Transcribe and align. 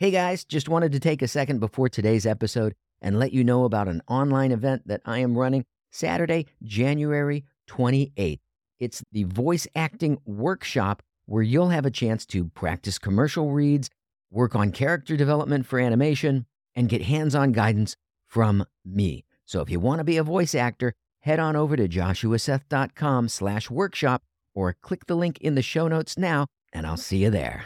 Hey 0.00 0.12
guys, 0.12 0.44
just 0.44 0.68
wanted 0.68 0.92
to 0.92 1.00
take 1.00 1.22
a 1.22 1.26
second 1.26 1.58
before 1.58 1.88
today's 1.88 2.24
episode 2.24 2.76
and 3.02 3.18
let 3.18 3.32
you 3.32 3.42
know 3.42 3.64
about 3.64 3.88
an 3.88 4.00
online 4.06 4.52
event 4.52 4.86
that 4.86 5.00
I 5.04 5.18
am 5.18 5.36
running 5.36 5.64
Saturday, 5.90 6.46
January 6.62 7.44
28th. 7.68 8.38
It's 8.78 9.02
the 9.10 9.24
voice 9.24 9.66
acting 9.74 10.20
workshop 10.24 11.02
where 11.26 11.42
you'll 11.42 11.70
have 11.70 11.84
a 11.84 11.90
chance 11.90 12.24
to 12.26 12.44
practice 12.44 12.96
commercial 12.96 13.50
reads, 13.50 13.90
work 14.30 14.54
on 14.54 14.70
character 14.70 15.16
development 15.16 15.66
for 15.66 15.80
animation, 15.80 16.46
and 16.76 16.88
get 16.88 17.02
hands 17.02 17.34
on 17.34 17.50
guidance 17.50 17.96
from 18.24 18.64
me. 18.84 19.24
So 19.46 19.62
if 19.62 19.68
you 19.68 19.80
want 19.80 19.98
to 19.98 20.04
be 20.04 20.16
a 20.16 20.22
voice 20.22 20.54
actor, 20.54 20.94
head 21.22 21.40
on 21.40 21.56
over 21.56 21.74
to 21.74 21.88
joshuaseth.com 21.88 23.28
slash 23.30 23.68
workshop 23.68 24.22
or 24.54 24.76
click 24.80 25.06
the 25.06 25.16
link 25.16 25.40
in 25.40 25.56
the 25.56 25.60
show 25.60 25.88
notes 25.88 26.16
now, 26.16 26.46
and 26.72 26.86
I'll 26.86 26.96
see 26.96 27.24
you 27.24 27.30
there. 27.30 27.64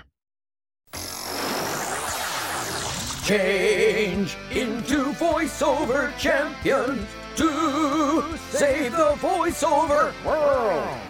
Change 3.24 4.36
into 4.50 5.12
voiceover 5.12 6.10
champions 6.18 7.08
to 7.36 8.36
save 8.50 8.90
the 8.90 9.14
voiceover 9.20 10.12
world. 10.24 11.01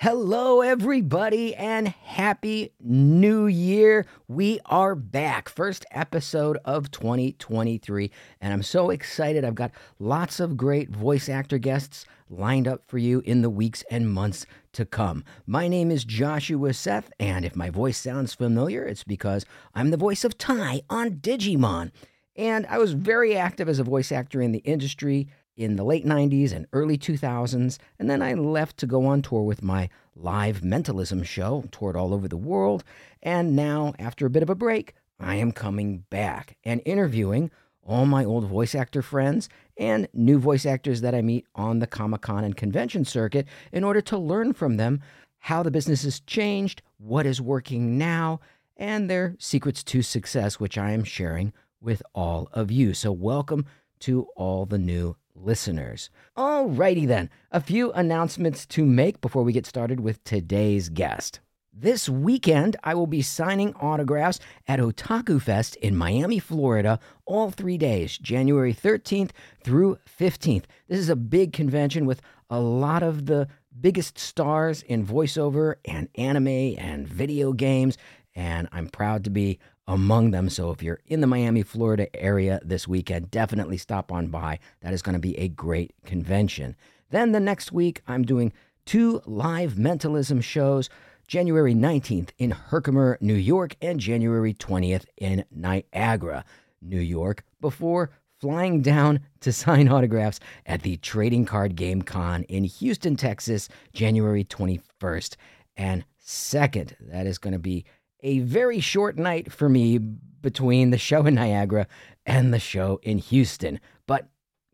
Hello, 0.00 0.60
everybody, 0.60 1.56
and 1.56 1.88
happy 1.88 2.72
new 2.78 3.48
year. 3.48 4.06
We 4.28 4.60
are 4.64 4.94
back. 4.94 5.48
First 5.48 5.84
episode 5.90 6.56
of 6.64 6.92
2023, 6.92 8.08
and 8.40 8.52
I'm 8.52 8.62
so 8.62 8.90
excited. 8.90 9.44
I've 9.44 9.56
got 9.56 9.72
lots 9.98 10.38
of 10.38 10.56
great 10.56 10.88
voice 10.88 11.28
actor 11.28 11.58
guests 11.58 12.06
lined 12.30 12.68
up 12.68 12.84
for 12.86 12.98
you 12.98 13.22
in 13.24 13.42
the 13.42 13.50
weeks 13.50 13.82
and 13.90 14.08
months 14.08 14.46
to 14.74 14.84
come. 14.84 15.24
My 15.48 15.66
name 15.66 15.90
is 15.90 16.04
Joshua 16.04 16.74
Seth, 16.74 17.10
and 17.18 17.44
if 17.44 17.56
my 17.56 17.68
voice 17.68 17.98
sounds 17.98 18.34
familiar, 18.34 18.84
it's 18.84 19.02
because 19.02 19.44
I'm 19.74 19.90
the 19.90 19.96
voice 19.96 20.22
of 20.22 20.38
Tai 20.38 20.82
on 20.88 21.16
Digimon. 21.16 21.90
And 22.36 22.66
I 22.66 22.78
was 22.78 22.92
very 22.92 23.36
active 23.36 23.68
as 23.68 23.80
a 23.80 23.84
voice 23.84 24.12
actor 24.12 24.40
in 24.40 24.52
the 24.52 24.58
industry 24.58 25.26
in 25.58 25.74
the 25.74 25.84
late 25.84 26.06
90s 26.06 26.52
and 26.52 26.68
early 26.72 26.96
2000s, 26.96 27.78
and 27.98 28.08
then 28.08 28.22
I 28.22 28.34
left 28.34 28.76
to 28.78 28.86
go 28.86 29.06
on 29.06 29.22
tour 29.22 29.42
with 29.42 29.60
my 29.60 29.90
live 30.14 30.62
mentalism 30.62 31.24
show, 31.24 31.64
toured 31.72 31.96
all 31.96 32.14
over 32.14 32.28
the 32.28 32.36
world, 32.36 32.84
and 33.24 33.56
now, 33.56 33.92
after 33.98 34.24
a 34.24 34.30
bit 34.30 34.44
of 34.44 34.50
a 34.50 34.54
break, 34.54 34.94
I 35.18 35.34
am 35.34 35.50
coming 35.50 36.04
back 36.10 36.56
and 36.64 36.80
interviewing 36.86 37.50
all 37.82 38.06
my 38.06 38.24
old 38.24 38.44
voice 38.44 38.74
actor 38.74 39.02
friends 39.02 39.48
and 39.76 40.06
new 40.12 40.38
voice 40.38 40.64
actors 40.64 41.00
that 41.00 41.14
I 41.14 41.22
meet 41.22 41.44
on 41.56 41.80
the 41.80 41.88
Comic 41.88 42.20
Con 42.20 42.44
and 42.44 42.56
convention 42.56 43.04
circuit 43.04 43.48
in 43.72 43.82
order 43.82 44.00
to 44.02 44.16
learn 44.16 44.52
from 44.52 44.76
them 44.76 45.00
how 45.38 45.64
the 45.64 45.72
business 45.72 46.04
has 46.04 46.20
changed, 46.20 46.82
what 46.98 47.26
is 47.26 47.40
working 47.40 47.98
now, 47.98 48.38
and 48.76 49.10
their 49.10 49.34
secrets 49.40 49.82
to 49.84 50.02
success, 50.02 50.60
which 50.60 50.78
I 50.78 50.92
am 50.92 51.02
sharing 51.02 51.52
with 51.80 52.00
all 52.14 52.48
of 52.52 52.70
you. 52.70 52.94
So, 52.94 53.10
welcome 53.10 53.66
to 54.00 54.28
all 54.36 54.66
the 54.66 54.78
new 54.78 55.16
listeners. 55.42 56.10
Alrighty 56.36 57.06
then, 57.06 57.30
a 57.50 57.60
few 57.60 57.92
announcements 57.92 58.66
to 58.66 58.84
make 58.84 59.20
before 59.20 59.42
we 59.42 59.52
get 59.52 59.66
started 59.66 60.00
with 60.00 60.22
today's 60.24 60.88
guest. 60.88 61.40
This 61.80 62.08
weekend, 62.08 62.76
I 62.82 62.94
will 62.94 63.06
be 63.06 63.22
signing 63.22 63.72
autographs 63.74 64.40
at 64.66 64.80
Otaku 64.80 65.40
Fest 65.40 65.76
in 65.76 65.96
Miami, 65.96 66.40
Florida, 66.40 66.98
all 67.24 67.50
three 67.50 67.78
days, 67.78 68.18
January 68.18 68.74
13th 68.74 69.30
through 69.62 69.98
15th. 70.18 70.64
This 70.88 70.98
is 70.98 71.08
a 71.08 71.14
big 71.14 71.52
convention 71.52 72.04
with 72.04 72.20
a 72.50 72.58
lot 72.58 73.04
of 73.04 73.26
the 73.26 73.46
biggest 73.80 74.18
stars 74.18 74.82
in 74.82 75.06
voiceover 75.06 75.76
and 75.84 76.08
anime 76.16 76.48
and 76.78 77.06
video 77.06 77.52
games, 77.52 77.96
and 78.34 78.68
I'm 78.72 78.88
proud 78.88 79.22
to 79.24 79.30
be 79.30 79.60
among 79.88 80.30
them. 80.30 80.50
So 80.50 80.70
if 80.70 80.82
you're 80.82 81.00
in 81.06 81.20
the 81.20 81.26
Miami, 81.26 81.62
Florida 81.62 82.14
area 82.14 82.60
this 82.62 82.86
weekend, 82.86 83.30
definitely 83.30 83.78
stop 83.78 84.12
on 84.12 84.28
by. 84.28 84.60
That 84.82 84.92
is 84.92 85.02
going 85.02 85.14
to 85.14 85.18
be 85.18 85.36
a 85.38 85.48
great 85.48 85.94
convention. 86.04 86.76
Then 87.10 87.32
the 87.32 87.40
next 87.40 87.72
week, 87.72 88.02
I'm 88.06 88.22
doing 88.22 88.52
two 88.84 89.22
live 89.26 89.78
mentalism 89.78 90.42
shows. 90.42 90.88
January 91.26 91.74
19th 91.74 92.30
in 92.38 92.52
Herkimer, 92.52 93.18
New 93.20 93.34
York, 93.34 93.76
and 93.82 94.00
January 94.00 94.54
20th 94.54 95.04
in 95.18 95.44
Niagara, 95.50 96.42
New 96.80 97.00
York, 97.00 97.44
before 97.60 98.10
flying 98.40 98.80
down 98.80 99.20
to 99.40 99.52
sign 99.52 99.88
autographs 99.90 100.40
at 100.64 100.82
the 100.82 100.96
Trading 100.96 101.44
Card 101.44 101.76
Game 101.76 102.00
Con 102.00 102.44
in 102.44 102.64
Houston, 102.64 103.14
Texas, 103.14 103.68
January 103.92 104.42
21st 104.42 105.36
and 105.76 106.04
2nd. 106.24 106.94
That 107.00 107.26
is 107.26 107.36
going 107.36 107.52
to 107.52 107.58
be 107.58 107.84
a 108.20 108.40
very 108.40 108.80
short 108.80 109.16
night 109.18 109.52
for 109.52 109.68
me 109.68 109.98
between 109.98 110.90
the 110.90 110.98
show 110.98 111.26
in 111.26 111.34
Niagara 111.34 111.86
and 112.26 112.52
the 112.52 112.58
show 112.58 113.00
in 113.02 113.18
Houston, 113.18 113.80
but 114.06 114.28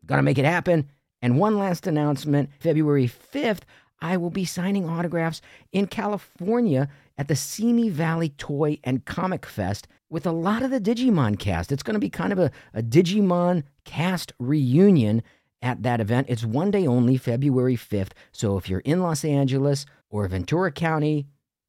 gonna 0.05 0.23
make 0.23 0.37
it 0.37 0.45
happen. 0.45 0.89
And 1.21 1.39
one 1.39 1.57
last 1.57 1.87
announcement 1.87 2.49
February 2.59 3.07
5th, 3.07 3.61
I 4.01 4.17
will 4.17 4.29
be 4.29 4.45
signing 4.45 4.87
autographs 4.87 5.41
in 5.71 5.87
California 5.87 6.89
at 7.17 7.27
the 7.27 7.35
Simi 7.35 7.89
Valley 7.89 8.29
Toy 8.29 8.79
and 8.83 9.05
Comic 9.05 9.45
Fest 9.45 9.87
with 10.09 10.25
a 10.25 10.31
lot 10.31 10.61
of 10.61 10.71
the 10.71 10.81
Digimon 10.81 11.39
cast. 11.39 11.71
It's 11.71 11.83
to 11.83 11.99
be 11.99 12.09
kind 12.09 12.31
of 12.31 12.39
a, 12.39 12.51
a 12.73 12.83
Digimon 12.83 13.63
cast 13.85 14.33
reunion 14.37 15.23
at 15.61 15.81
that 15.83 15.99
event. 15.99 16.27
It's 16.29 16.45
one 16.45 16.71
day 16.71 16.85
only, 16.85 17.17
February 17.17 17.75
5th. 17.75 18.11
So 18.31 18.57
if 18.57 18.69
you're 18.69 18.81
in 18.81 19.01
Los 19.01 19.25
Angeles 19.25 19.85
or 20.09 20.27
Ventura 20.27 20.71
County 20.71 21.25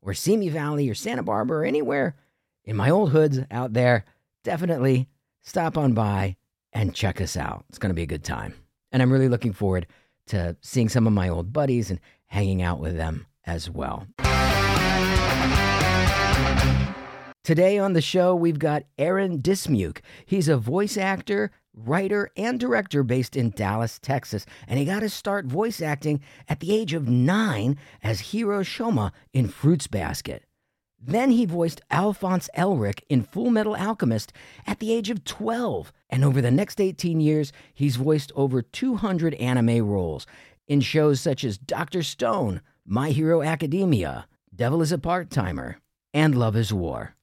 or 0.06 0.14
Simi 0.14 0.48
Valley 0.48 0.88
or 0.88 0.94
Santa 0.94 1.22
Barbara 1.22 1.58
or 1.58 1.64
anywhere 1.64 2.14
in 2.64 2.76
my 2.76 2.88
old 2.90 3.10
hoods 3.10 3.40
out 3.50 3.72
there, 3.72 4.04
definitely 4.44 5.08
stop 5.42 5.76
on 5.76 5.92
by 5.92 6.36
and 6.72 6.94
check 6.94 7.20
us 7.20 7.36
out. 7.36 7.64
It's 7.68 7.78
going 7.78 7.90
to 7.90 7.94
be 7.94 8.02
a 8.02 8.06
good 8.06 8.24
time. 8.24 8.54
And 8.92 9.02
I'm 9.02 9.12
really 9.12 9.28
looking 9.28 9.52
forward 9.52 9.86
to 10.28 10.56
seeing 10.60 10.88
some 10.88 11.06
of 11.06 11.12
my 11.12 11.28
old 11.28 11.52
buddies 11.52 11.90
and 11.90 12.00
hanging 12.26 12.62
out 12.62 12.80
with 12.80 12.96
them 12.96 13.26
as 13.44 13.68
well. 13.68 14.06
Today 17.46 17.78
on 17.78 17.92
the 17.92 18.02
show, 18.02 18.34
we've 18.34 18.58
got 18.58 18.82
Aaron 18.98 19.38
Dismuke. 19.40 20.00
He's 20.24 20.48
a 20.48 20.56
voice 20.56 20.96
actor, 20.96 21.52
writer, 21.72 22.28
and 22.36 22.58
director 22.58 23.04
based 23.04 23.36
in 23.36 23.50
Dallas, 23.50 24.00
Texas. 24.00 24.46
And 24.66 24.80
he 24.80 24.84
got 24.84 25.02
his 25.02 25.14
start 25.14 25.46
voice 25.46 25.80
acting 25.80 26.20
at 26.48 26.58
the 26.58 26.74
age 26.74 26.92
of 26.92 27.08
nine 27.08 27.78
as 28.02 28.32
Hiro 28.32 28.64
Sohma 28.64 29.12
in 29.32 29.46
Fruits 29.46 29.86
Basket. 29.86 30.42
Then 31.00 31.30
he 31.30 31.46
voiced 31.46 31.80
Alphonse 31.88 32.50
Elric 32.56 33.02
in 33.08 33.22
Full 33.22 33.50
Metal 33.50 33.76
Alchemist 33.76 34.32
at 34.66 34.80
the 34.80 34.92
age 34.92 35.08
of 35.08 35.22
12. 35.22 35.92
And 36.10 36.24
over 36.24 36.40
the 36.40 36.50
next 36.50 36.80
18 36.80 37.20
years, 37.20 37.52
he's 37.72 37.94
voiced 37.94 38.32
over 38.34 38.60
200 38.60 39.34
anime 39.34 39.86
roles 39.86 40.26
in 40.66 40.80
shows 40.80 41.20
such 41.20 41.44
as 41.44 41.58
Dr. 41.58 42.02
Stone, 42.02 42.60
My 42.84 43.10
Hero 43.10 43.40
Academia, 43.40 44.26
Devil 44.52 44.82
is 44.82 44.90
a 44.90 44.98
Part 44.98 45.30
Timer, 45.30 45.78
and 46.12 46.34
Love 46.34 46.56
is 46.56 46.72
War. 46.72 47.15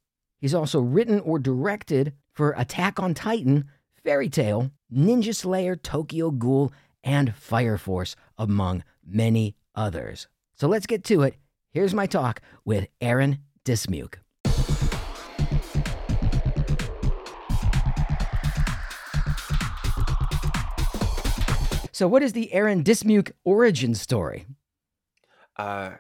He's 0.44 0.54
also 0.54 0.82
written 0.82 1.22
or 1.22 1.40
directed 1.40 2.12
for 2.34 2.54
Attack 2.58 3.00
on 3.00 3.14
Titan, 3.14 3.70
Fairy 4.04 4.28
Tail, 4.28 4.72
Ninja 4.94 5.34
Slayer, 5.34 5.78
Tokyo 5.78 6.32
Ghoul, 6.32 6.74
and 7.02 7.34
Fire 7.34 7.78
Force, 7.78 8.18
among 8.38 8.84
many 9.08 9.56
others. 9.74 10.28
So 10.56 10.68
let's 10.68 10.86
get 10.86 11.06
to 11.06 11.22
it. 11.22 11.36
Here's 11.72 11.94
my 11.94 12.08
talk 12.08 12.42
with 12.66 12.90
Aaron 13.00 13.40
Dismuke. 13.64 14.16
So, 21.94 22.06
what 22.06 22.22
is 22.22 22.34
the 22.34 22.52
Aaron 22.52 22.84
Dismuke 22.84 23.32
origin 23.46 23.96
story? 23.96 24.46
Uh, 25.56 25.92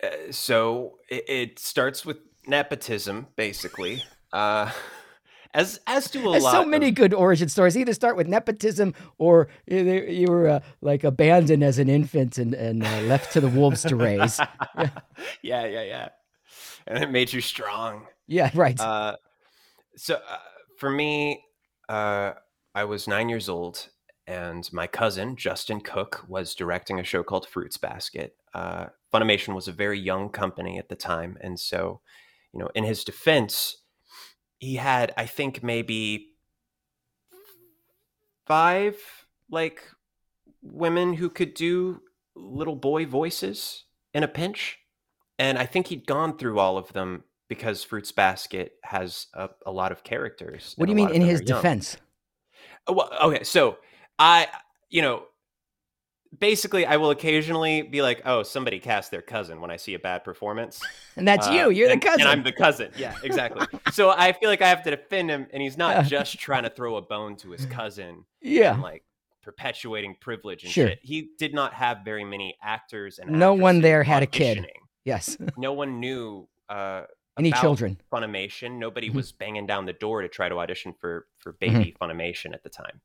uh, 0.00 0.06
so 0.30 0.98
it, 1.10 1.24
it 1.28 1.58
starts 1.58 2.06
with 2.06 2.18
nepotism, 2.48 3.28
basically. 3.36 4.02
Uh, 4.32 4.70
as 5.54 5.80
as 5.86 6.10
do 6.10 6.28
a 6.28 6.32
There's 6.32 6.44
lot. 6.44 6.52
so 6.52 6.64
many 6.64 6.88
of, 6.88 6.94
good 6.94 7.14
origin 7.14 7.48
stories. 7.48 7.76
Either 7.76 7.94
start 7.94 8.16
with 8.16 8.26
nepotism 8.26 8.94
or 9.18 9.48
you 9.66 9.82
you 9.82 10.26
were 10.28 10.48
uh, 10.48 10.60
like 10.80 11.04
abandoned 11.04 11.62
as 11.62 11.78
an 11.78 11.88
infant 11.88 12.38
and, 12.38 12.54
and 12.54 12.84
uh, 12.84 13.00
left 13.02 13.32
to 13.32 13.40
the 13.40 13.48
wolves 13.48 13.82
to 13.82 13.96
raise. 13.96 14.38
yeah, 14.38 14.90
yeah, 15.42 15.66
yeah, 15.66 15.82
yeah. 15.82 16.08
And 16.86 17.02
it 17.02 17.10
made 17.10 17.32
you 17.32 17.40
strong. 17.40 18.06
Yeah, 18.26 18.50
right. 18.54 18.78
Uh, 18.78 19.16
so 19.96 20.14
uh, 20.14 20.38
for 20.78 20.90
me, 20.90 21.42
uh, 21.88 22.32
I 22.74 22.84
was 22.84 23.08
nine 23.08 23.28
years 23.28 23.48
old, 23.48 23.88
and 24.26 24.70
my 24.72 24.86
cousin 24.86 25.36
Justin 25.36 25.80
Cook 25.80 26.24
was 26.28 26.54
directing 26.54 27.00
a 27.00 27.04
show 27.04 27.22
called 27.22 27.48
Fruits 27.48 27.76
Basket. 27.76 28.36
Uh, 28.54 28.86
Funimation 29.12 29.54
was 29.54 29.68
a 29.68 29.72
very 29.72 29.98
young 29.98 30.28
company 30.28 30.78
at 30.78 30.88
the 30.88 30.96
time, 30.96 31.38
and 31.40 31.58
so, 31.58 32.00
you 32.52 32.60
know, 32.60 32.68
in 32.74 32.84
his 32.84 33.04
defense, 33.04 33.78
he 34.58 34.76
had 34.76 35.12
I 35.16 35.26
think 35.26 35.62
maybe 35.62 36.28
five 38.46 38.96
like 39.50 39.82
women 40.62 41.14
who 41.14 41.30
could 41.30 41.54
do 41.54 42.02
little 42.34 42.76
boy 42.76 43.06
voices 43.06 43.84
in 44.14 44.22
a 44.22 44.28
pinch, 44.28 44.78
and 45.38 45.58
I 45.58 45.66
think 45.66 45.88
he'd 45.88 46.06
gone 46.06 46.36
through 46.36 46.58
all 46.58 46.78
of 46.78 46.92
them 46.92 47.24
because 47.48 47.82
Fruits 47.82 48.12
Basket 48.12 48.72
has 48.84 49.26
a, 49.34 49.48
a 49.64 49.72
lot 49.72 49.92
of 49.92 50.04
characters. 50.04 50.74
What 50.76 50.86
do 50.86 50.92
you 50.92 50.96
mean 50.96 51.10
in 51.10 51.22
his 51.22 51.40
defense? 51.40 51.96
Well, 52.86 53.10
okay, 53.22 53.44
so 53.44 53.78
I, 54.18 54.48
you 54.90 55.02
know, 55.02 55.24
basically, 56.36 56.84
I 56.86 56.96
will 56.96 57.10
occasionally 57.10 57.82
be 57.82 58.02
like, 58.02 58.22
"Oh, 58.24 58.42
somebody 58.42 58.78
cast 58.80 59.10
their 59.10 59.22
cousin" 59.22 59.60
when 59.60 59.70
I 59.70 59.76
see 59.76 59.94
a 59.94 59.98
bad 59.98 60.24
performance. 60.24 60.82
And 61.16 61.26
that's 61.26 61.46
Uh, 61.48 61.52
you. 61.52 61.70
You're 61.70 61.90
and- 61.90 62.00
the 62.02 62.06
cousin. 62.06 62.20
and 62.22 62.30
I'm 62.30 62.42
the 62.42 62.52
cousin. 62.52 62.90
Yeah, 62.96 63.14
exactly. 63.22 63.66
so 63.92 64.10
I 64.10 64.32
feel 64.32 64.48
like 64.48 64.62
I 64.62 64.68
have 64.68 64.82
to 64.84 64.90
defend 64.90 65.30
him, 65.30 65.46
and 65.52 65.62
he's 65.62 65.76
not 65.76 66.04
just 66.06 66.38
trying 66.38 66.64
to 66.64 66.70
throw 66.70 66.96
a 66.96 67.02
bone 67.02 67.36
to 67.36 67.50
his 67.50 67.66
cousin 67.66 68.24
yeah. 68.40 68.74
and 68.74 68.82
like 68.82 69.04
perpetuating 69.42 70.14
privilege 70.20 70.62
and 70.64 70.72
Sure. 70.72 70.88
shit. 70.88 70.98
He 71.02 71.30
did 71.38 71.54
not 71.54 71.72
have 71.74 71.98
very 72.04 72.24
many 72.24 72.56
actors 72.62 73.18
and 73.18 73.30
No 73.30 73.54
one 73.54 73.80
there 73.80 74.02
had 74.02 74.22
a 74.22 74.26
kid. 74.26 74.66
Yes. 75.04 75.38
No 75.56 75.72
one 75.72 76.00
knew 76.00 76.46
uh, 76.68 77.04
Any 77.38 77.52
children? 77.52 77.98
Funimation. 78.12 78.72
Nobody 78.78 79.08
Mhm. 79.08 79.14
was 79.14 79.32
banging 79.32 79.64
down 79.66 79.86
the 79.86 79.94
door 79.94 80.20
to 80.22 80.28
try 80.28 80.48
to 80.50 80.58
audition 80.58 80.92
for 81.00 81.26
for 81.38 81.54
Mm-hmm. 81.54 81.78
baby 81.78 81.96
Funimation 82.00 82.52
at 82.52 82.62
the 82.62 82.68
time. 82.68 83.00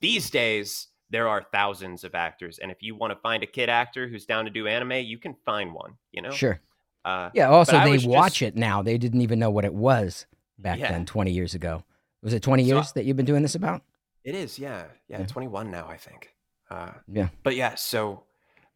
These 0.00 0.30
days, 0.30 0.88
there 1.10 1.28
are 1.28 1.44
thousands 1.52 2.04
of 2.04 2.14
actors, 2.14 2.58
and 2.58 2.70
if 2.70 2.78
you 2.82 2.94
want 2.94 3.12
to 3.12 3.18
find 3.20 3.42
a 3.42 3.46
kid 3.46 3.68
actor 3.68 4.08
who's 4.08 4.24
down 4.26 4.44
to 4.44 4.50
do 4.50 4.66
anime, 4.66 4.92
you 4.92 5.18
can 5.18 5.34
find 5.44 5.72
one. 5.74 5.94
You 6.12 6.22
know, 6.22 6.30
Sure. 6.30 6.60
uh, 7.04 7.30
Yeah. 7.34 7.48
Also, 7.50 7.78
they 7.80 7.98
watch 8.06 8.38
just- 8.38 8.42
it 8.42 8.56
now. 8.56 8.82
They 8.82 8.96
didn't 8.98 9.20
even 9.22 9.38
know 9.38 9.50
what 9.50 9.64
it 9.64 9.74
was 9.74 10.26
back 10.58 10.78
Yeah. 10.78 10.90
then, 10.92 11.06
20 11.06 11.32
years 11.32 11.54
ago. 11.54 11.84
Was 12.22 12.32
it 12.34 12.42
20 12.42 12.64
So 12.68 12.74
years 12.76 12.92
that 12.92 13.04
you've 13.04 13.16
been 13.16 13.26
doing 13.26 13.42
this 13.42 13.54
about? 13.54 13.82
it 14.24 14.34
is. 14.34 14.58
Yeah, 14.58 14.84
yeah, 15.08 15.20
Yeah. 15.20 15.26
twenty 15.26 15.48
one 15.48 15.70
now, 15.70 15.88
I 15.88 15.96
think. 15.96 16.34
Uh, 16.70 16.92
Yeah. 17.08 17.28
but 17.42 17.56
yeah, 17.56 17.74
so. 17.74 18.24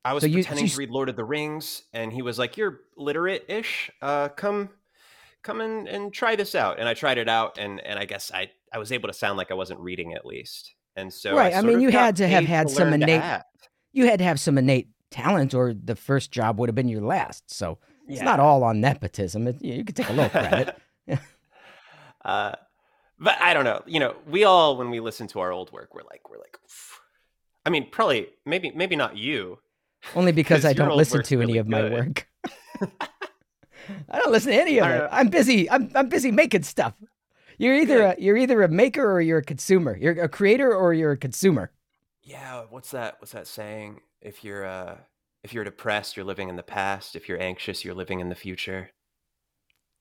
I 0.06 0.12
was 0.14 0.22
So 0.22 0.26
you- 0.26 0.36
pretending 0.36 0.64
you 0.66 0.70
to 0.70 0.76
read 0.78 0.90
Lord 0.90 1.08
of 1.08 1.16
the 1.16 1.24
Rings, 1.24 1.84
and 1.94 2.12
he 2.12 2.20
was 2.22 2.38
like, 2.38 2.56
"You're 2.58 2.80
literate-ish. 2.96 3.90
Uh, 4.02 4.28
come, 4.28 4.70
come 5.42 5.60
and, 5.62 5.86
and 5.88 6.12
try 6.12 6.34
this 6.36 6.54
out." 6.54 6.78
And 6.78 6.86
I 6.88 6.92
tried 6.94 7.16
it 7.18 7.28
out, 7.28 7.56
and 7.58 7.80
and 7.80 7.98
I 7.98 8.04
guess 8.04 8.30
I 8.32 8.50
I 8.72 8.78
was 8.78 8.90
able 8.92 9.08
to 9.08 9.14
sound 9.14 9.38
like 9.38 9.50
I 9.50 9.54
wasn't 9.54 9.80
reading 9.80 10.12
at 10.14 10.26
least. 10.26 10.74
And 10.96 11.12
so, 11.12 11.36
Right, 11.36 11.52
I 11.52 11.60
sort 11.60 11.64
mean, 11.66 11.80
you 11.80 11.90
had 11.90 12.16
to 12.16 12.28
have 12.28 12.44
had 12.44 12.70
some 12.70 12.92
innate, 12.92 13.42
you 13.92 14.06
had 14.06 14.18
to 14.18 14.24
have 14.24 14.38
some 14.38 14.58
innate 14.58 14.88
talent, 15.10 15.54
or 15.54 15.74
the 15.74 15.96
first 15.96 16.30
job 16.30 16.58
would 16.58 16.68
have 16.68 16.74
been 16.76 16.88
your 16.88 17.02
last. 17.02 17.52
So 17.52 17.78
it's 18.08 18.18
Yeah. 18.18 18.24
not 18.24 18.40
all 18.40 18.62
on 18.64 18.80
nepotism. 18.80 19.46
It, 19.48 19.62
you 19.62 19.84
could 19.84 19.96
take 19.96 20.08
a 20.08 20.12
little 20.12 20.30
credit. 20.30 20.76
uh, 22.24 22.52
but 23.18 23.40
I 23.40 23.54
don't 23.54 23.64
know. 23.64 23.82
You 23.86 24.00
know, 24.00 24.16
we 24.26 24.44
all 24.44 24.76
when 24.76 24.90
we 24.90 25.00
listen 25.00 25.26
to 25.28 25.40
our 25.40 25.52
old 25.52 25.72
work, 25.72 25.94
we're 25.94 26.02
like, 26.10 26.28
we're 26.30 26.38
like. 26.38 26.58
"Oof." 26.64 27.00
I 27.66 27.70
mean, 27.70 27.88
probably, 27.90 28.28
maybe, 28.44 28.72
maybe 28.74 28.94
not 28.96 29.16
you. 29.16 29.58
Only 30.14 30.32
because 30.32 30.64
I 30.64 30.74
don't 30.74 30.96
listen 30.96 31.22
to 31.22 31.36
any 31.36 31.46
really 31.46 31.58
of 31.58 31.68
my 31.68 31.80
good. 31.82 31.92
work. 31.92 32.28
I 34.10 34.18
don't 34.18 34.32
listen 34.32 34.52
to 34.52 34.60
any 34.60 34.78
of 34.78 34.86
it. 34.86 34.98
know. 34.98 35.08
I'm 35.10 35.28
busy. 35.28 35.70
I'm 35.70 35.90
I'm 35.94 36.08
busy 36.08 36.30
making 36.30 36.62
stuff. 36.62 36.94
You're 37.58 37.74
either 37.74 38.02
a, 38.02 38.16
you're 38.18 38.36
either 38.36 38.62
a 38.62 38.68
maker 38.68 39.10
or 39.10 39.20
you're 39.20 39.38
a 39.38 39.44
consumer. 39.44 39.96
You're 39.96 40.22
a 40.22 40.28
creator 40.28 40.74
or 40.74 40.92
you're 40.92 41.12
a 41.12 41.16
consumer. 41.16 41.70
Yeah, 42.22 42.64
what's 42.70 42.90
that? 42.92 43.16
What's 43.20 43.32
that 43.32 43.46
saying? 43.46 44.00
If 44.20 44.44
you're 44.44 44.64
uh, 44.64 44.96
if 45.42 45.52
you're 45.52 45.64
depressed, 45.64 46.16
you're 46.16 46.24
living 46.24 46.48
in 46.48 46.56
the 46.56 46.62
past. 46.62 47.14
If 47.14 47.28
you're 47.28 47.40
anxious, 47.40 47.84
you're 47.84 47.94
living 47.94 48.20
in 48.20 48.30
the 48.30 48.34
future. 48.34 48.90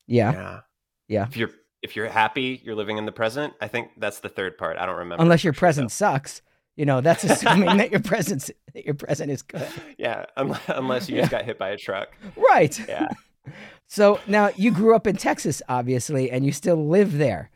Yeah. 0.08 0.32
Yeah. 0.32 0.60
Yeah. 1.08 1.28
If 1.28 1.38
you're 1.38 1.52
if 1.82 1.96
you're 1.96 2.08
happy, 2.08 2.62
you're 2.64 2.76
living 2.76 2.98
in 2.98 3.06
the 3.06 3.12
present. 3.12 3.54
I 3.60 3.68
think 3.68 3.92
that's 3.98 4.20
the 4.22 4.30
third 4.30 4.58
part. 4.58 4.78
I 4.78 4.86
don't 4.86 4.98
remember. 4.98 5.22
Unless 5.22 5.44
your 5.44 5.54
sure, 5.54 5.58
though. 5.58 5.60
present 5.60 5.92
sucks. 5.92 6.42
You 6.76 6.86
know, 6.86 7.02
that's 7.02 7.24
assuming 7.24 7.78
that 7.78 7.92
your 7.92 8.00
present 8.04 8.50
that 8.74 8.86
your 8.86 8.96
present 8.96 9.30
is 9.30 9.42
good. 9.42 9.68
Yeah, 9.98 10.26
unless, 10.38 10.62
unless 10.70 11.10
you 11.10 11.18
just 11.18 11.30
got 11.30 11.46
hit 11.46 11.60
by 11.60 11.70
a 11.70 11.78
truck. 11.78 12.16
Right. 12.36 12.80
Yeah. 12.88 13.10
So 13.88 14.20
now 14.28 14.50
you 14.56 14.72
grew 14.72 14.96
up 14.96 15.06
in 15.06 15.16
Texas, 15.16 15.62
obviously, 15.70 16.32
and 16.32 16.46
you 16.46 16.52
still 16.52 16.88
live 16.88 17.18
there. 17.18 17.52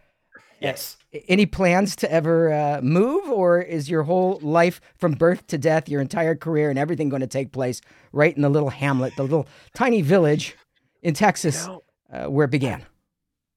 Yes. 0.59 0.97
Any 1.27 1.45
plans 1.45 1.95
to 1.97 2.11
ever 2.11 2.51
uh, 2.51 2.81
move, 2.81 3.29
or 3.29 3.59
is 3.59 3.89
your 3.89 4.03
whole 4.03 4.39
life 4.41 4.81
from 4.97 5.13
birth 5.13 5.47
to 5.47 5.57
death, 5.57 5.87
your 5.87 6.01
entire 6.01 6.35
career, 6.35 6.69
and 6.69 6.77
everything 6.77 7.09
going 7.09 7.21
to 7.21 7.27
take 7.27 7.51
place 7.51 7.81
right 8.11 8.35
in 8.35 8.41
the 8.41 8.49
little 8.49 8.69
hamlet, 8.69 9.13
the 9.15 9.23
little 9.23 9.47
tiny 9.73 10.01
village 10.01 10.55
in 11.01 11.13
Texas 11.13 11.67
No, 11.67 11.83
uh, 12.11 12.25
where 12.25 12.45
it 12.45 12.51
began? 12.51 12.85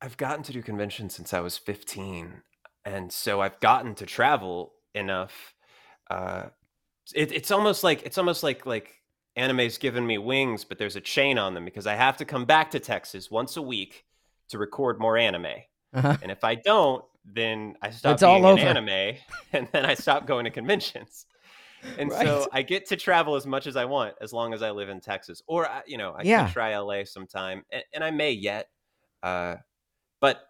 I've 0.00 0.16
gotten 0.16 0.42
to 0.44 0.52
do 0.52 0.62
conventions 0.62 1.14
since 1.14 1.34
I 1.34 1.40
was 1.40 1.58
15, 1.58 2.42
and 2.84 3.12
so 3.12 3.40
I've 3.40 3.58
gotten 3.60 3.94
to 3.96 4.06
travel 4.06 4.72
enough. 4.94 5.54
Uh, 6.10 6.44
it, 7.14 7.32
it's 7.32 7.50
almost 7.50 7.82
like 7.82 8.02
it's 8.04 8.18
almost 8.18 8.42
like 8.42 8.66
like 8.66 8.99
anime's 9.36 9.78
given 9.78 10.06
me 10.06 10.18
wings, 10.18 10.64
but 10.64 10.78
there's 10.78 10.96
a 10.96 11.00
chain 11.00 11.38
on 11.38 11.54
them 11.54 11.64
because 11.64 11.86
I 11.86 11.94
have 11.94 12.16
to 12.18 12.24
come 12.24 12.44
back 12.44 12.70
to 12.72 12.80
Texas 12.80 13.30
once 13.30 13.56
a 13.56 13.62
week 13.62 14.04
to 14.48 14.58
record 14.58 14.98
more 15.00 15.16
anime. 15.16 15.46
Uh-huh. 15.94 16.16
And 16.22 16.30
if 16.30 16.44
I 16.44 16.54
don't, 16.56 17.04
then 17.24 17.76
I 17.82 17.90
stop 17.90 18.14
It's 18.14 18.22
all 18.22 18.40
being 18.40 18.58
an 18.66 18.76
anime, 18.76 19.16
and 19.52 19.68
then 19.72 19.84
I 19.86 19.94
stop 19.94 20.26
going 20.26 20.44
to 20.44 20.50
conventions. 20.50 21.26
And 21.96 22.10
Right. 22.10 22.26
so 22.26 22.46
I 22.52 22.60
get 22.60 22.84
to 22.88 22.96
travel 22.96 23.36
as 23.36 23.46
much 23.46 23.66
as 23.66 23.74
I 23.74 23.86
want, 23.86 24.14
as 24.20 24.34
long 24.34 24.52
as 24.52 24.60
I 24.60 24.70
live 24.70 24.90
in 24.90 25.00
Texas, 25.00 25.42
or 25.46 25.66
I- 25.66 25.80
you 25.86 25.96
know, 25.96 26.10
I 26.10 26.22
Yeah. 26.24 26.44
can 26.44 26.52
try 26.52 26.76
LA 26.76 27.04
sometime, 27.04 27.64
and, 27.72 27.82
and 27.94 28.04
I 28.04 28.10
may 28.10 28.32
yet. 28.32 28.68
Uh, 29.22 29.56
but 30.20 30.42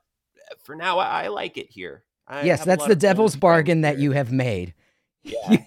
for 0.65 0.75
now, 0.75 0.99
I, 0.99 1.25
I 1.25 1.29
like 1.29 1.56
it 1.56 1.71
here. 1.71 2.03
I 2.27 2.43
yes, 2.43 2.65
that's 2.65 2.85
the 2.85 2.97
devil's 2.97 3.37
bargain 3.37 3.82
that 3.82 3.99
you 3.99 4.11
have 4.11 4.32
made. 4.32 4.75
Yeah. 5.23 5.59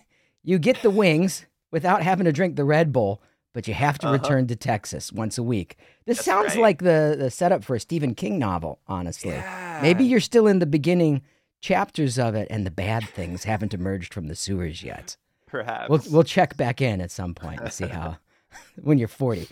You 0.43 0.59
get 0.59 0.81
the 0.81 0.89
wings 0.89 1.45
without 1.73 2.01
having 2.03 2.23
to 2.23 2.31
drink 2.31 2.55
the 2.55 2.63
Red 2.63 2.93
Bull, 2.93 3.21
but 3.53 3.67
you 3.67 3.73
have 3.73 3.97
to 3.99 4.07
Uh-huh. 4.07 4.13
return 4.13 4.47
to 4.47 4.55
Texas 4.55 5.11
once 5.11 5.37
a 5.37 5.43
week. 5.43 5.75
This 6.05 6.17
That's 6.17 6.25
sounds 6.25 6.55
right. 6.55 6.61
like 6.61 6.79
the, 6.83 7.15
the 7.19 7.29
setup 7.29 7.63
for 7.65 7.75
a 7.75 7.79
Stephen 7.81 8.15
King 8.15 8.39
novel, 8.39 8.79
honestly. 8.87 9.31
Yeah. 9.31 9.79
Maybe 9.81 10.05
you're 10.05 10.21
still 10.21 10.47
in 10.47 10.59
the 10.59 10.65
beginning 10.65 11.21
chapters 11.59 12.17
of 12.17 12.35
it 12.35 12.47
and 12.49 12.65
the 12.65 12.71
bad 12.71 13.07
things 13.09 13.43
haven't 13.43 13.73
emerged 13.73 14.13
from 14.13 14.27
the 14.27 14.35
sewers 14.35 14.83
yet. 14.83 15.17
perhaps. 15.47 15.89
We'll, 15.89 16.01
we'll 16.09 16.23
check 16.23 16.55
back 16.57 16.79
in 16.81 17.01
at 17.01 17.11
some 17.11 17.33
point 17.35 17.59
and 17.61 17.71
see 17.73 17.87
how, 17.87 18.17
when 18.81 18.97
you're 18.97 19.07
40, 19.07 19.47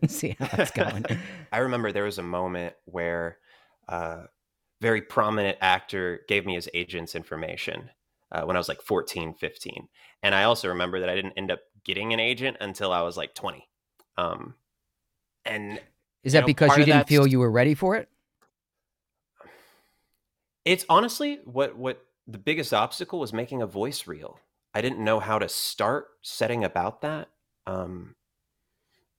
and 0.00 0.10
see 0.20 0.36
how 0.38 0.48
it's 0.62 0.70
going. 0.70 1.04
I 1.52 1.58
remember 1.58 1.92
there 1.92 2.04
was 2.04 2.18
a 2.18 2.22
moment 2.22 2.74
where 2.84 3.38
a 3.88 4.24
very 4.80 5.00
prominent 5.02 5.56
actor 5.60 6.20
gave 6.28 6.44
me 6.46 6.54
his 6.54 6.68
agent's 6.74 7.14
information 7.14 7.90
uh, 8.32 8.42
when 8.42 8.56
I 8.56 8.60
was 8.60 8.68
like 8.68 8.82
14, 8.82 9.34
15. 9.34 9.88
And 10.22 10.34
I 10.34 10.44
also 10.44 10.68
remember 10.68 11.00
that 11.00 11.08
I 11.08 11.14
didn't 11.14 11.34
end 11.36 11.50
up 11.50 11.60
getting 11.84 12.12
an 12.12 12.20
agent 12.20 12.56
until 12.60 12.92
I 12.92 13.02
was 13.02 13.16
like 13.16 13.34
20. 13.34 13.68
Um, 14.16 14.54
and 15.44 15.80
Is 16.24 16.32
You 16.32 16.38
that 16.38 16.40
know, 16.40 16.46
because 16.46 16.76
you 16.76 16.84
didn't 16.84 17.08
feel 17.08 17.26
you 17.26 17.38
were 17.38 17.50
ready 17.50 17.74
for 17.74 17.96
it? 17.96 18.08
it's 20.66 20.84
honestly 20.88 21.38
what 21.44 21.78
what 21.78 22.04
the 22.26 22.38
biggest 22.38 22.74
obstacle 22.74 23.20
was 23.20 23.32
making 23.32 23.62
a 23.62 23.66
voice 23.66 24.06
reel. 24.06 24.38
I 24.74 24.82
didn't 24.82 25.02
know 25.02 25.20
how 25.20 25.38
to 25.38 25.48
start 25.48 26.08
setting 26.22 26.64
about 26.64 27.00
that. 27.02 27.28
Um, 27.66 28.15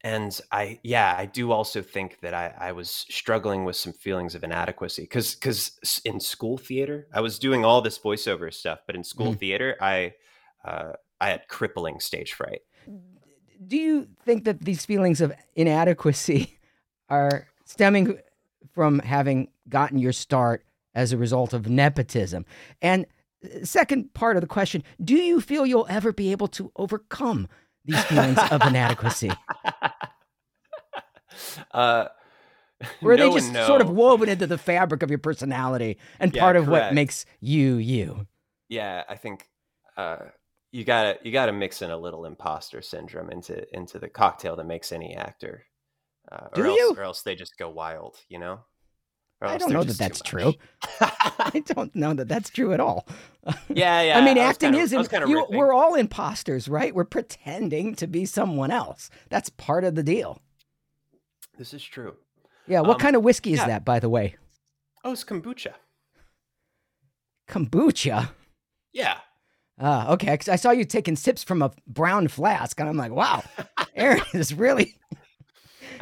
and 0.03 0.39
I, 0.51 0.79
yeah, 0.83 1.15
I 1.17 1.25
do 1.25 1.51
also 1.51 1.81
think 1.81 2.19
that 2.21 2.33
I, 2.33 2.53
I 2.57 2.71
was 2.71 2.89
struggling 2.89 3.65
with 3.65 3.75
some 3.75 3.93
feelings 3.93 4.35
of 4.35 4.43
inadequacy 4.43 5.03
because 5.03 5.33
because 5.35 6.01
in 6.05 6.19
school 6.19 6.57
theater, 6.57 7.07
I 7.13 7.21
was 7.21 7.39
doing 7.39 7.65
all 7.65 7.81
this 7.81 7.97
voiceover 7.97 8.53
stuff, 8.53 8.79
but 8.85 8.95
in 8.95 9.03
school 9.03 9.33
theater, 9.33 9.75
I 9.81 10.13
uh, 10.63 10.93
I 11.19 11.29
had 11.29 11.47
crippling 11.47 11.99
stage 11.99 12.33
fright. 12.33 12.61
Do 13.65 13.75
you 13.75 14.07
think 14.23 14.45
that 14.45 14.61
these 14.61 14.85
feelings 14.85 15.19
of 15.19 15.33
inadequacy 15.55 16.59
are 17.09 17.47
stemming 17.65 18.19
from 18.73 18.99
having 18.99 19.49
gotten 19.67 19.97
your 19.97 20.13
start 20.13 20.63
as 20.93 21.11
a 21.11 21.17
result 21.17 21.53
of 21.53 21.67
nepotism? 21.67 22.45
And 22.83 23.07
uh, 23.43 23.65
second 23.65 24.13
part 24.13 24.37
of 24.37 24.41
the 24.41 24.47
question, 24.47 24.83
do 25.03 25.15
you 25.15 25.41
feel 25.41 25.65
you'll 25.65 25.87
ever 25.89 26.13
be 26.13 26.31
able 26.31 26.47
to 26.49 26.71
overcome 26.75 27.47
these 27.87 28.03
feelings 28.05 28.37
of 28.51 28.65
inadequacy? 28.65 29.31
uh, 31.73 32.07
are 32.81 32.87
no 33.01 33.17
they 33.17 33.29
just 33.31 33.53
sort 33.65 33.81
of 33.81 33.89
woven 33.89 34.29
into 34.29 34.47
the 34.47 34.57
fabric 34.57 35.03
of 35.03 35.09
your 35.09 35.19
personality 35.19 35.97
and 36.19 36.33
Yeah, 36.33 36.41
part 36.41 36.55
of 36.55 36.67
what 36.67 36.93
makes 36.93 37.25
you 37.39 37.75
you? 37.77 38.27
yeah 38.69 39.03
i 39.09 39.15
think 39.15 39.47
uh 39.95 40.17
you 40.71 40.83
gotta 40.83 41.17
you 41.23 41.31
gotta 41.31 41.53
mix 41.53 41.81
in 41.81 41.89
a 41.89 41.97
little 41.97 42.25
imposter 42.25 42.81
syndrome 42.81 43.31
into 43.31 43.65
into 43.75 43.99
the 43.99 44.09
cocktail 44.09 44.55
that 44.55 44.65
makes 44.65 44.91
any 44.91 45.15
actor 45.15 45.63
uh, 46.31 46.47
Do 46.53 46.61
or 46.61 46.67
else 46.67 46.77
you? 46.77 46.95
or 46.97 47.03
else 47.03 47.21
they 47.23 47.35
just 47.35 47.57
go 47.57 47.69
wild 47.69 48.17
you 48.29 48.39
know 48.39 48.59
Or 49.39 49.47
I 49.49 49.57
don't 49.57 49.69
they're 49.69 49.77
know 49.77 49.83
that 49.83 49.97
that's 49.99 50.21
true. 50.21 50.53
I 50.99 51.61
don't 51.67 51.95
know 51.95 52.13
that 52.15 52.27
that's 52.27 52.49
true 52.49 52.73
at 52.73 52.79
all. 52.79 53.07
yeah 53.69 54.01
yeah 54.01 54.17
I 54.17 54.25
mean, 54.25 54.35
was 54.37 54.43
acting 54.45 54.71
kinda- 54.71 54.79
is. 54.83 54.93
In, 54.93 55.05
kind 55.05 55.23
of 55.23 55.29
you, 55.29 55.45
we're 55.49 55.73
all 55.73 55.93
imposters, 55.95 56.67
right? 56.67 56.93
We're 56.93 57.03
pretending 57.05 57.93
to 57.95 58.07
be 58.07 58.25
someone 58.25 58.71
else. 58.71 59.09
That's 59.29 59.49
part 59.49 59.83
of 59.83 59.93
the 59.95 60.03
deal. 60.03 60.41
this 61.57 61.73
is 61.73 61.83
true 61.83 62.15
Yeah. 62.67 62.81
What 62.81 62.95
Um, 62.95 62.99
kind 62.99 63.15
of 63.15 63.23
whiskey 63.23 63.53
is 63.53 63.59
yeah. 63.59 63.67
that, 63.67 63.85
by 63.85 63.99
the 63.99 64.09
way? 64.09 64.35
oh 65.03 65.11
it's 65.11 65.23
kombucha 65.23 65.73
Kombucha. 67.47 68.29
yeah 68.93 69.19
Ah, 69.79 70.11
okay. 70.13 70.35
'cause 70.35 70.49
I 70.49 70.55
saw 70.55 70.71
you 70.71 70.83
taking 70.85 71.15
sips 71.15 71.43
from 71.43 71.61
a 71.61 71.71
brown 71.85 72.29
flask, 72.29 72.79
and 72.79 72.89
I'm 72.89 72.97
like, 72.97 73.11
wow, 73.11 73.43
Aaron 73.95 74.23
is 74.33 74.51
really 74.55 74.95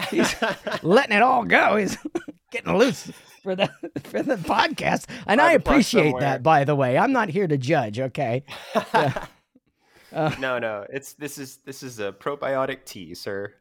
he's 0.10 0.34
letting 0.82 1.14
it 1.18 1.22
all 1.22 1.44
go. 1.44 1.76
He's 1.76 1.98
getting 2.52 2.78
loose 2.78 3.12
for 3.44 3.56
the 3.56 3.68
for 4.04 4.22
the 4.24 4.36
podcast, 4.38 5.06
and 5.28 5.40
I 5.42 5.54
appreciate 5.54 6.16
that. 6.20 6.44
By 6.44 6.64
the 6.64 6.76
way, 6.76 6.98
I'm 6.98 7.12
not 7.12 7.30
here 7.30 7.48
to 7.48 7.58
judge. 7.58 8.00
Okay. 8.00 8.44
Yeah. 8.94 9.26
Uh, 10.14 10.34
no, 10.40 10.60
no. 10.60 10.86
It's 10.90 11.12
this 11.14 11.38
is 11.38 11.58
this 11.66 11.84
is 11.84 12.00
a 12.00 12.10
probiotic 12.14 12.86
tea, 12.86 13.14
sir. 13.16 13.54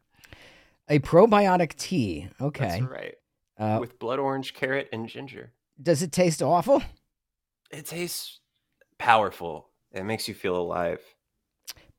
a 0.88 1.00
probiotic 1.00 1.74
tea. 1.74 2.28
Okay. 2.40 2.68
That's 2.68 2.82
right. 2.82 3.14
Uh, 3.58 3.78
With 3.80 3.98
blood 3.98 4.20
orange, 4.20 4.54
carrot, 4.54 4.88
and 4.92 5.08
ginger. 5.08 5.52
does 5.82 6.00
it 6.02 6.12
taste 6.12 6.42
awful? 6.42 6.80
It 7.72 7.86
tastes 7.86 8.38
powerful. 8.98 9.70
It 9.90 10.04
makes 10.04 10.28
you 10.28 10.34
feel 10.34 10.56
alive. 10.56 11.00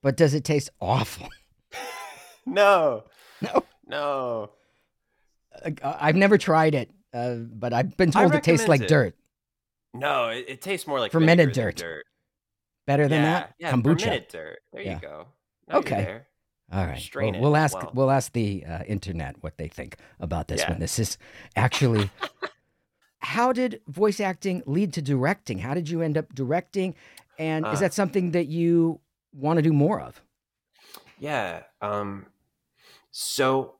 But 0.01 0.15
does 0.15 0.33
it 0.33 0.45
taste 0.45 0.69
awful? 0.79 1.27
No. 2.45 3.03
No. 3.41 3.63
No. 3.87 4.51
Uh, 5.63 5.97
I've 5.99 6.15
never 6.15 6.37
tried 6.37 6.75
it, 6.75 6.89
uh, 7.13 7.35
but 7.35 7.73
I've 7.73 7.95
been 7.97 8.11
told 8.11 8.33
it 8.35 8.43
tastes 8.43 8.67
like 8.67 8.81
it. 8.81 8.87
dirt. 8.87 9.15
No, 9.93 10.27
it, 10.29 10.45
it 10.47 10.61
tastes 10.61 10.87
more 10.87 10.99
like 10.99 11.11
Fermented 11.11 11.53
dirt. 11.53 11.77
dirt. 11.77 12.05
Better 12.85 13.07
than 13.07 13.23
yeah, 13.23 13.31
that? 13.39 13.55
Yeah, 13.59 13.71
Kombucha. 13.71 14.01
fermented 14.01 14.27
dirt. 14.29 14.59
There 14.73 14.81
Yeah. 14.81 14.93
you 14.95 14.99
go. 15.01 15.27
Now 15.67 15.77
Okay. 15.77 16.19
All 16.71 16.85
right. 16.85 16.99
Strain 16.99 17.33
Well, 17.33 17.41
we'll 17.43 17.55
ask 17.57 17.75
well. 17.77 17.91
we'll 17.93 18.11
ask 18.11 18.33
the 18.33 18.63
uh, 18.65 18.83
internet 18.87 19.35
what 19.41 19.57
they 19.57 19.67
think 19.67 19.97
about 20.19 20.47
this 20.47 20.61
Yeah. 20.61 20.71
one. 20.71 20.79
This 20.79 20.99
is 20.99 21.17
actually 21.55 22.09
How 23.19 23.51
did 23.53 23.81
voice 23.87 24.19
acting 24.19 24.61
lead 24.67 24.93
to 24.93 25.01
directing? 25.01 25.59
How 25.59 25.73
did 25.73 25.89
you 25.89 26.01
end 26.01 26.17
up 26.17 26.33
directing? 26.35 26.93
And 27.39 27.65
is 27.67 27.77
Uh. 27.77 27.79
that 27.81 27.93
something 27.93 28.31
that 28.31 28.45
you 28.47 28.99
want 29.33 29.57
to 29.57 29.63
do 29.63 29.73
more 29.73 29.99
of? 29.99 30.21
Yeah. 31.19 31.63
Um, 31.81 32.27
so 33.11 33.75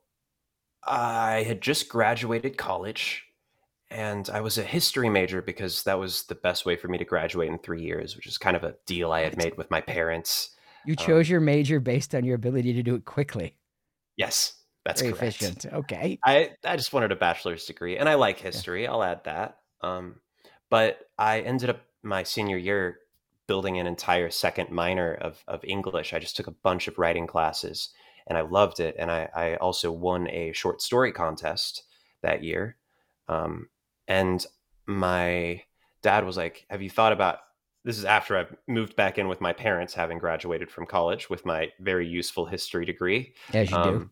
I 0.86 1.44
had 1.44 1.62
just 1.62 1.89
graduated 1.89 2.58
college 2.58 3.24
and 3.89 4.30
I 4.30 4.42
was 4.42 4.58
a 4.58 4.63
history 4.63 5.10
major 5.10 5.42
because 5.42 5.84
that 5.84 6.00
was 6.00 6.24
the 6.24 6.36
best 6.36 6.65
way 6.65 6.75
for 6.75 6.88
me 6.88 6.98
to 6.98 7.06
graduate 7.06 7.50
in 7.50 7.60
three 7.60 7.82
years, 7.82 8.15
which 8.15 8.27
is 8.27 8.38
kind 8.38 8.56
of 8.56 8.63
a 8.63 8.75
deal 8.86 9.12
I 9.12 9.22
had 9.22 9.38
made 9.38 9.58
with 9.58 9.70
my 9.72 9.82
parents. 9.82 10.51
You 10.86 10.96
Um, 10.98 11.06
chose 11.06 11.30
your 11.30 11.39
major 11.39 11.80
based 11.80 12.13
on 12.13 12.24
your 12.24 12.36
ability 12.36 12.74
to 12.74 12.84
do 12.84 12.96
it 12.96 13.06
quickly. 13.06 13.58
Yes, 14.18 14.54
that's 14.84 15.01
Very 15.01 15.13
correct. 15.13 15.42
efficient. 15.42 15.74
Okay. 15.74 16.20
I, 16.24 16.51
I 16.63 16.75
just 16.75 16.94
wanted 16.94 17.12
a 17.12 17.15
bachelor's 17.15 17.65
degree 17.65 17.98
and 17.98 18.08
I 18.10 18.15
like 18.15 18.39
history. 18.39 18.88
I'll 18.88 19.04
add 19.04 19.24
that. 19.25 19.58
Um, 19.82 20.20
but 20.70 21.00
I 21.18 21.42
ended 21.42 21.70
up 21.70 21.82
my 22.04 22.24
senior 22.24 22.58
year 22.58 23.00
building 23.48 23.80
an 23.80 23.88
entire 23.88 24.30
second 24.32 24.72
minor 24.72 25.13
of, 25.13 25.44
of 25.48 25.63
English. 25.63 26.13
I 26.13 26.20
just 26.20 26.36
took 26.36 26.48
a 26.48 26.51
bunch 26.51 26.88
of 26.88 26.98
writing 26.98 27.27
classes 27.27 27.89
and 28.27 28.38
I 28.38 28.41
loved 28.41 28.79
it. 28.79 28.96
And 28.98 29.12
I, 29.12 29.29
I 29.36 29.55
also 29.55 29.91
won 29.91 30.29
a 30.29 30.51
short 30.53 30.82
story 30.82 31.12
contest 31.12 31.84
that 32.22 32.44
year. 32.44 32.77
Um, 33.27 33.70
and 34.08 34.46
my 34.86 35.63
dad 36.01 36.25
was 36.25 36.38
like, 36.38 36.65
Have 36.70 36.82
you 36.82 36.89
thought 36.89 37.12
about 37.13 37.39
this? 37.84 37.98
Is 37.98 38.05
after 38.05 38.38
I 38.38 38.46
moved 38.67 38.96
back 38.96 39.17
in 39.17 39.27
with 39.27 39.41
my 39.41 39.53
parents, 39.53 39.94
having 39.94 40.17
graduated 40.20 40.70
from 40.72 40.86
college 40.86 41.29
with 41.29 41.46
my 41.46 41.72
very 41.79 42.08
useful 42.08 42.46
history 42.46 42.86
degree 42.86 43.34
As 43.53 43.72
you 43.72 43.77
do. 43.77 43.77
um, 43.77 44.12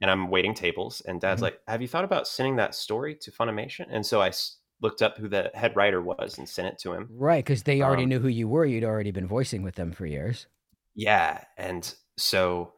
and 0.00 0.10
I'm 0.10 0.30
waiting 0.30 0.54
tables. 0.54 1.00
And 1.02 1.20
Dad's 1.20 1.40
Mhm. 1.40 1.42
like, 1.42 1.60
"Have 1.68 1.82
you 1.82 1.88
thought 1.88 2.04
about 2.04 2.28
sending 2.28 2.56
that 2.56 2.74
story 2.74 3.14
to 3.16 3.30
Funimation?" 3.32 3.86
And 3.90 4.04
so 4.06 4.20
I 4.20 4.28
s- 4.28 4.58
looked 4.80 5.02
up 5.02 5.18
who 5.18 5.28
the 5.28 5.50
head 5.54 5.76
writer 5.76 6.00
was 6.02 6.38
and 6.38 6.48
sent 6.48 6.68
it 6.68 6.78
to 6.80 6.92
him. 6.94 7.10
Right, 7.10 7.44
because 7.44 7.64
they 7.64 7.82
already 7.82 8.04
um, 8.04 8.08
knew 8.08 8.20
who 8.20 8.28
you 8.28 8.48
were. 8.48 8.64
You'd 8.64 8.84
already 8.84 9.10
been 9.10 9.26
voicing 9.28 9.62
with 9.62 9.74
them 9.74 9.92
for 9.92 10.06
years. 10.06 10.46
Yeah, 10.94 11.44
and 11.56 11.92
so 12.16 12.74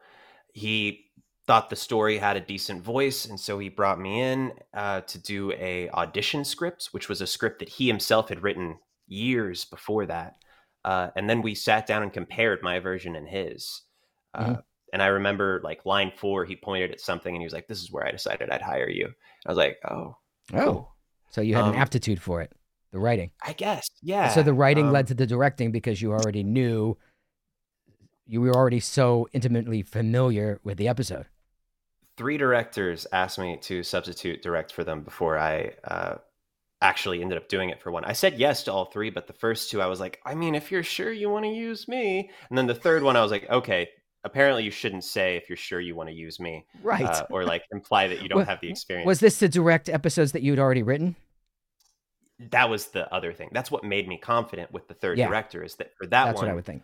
he 0.53 1.05
thought 1.45 1.69
the 1.69 1.75
story 1.75 2.17
had 2.17 2.37
a 2.37 2.41
decent 2.41 2.81
voice, 2.81 3.25
and 3.25 3.37
so 3.39 3.59
he 3.59 3.67
brought 3.69 3.99
me 3.99 4.21
in 4.21 4.53
uh, 4.73 5.01
to 5.01 5.17
do 5.19 5.51
a 5.53 5.89
audition 5.89 6.45
script, 6.45 6.87
which 6.91 7.09
was 7.09 7.19
a 7.21 7.27
script 7.27 7.59
that 7.59 7.67
he 7.69 7.87
himself 7.87 8.29
had 8.29 8.41
written 8.43 8.77
years 9.07 9.65
before 9.65 10.05
that. 10.05 10.37
Uh, 10.85 11.09
and 11.15 11.29
then 11.29 11.41
we 11.41 11.53
sat 11.55 11.85
down 11.85 12.01
and 12.03 12.13
compared 12.13 12.61
my 12.63 12.79
version 12.79 13.15
and 13.15 13.27
his. 13.27 13.81
Uh, 14.33 14.45
Mhm. 14.45 14.63
And 14.93 15.01
I 15.01 15.07
remember 15.07 15.59
like 15.63 15.85
line 15.87 16.11
four, 16.15 16.45
he 16.45 16.55
pointed 16.55 16.91
at 16.91 17.01
something 17.01 17.33
and 17.33 17.41
he 17.41 17.45
was 17.45 17.53
like, 17.53 17.67
"This 17.67 17.81
is 17.81 17.91
where 17.91 18.05
I 18.05 18.11
decided 18.11 18.51
I'd 18.51 18.61
hire 18.61 18.87
you." 18.89 19.07
I 19.45 19.49
was 19.49 19.57
like, 19.57 19.79
"Oh, 19.89 20.17
Oh, 20.53 20.87
so 21.31 21.41
you 21.41 21.55
had 21.55 21.65
an 21.65 21.71
Um, 21.71 21.77
aptitude 21.77 22.21
for 22.21 22.41
it, 22.41 22.51
the 22.91 22.99
writing. 22.99 23.31
I 23.41 23.53
guess, 23.53 23.87
yeah." 24.03 24.29
So 24.29 24.43
the 24.43 24.53
writing 24.53 24.87
um, 24.87 24.91
led 24.93 25.07
to 25.07 25.15
the 25.15 25.25
directing 25.25 25.71
because 25.71 25.99
you 26.01 26.11
already 26.11 26.43
knew, 26.43 26.95
you 28.25 28.41
were 28.41 28.53
already 28.55 28.79
so 28.79 29.27
intimately 29.33 29.81
familiar 29.81 30.59
with 30.63 30.77
the 30.77 30.87
episode. 30.87 31.25
three 32.17 32.37
directors 32.37 33.07
asked 33.11 33.39
me 33.39 33.57
to 33.57 33.81
substitute 33.83 34.41
direct 34.43 34.71
for 34.71 34.83
them 34.83 35.01
before 35.01 35.37
I 35.37 35.73
uh, 35.83 36.15
actually 36.81 37.21
ended 37.21 37.37
up 37.37 37.49
doing 37.49 37.69
it 37.69 37.81
for 37.81 37.91
one. 37.91 38.05
I 38.05 38.13
said 38.13 38.37
yes 38.37 38.63
to 38.63 38.71
all 38.73 38.85
three, 38.85 39.09
but 39.09 39.25
the 39.27 39.33
first 39.33 39.71
two 39.71 39.81
I 39.81 39.87
was 39.87 39.99
like, 39.99 40.19
I 40.25 40.35
mean, 40.35 40.53
if 40.53 40.71
you're 40.71 40.83
sure 40.83 41.11
you 41.11 41.29
want 41.29 41.45
to 41.45 41.49
use 41.51 41.87
me, 41.87 42.29
and 42.49 42.57
then 42.57 42.67
the 42.67 42.75
third 42.75 43.01
one 43.03 43.15
I 43.15 43.21
was 43.23 43.31
like, 43.31 43.49
okay, 43.49 43.89
apparently 44.23 44.63
you 44.63 44.69
shouldn't 44.71 45.03
say 45.03 45.35
if 45.37 45.49
you're 45.49 45.57
sure 45.57 45.79
you 45.81 45.95
want 45.95 46.07
to 46.09 46.15
use 46.15 46.39
me, 46.39 46.65
Right. 46.83 47.03
uh, 47.03 47.25
or 47.31 47.45
like 47.45 47.63
imply 47.71 48.07
that 48.07 48.21
you 48.21 48.29
don't 48.29 48.39
Wa- 48.39 48.45
have 48.45 48.61
the 48.61 48.69
experience. 48.69 49.07
Was 49.07 49.19
this 49.19 49.39
to 49.39 49.49
direct 49.49 49.89
episodes 49.89 50.33
that 50.33 50.43
you'd 50.43 50.59
already 50.59 50.83
written? 50.83 51.15
that 52.51 52.69
was 52.69 52.87
the 52.87 53.11
other 53.13 53.31
thing. 53.31 53.47
That's 53.53 53.71
what 53.71 53.83
made 53.83 54.07
me 54.07 54.17
confident 54.17 54.71
with 54.71 54.87
the 54.87 54.93
third 54.93 55.17
Yeah. 55.17 55.27
director 55.27 55.63
is 55.63 55.75
that 55.75 55.95
for 55.97 56.05
that 56.07 56.25
That's 56.25 56.35
one, 56.37 56.45
what 56.47 56.51
I 56.51 56.55
would 56.55 56.65
think. 56.65 56.83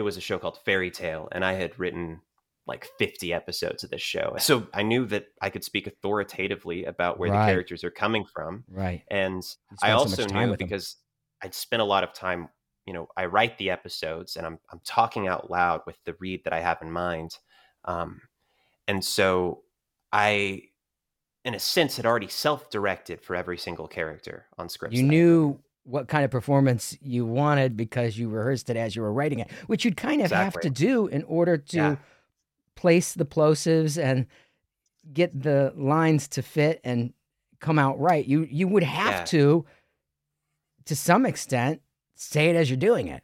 It 0.00 0.02
was 0.02 0.16
a 0.16 0.20
show 0.22 0.38
called 0.38 0.56
Fairy 0.64 0.90
Tail, 0.90 1.28
and 1.30 1.44
I 1.44 1.52
had 1.52 1.78
written 1.78 2.22
like 2.66 2.88
50 2.98 3.34
episodes 3.34 3.84
of 3.84 3.90
this 3.90 4.00
show. 4.00 4.34
So 4.38 4.66
I 4.72 4.82
knew 4.82 5.04
that 5.08 5.26
I 5.42 5.50
could 5.50 5.62
speak 5.62 5.86
authoritatively 5.86 6.86
about 6.86 7.18
where 7.18 7.30
Right. 7.30 7.44
the 7.44 7.52
characters 7.52 7.84
are 7.84 7.90
coming 7.90 8.24
from. 8.24 8.64
Right. 8.66 9.02
And 9.10 9.42
I 9.82 9.88
spent 9.88 10.10
so 10.16 10.22
also 10.22 10.26
knew 10.26 10.56
because 10.56 10.96
I'd 11.42 11.54
spent 11.54 11.82
a 11.82 11.84
lot 11.84 12.02
of 12.02 12.14
time, 12.14 12.48
you 12.86 12.94
know, 12.94 13.08
I 13.14 13.26
write 13.26 13.58
the 13.58 13.68
episodes 13.68 14.36
and 14.36 14.46
I'm 14.46 14.58
I'm 14.72 14.80
talking 14.86 15.28
out 15.28 15.50
loud 15.50 15.82
with 15.86 15.96
the 16.06 16.14
read 16.18 16.44
that 16.44 16.54
I 16.54 16.60
have 16.60 16.80
in 16.80 16.90
mind. 16.90 17.36
Um, 17.84 18.22
and 18.88 19.04
so 19.04 19.64
I 20.14 20.62
in 21.44 21.54
a 21.54 21.60
sense 21.60 21.96
had 21.96 22.06
already 22.06 22.28
self-directed 22.28 23.20
for 23.20 23.36
every 23.36 23.58
single 23.58 23.86
character 23.86 24.46
on 24.56 24.70
scripts. 24.70 24.96
You 24.96 25.02
knew 25.02 25.60
what 25.84 26.08
kind 26.08 26.24
of 26.24 26.30
performance 26.30 26.96
you 27.02 27.24
wanted 27.26 27.76
because 27.76 28.18
you 28.18 28.28
rehearsed 28.28 28.68
it 28.70 28.76
as 28.76 28.94
you 28.94 29.02
were 29.02 29.12
writing 29.12 29.38
it, 29.40 29.50
which 29.66 29.84
you'd 29.84 29.96
kind 29.96 30.20
of 30.22 30.30
have 30.30 30.54
to 30.60 30.70
do 30.70 31.06
in 31.06 31.22
order 31.24 31.56
to 31.56 31.76
Yeah. 31.76 31.96
place 32.76 33.14
the 33.14 33.24
plosives 33.24 34.02
and 34.02 34.26
get 35.12 35.42
the 35.42 35.72
lines 35.76 36.28
to 36.28 36.42
fit 36.42 36.80
and 36.84 37.12
come 37.60 37.78
out 37.78 37.98
right. 37.98 38.24
You 38.26 38.46
you 38.50 38.68
would 38.68 38.82
have 38.82 39.12
Yeah. 39.20 39.24
to, 39.24 39.66
to 40.86 40.96
some 40.96 41.26
extent, 41.26 41.82
say 42.14 42.50
it 42.50 42.56
as 42.56 42.68
you're 42.70 42.76
doing 42.76 43.08
it. 43.08 43.22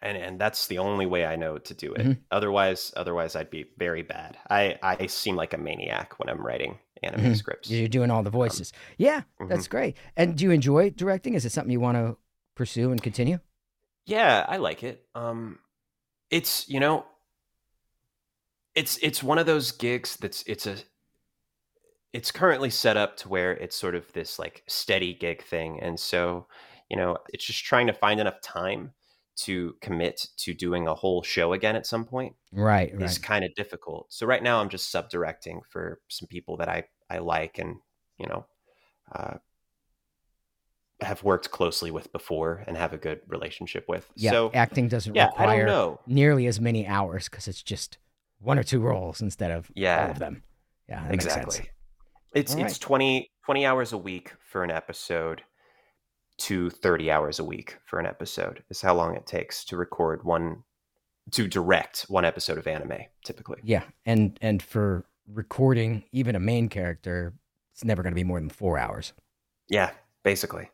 and 0.00 0.16
and 0.16 0.38
that's 0.40 0.68
the 0.68 0.78
only 0.78 1.06
way 1.06 1.26
I 1.26 1.34
know 1.34 1.58
to 1.58 1.74
do 1.74 1.92
it. 1.92 2.06
Mhm. 2.06 2.18
Otherwise, 2.30 2.92
otherwise 2.96 3.34
I'd 3.34 3.50
be 3.50 3.66
very 3.78 4.02
bad. 4.02 4.38
I 4.48 4.78
I 4.80 5.06
seem 5.08 5.34
like 5.34 5.52
a 5.54 5.58
maniac 5.58 6.18
when 6.20 6.28
I'm 6.28 6.44
writing 6.46 6.78
anime 7.02 7.20
Mhm. 7.32 7.36
scripts. 7.36 7.70
You're 7.70 7.88
doing 7.88 8.10
all 8.10 8.22
the 8.22 8.30
voices. 8.30 8.72
yeah, 8.96 9.22
that's 9.48 9.68
great. 9.68 9.96
And 10.16 10.36
do 10.36 10.44
you 10.44 10.50
enjoy 10.50 10.90
directing? 10.90 11.34
Is 11.34 11.44
it 11.44 11.52
something 11.52 11.70
you 11.72 11.80
want 11.80 11.96
to 11.96 12.16
pursue 12.54 12.90
and 12.90 13.02
continue? 13.02 13.38
Yeah, 14.06 14.44
I 14.48 14.56
like 14.56 14.82
it. 14.82 15.06
Um, 15.14 15.58
it's 16.30 16.68
you 16.68 16.80
know, 16.80 17.04
it's 18.74 18.98
it's 19.02 19.22
one 19.22 19.38
of 19.38 19.46
those 19.46 19.72
gigs 19.72 20.16
that's 20.16 20.42
it's 20.46 20.66
a 20.66 20.76
it's 22.12 22.30
currently 22.32 22.70
set 22.70 22.96
up 22.96 23.16
to 23.18 23.28
where 23.28 23.52
it's 23.52 23.76
sort 23.76 23.94
of 23.94 24.10
this 24.12 24.38
like 24.38 24.62
steady 24.66 25.12
gig 25.14 25.42
thing, 25.42 25.80
and 25.80 25.98
so 26.00 26.46
you 26.88 26.96
know, 26.96 27.18
it's 27.34 27.44
just 27.44 27.64
trying 27.64 27.86
to 27.86 27.92
find 27.92 28.18
enough 28.18 28.40
time 28.40 28.94
to 29.38 29.76
commit 29.80 30.26
to 30.36 30.52
doing 30.52 30.88
a 30.88 30.94
whole 30.94 31.22
show 31.22 31.52
again 31.52 31.76
at 31.76 31.86
some 31.86 32.04
point. 32.04 32.34
Right, 32.52 32.92
is 32.92 33.00
right. 33.00 33.22
kind 33.22 33.44
of 33.44 33.54
difficult. 33.54 34.06
So 34.10 34.26
right 34.26 34.42
now 34.42 34.60
I'm 34.60 34.68
just 34.68 34.90
sub 34.90 35.10
directing 35.10 35.60
for 35.70 36.00
some 36.08 36.26
people 36.26 36.56
that 36.58 36.68
I 36.68 36.84
I 37.08 37.18
like 37.18 37.58
and 37.58 37.76
you 38.18 38.26
know 38.26 38.46
uh, 39.14 39.34
have 41.00 41.22
worked 41.22 41.50
closely 41.50 41.90
with 41.90 42.12
before 42.12 42.64
and 42.66 42.76
have 42.76 42.92
a 42.92 42.98
good 42.98 43.20
relationship 43.28 43.84
with. 43.88 44.10
Yeah, 44.16 44.32
so 44.32 44.50
acting 44.54 44.88
doesn't 44.88 45.14
yeah, 45.14 45.26
require 45.26 45.96
nearly 46.06 46.46
as 46.46 46.60
many 46.60 46.86
hours 46.86 47.28
because 47.28 47.46
it's 47.46 47.62
just 47.62 47.98
one 48.40 48.58
or 48.58 48.64
two 48.64 48.80
roles 48.80 49.20
instead 49.20 49.50
of 49.50 49.70
yeah, 49.74 50.04
all 50.04 50.10
of 50.10 50.18
them. 50.18 50.42
Yeah, 50.88 51.02
that 51.02 51.10
makes 51.10 51.24
sense. 51.24 51.36
exactly. 51.36 51.70
It's 52.34 52.54
All 52.54 52.60
it's 52.60 52.74
right. 52.74 52.80
20, 52.80 53.30
20 53.46 53.66
hours 53.66 53.92
a 53.92 53.98
week 53.98 54.32
for 54.50 54.62
an 54.62 54.70
episode 54.70 55.42
to 56.38 56.70
30 56.70 57.10
hours 57.10 57.38
a 57.38 57.44
week 57.44 57.78
for 57.84 57.98
an 57.98 58.06
episode 58.06 58.62
is 58.70 58.80
how 58.80 58.94
long 58.94 59.16
it 59.16 59.26
takes 59.26 59.64
to 59.66 59.76
record 59.76 60.24
one 60.24 60.62
to 61.32 61.46
direct 61.46 62.06
one 62.08 62.24
episode 62.24 62.58
of 62.58 62.66
anime 62.66 63.00
typically. 63.24 63.58
Yeah, 63.62 63.84
and 64.06 64.38
and 64.40 64.62
for 64.62 65.04
recording 65.26 66.04
even 66.12 66.34
a 66.36 66.40
main 66.40 66.68
character, 66.68 67.34
it's 67.74 67.84
never 67.84 68.02
going 68.02 68.12
to 68.12 68.16
be 68.16 68.24
more 68.24 68.40
than 68.40 68.48
four 68.48 68.78
hours. 68.78 69.12
Yeah, 69.68 69.90
basically. 70.22 70.70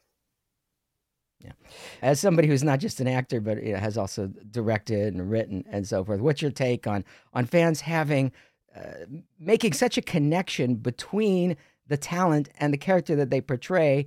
Yeah. 1.40 1.52
As 2.00 2.20
somebody 2.20 2.48
who's 2.48 2.64
not 2.64 2.78
just 2.78 3.00
an 3.00 3.08
actor 3.08 3.40
but 3.40 3.62
you 3.62 3.72
know, 3.72 3.78
has 3.78 3.98
also 3.98 4.28
directed 4.50 5.14
and 5.14 5.30
written 5.30 5.64
and 5.68 5.86
so 5.86 6.04
forth, 6.04 6.20
what's 6.20 6.40
your 6.40 6.50
take 6.50 6.86
on 6.86 7.04
on 7.32 7.46
fans 7.46 7.80
having 7.80 8.32
uh, 8.76 9.06
making 9.38 9.72
such 9.72 9.96
a 9.98 10.02
connection 10.02 10.76
between 10.76 11.56
the 11.86 11.96
talent 11.96 12.48
and 12.58 12.72
the 12.72 12.78
character 12.78 13.14
that 13.16 13.30
they 13.30 13.40
portray 13.40 14.06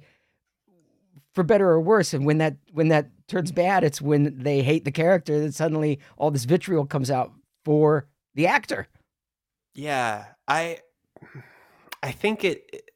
for 1.37 1.43
better 1.43 1.69
or 1.69 1.79
worse 1.79 2.15
and 2.15 2.25
when 2.25 2.39
that 2.39 2.57
when 2.73 2.87
that 2.87 3.11
turns 3.27 3.51
bad 3.51 3.83
it's 3.83 4.01
when 4.01 4.35
they 4.41 4.63
hate 4.63 4.85
the 4.85 4.91
character 4.91 5.39
that 5.39 5.53
suddenly 5.53 5.99
all 6.17 6.31
this 6.31 6.45
vitriol 6.45 6.83
comes 6.83 7.11
out 7.11 7.31
for 7.63 8.07
the 8.33 8.47
actor 8.47 8.87
Yeah, 9.73 10.33
I 10.47 10.79
I 12.03 12.11
think 12.11 12.43
it, 12.43 12.63
it 12.71 12.91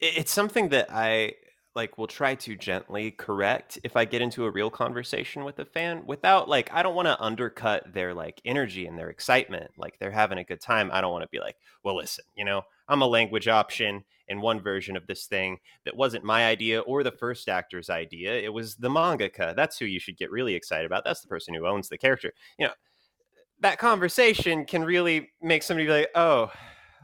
it's 0.00 0.32
something 0.32 0.68
that 0.70 0.88
I 0.90 1.34
like 1.74 1.98
will 1.98 2.06
try 2.06 2.34
to 2.34 2.56
gently 2.56 3.10
correct 3.10 3.78
if 3.84 3.96
I 3.96 4.04
get 4.04 4.22
into 4.22 4.44
a 4.46 4.50
real 4.50 4.70
conversation 4.70 5.44
with 5.44 5.58
a 5.58 5.64
fan 5.64 6.04
without 6.06 6.48
like 6.48 6.72
I 6.72 6.82
don't 6.82 6.94
want 6.94 7.06
to 7.06 7.20
undercut 7.20 7.92
their 7.92 8.14
like 8.14 8.40
energy 8.44 8.86
and 8.86 8.98
their 8.98 9.10
excitement. 9.10 9.70
Like 9.76 9.98
they're 9.98 10.10
having 10.10 10.38
a 10.38 10.44
good 10.44 10.60
time. 10.60 10.90
I 10.92 11.00
don't 11.00 11.12
want 11.12 11.22
to 11.22 11.28
be 11.30 11.40
like, 11.40 11.56
"Well, 11.84 11.96
listen, 11.96 12.24
you 12.36 12.44
know, 12.44 12.62
I'm 12.88 13.02
a 13.02 13.06
language 13.06 13.48
option 13.48 14.04
in 14.28 14.40
one 14.40 14.60
version 14.60 14.96
of 14.96 15.06
this 15.06 15.26
thing 15.26 15.58
that 15.84 15.96
wasn't 15.96 16.24
my 16.24 16.46
idea 16.46 16.80
or 16.80 17.02
the 17.02 17.12
first 17.12 17.48
actor's 17.48 17.88
idea. 17.90 18.34
It 18.34 18.52
was 18.52 18.74
the 18.76 18.88
mangaka. 18.88 19.54
That's 19.54 19.78
who 19.78 19.84
you 19.84 20.00
should 20.00 20.16
get 20.16 20.30
really 20.30 20.54
excited 20.54 20.86
about. 20.86 21.04
That's 21.04 21.20
the 21.20 21.28
person 21.28 21.54
who 21.54 21.66
owns 21.66 21.88
the 21.88 21.98
character." 21.98 22.32
You 22.58 22.66
know, 22.66 22.72
that 23.60 23.78
conversation 23.78 24.64
can 24.64 24.84
really 24.84 25.30
make 25.40 25.62
somebody 25.62 25.86
be 25.86 25.92
like, 25.92 26.10
"Oh, 26.14 26.50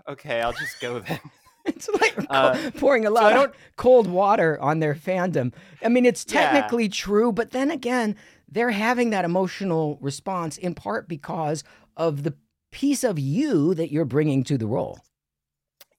okay, 0.09 0.41
I'll 0.41 0.53
just 0.53 0.81
go 0.81 0.99
then." 0.99 1.21
It's 1.65 1.89
like 1.89 2.17
Uh, 2.29 2.73
pouring 2.77 3.07
a 3.07 3.11
lot 3.11 3.33
I 3.35 3.45
of 3.45 3.53
cold 3.77 4.09
water 4.09 4.61
on 4.61 4.81
their 4.81 4.97
fandom. 4.97 5.55
I 5.81 5.89
mean, 5.91 6.05
it's 6.05 6.27
Yeah. 6.29 6.51
technically 6.51 6.89
true, 6.89 7.31
but 7.31 7.53
then 7.53 7.71
again, 7.71 8.17
they're 8.49 8.73
having 8.73 9.11
that 9.11 9.25
emotional 9.25 9.97
response 10.01 10.59
in 10.59 10.75
part 10.75 11.07
because 11.09 11.63
of 11.97 12.25
the 12.25 12.35
piece 12.73 13.05
of 13.05 13.17
you 13.17 13.75
that 13.75 13.93
you're 13.93 14.05
bringing 14.05 14.43
to 14.43 14.59
the 14.59 14.67
role. 14.67 14.99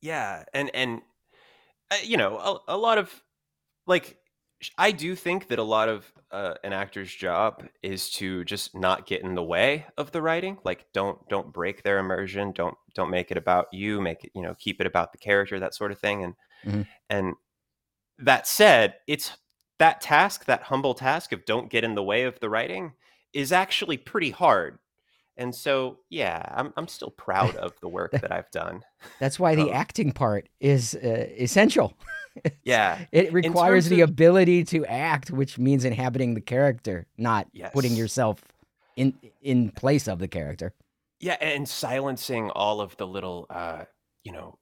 Yeah, 0.03 0.43
and 0.53 0.69
and 0.75 1.01
uh, 1.91 1.97
you 2.03 2.17
know, 2.17 2.37
a, 2.37 2.75
a 2.75 2.77
lot 2.77 2.97
of 2.99 3.23
like 3.87 4.17
I 4.77 4.91
do 4.91 5.15
think 5.15 5.49
that 5.49 5.59
a 5.59 5.63
lot 5.63 5.89
of 5.89 6.11
uh, 6.31 6.55
an 6.63 6.73
actor's 6.73 7.13
job 7.13 7.65
is 7.83 8.09
to 8.11 8.45
just 8.45 8.75
not 8.75 9.07
get 9.07 9.23
in 9.23 9.35
the 9.35 9.43
way 9.43 9.87
of 9.97 10.11
the 10.11 10.21
writing. 10.21 10.59
Like, 10.65 10.87
don't 10.93 11.19
don't 11.29 11.53
break 11.53 11.83
their 11.83 11.99
immersion. 11.99 12.53
Don't 12.53 12.77
don't 12.95 13.11
make 13.11 13.31
it 13.31 13.37
about 13.37 13.67
you. 13.73 14.01
Make 14.01 14.25
it 14.25 14.31
you 14.35 14.43
know 14.43 14.55
keep 14.59 14.81
it 14.81 14.87
about 14.87 15.13
the 15.13 15.19
character. 15.19 15.59
That 15.59 15.75
sort 15.75 15.91
of 15.93 15.99
thing. 15.99 16.23
And 16.23 16.35
Mhm. 16.63 16.83
and 17.09 17.35
that 18.19 18.47
said, 18.47 18.95
it's 19.07 19.37
that 19.79 20.01
task, 20.01 20.45
that 20.45 20.63
humble 20.63 20.93
task 20.95 21.31
of 21.31 21.45
don't 21.45 21.69
get 21.71 21.83
in 21.83 21.95
the 21.95 22.03
way 22.03 22.23
of 22.23 22.39
the 22.39 22.49
writing, 22.49 22.93
is 23.33 23.51
actually 23.51 23.97
pretty 23.97 24.31
hard. 24.31 24.79
And 25.37 25.53
so, 25.55 25.99
yeah, 26.09 26.45
I'm 26.55 26.73
I'm 26.77 26.87
still 26.87 27.09
proud 27.11 27.55
of 27.55 27.73
the 27.81 27.87
work 27.87 28.11
that 28.21 28.31
I've 28.31 28.51
done. 28.51 28.81
That's 29.19 29.39
why 29.39 29.55
the 29.55 29.69
Oh. 29.69 29.73
acting 29.73 30.11
part 30.11 30.47
is 30.59 30.95
uh, 30.95 31.27
essential. 31.37 31.93
Yeah. 32.63 33.05
It 33.11 33.31
requires 33.31 33.89
the 33.89 34.01
of- 34.01 34.09
ability 34.09 34.63
to 34.63 34.83
act, 34.87 35.29
which 35.29 35.59
means 35.59 35.85
inhabiting 35.85 36.33
the 36.33 36.41
character, 36.41 37.05
not 37.15 37.45
putting 37.73 37.93
yourself 37.93 38.41
in 38.95 39.13
in 39.43 39.69
place 39.69 40.07
of 40.07 40.17
the 40.17 40.27
character. 40.27 40.73
Yeah, 41.19 41.37
and 41.39 41.69
silencing 41.69 42.49
all 42.49 42.81
of 42.81 42.97
the 42.97 43.05
little, 43.05 43.45
uh, 43.51 43.85
you 44.23 44.31
know, 44.31 44.57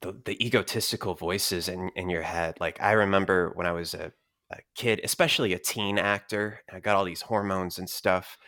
the 0.00 0.12
the 0.24 0.36
egotistical 0.46 1.14
voices 1.16 1.68
in 1.68 1.90
in 1.96 2.08
your 2.08 2.22
head. 2.22 2.54
Like 2.60 2.80
I 2.80 2.92
remember 2.92 3.50
when 3.56 3.66
I 3.66 3.72
was 3.72 3.94
a, 3.94 4.12
a 4.52 4.58
kid, 4.76 5.00
especially 5.02 5.52
a 5.52 5.58
teen 5.58 5.98
actor, 5.98 6.60
and 6.68 6.76
I 6.76 6.80
got 6.80 6.94
all 6.94 7.04
these 7.04 7.22
hormones 7.22 7.78
and 7.80 7.90
stuff. 7.90 8.38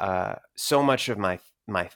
Uh, 0.00 0.36
so 0.56 0.82
much 0.82 1.08
of 1.08 1.18
my 1.18 1.38
my 1.66 1.88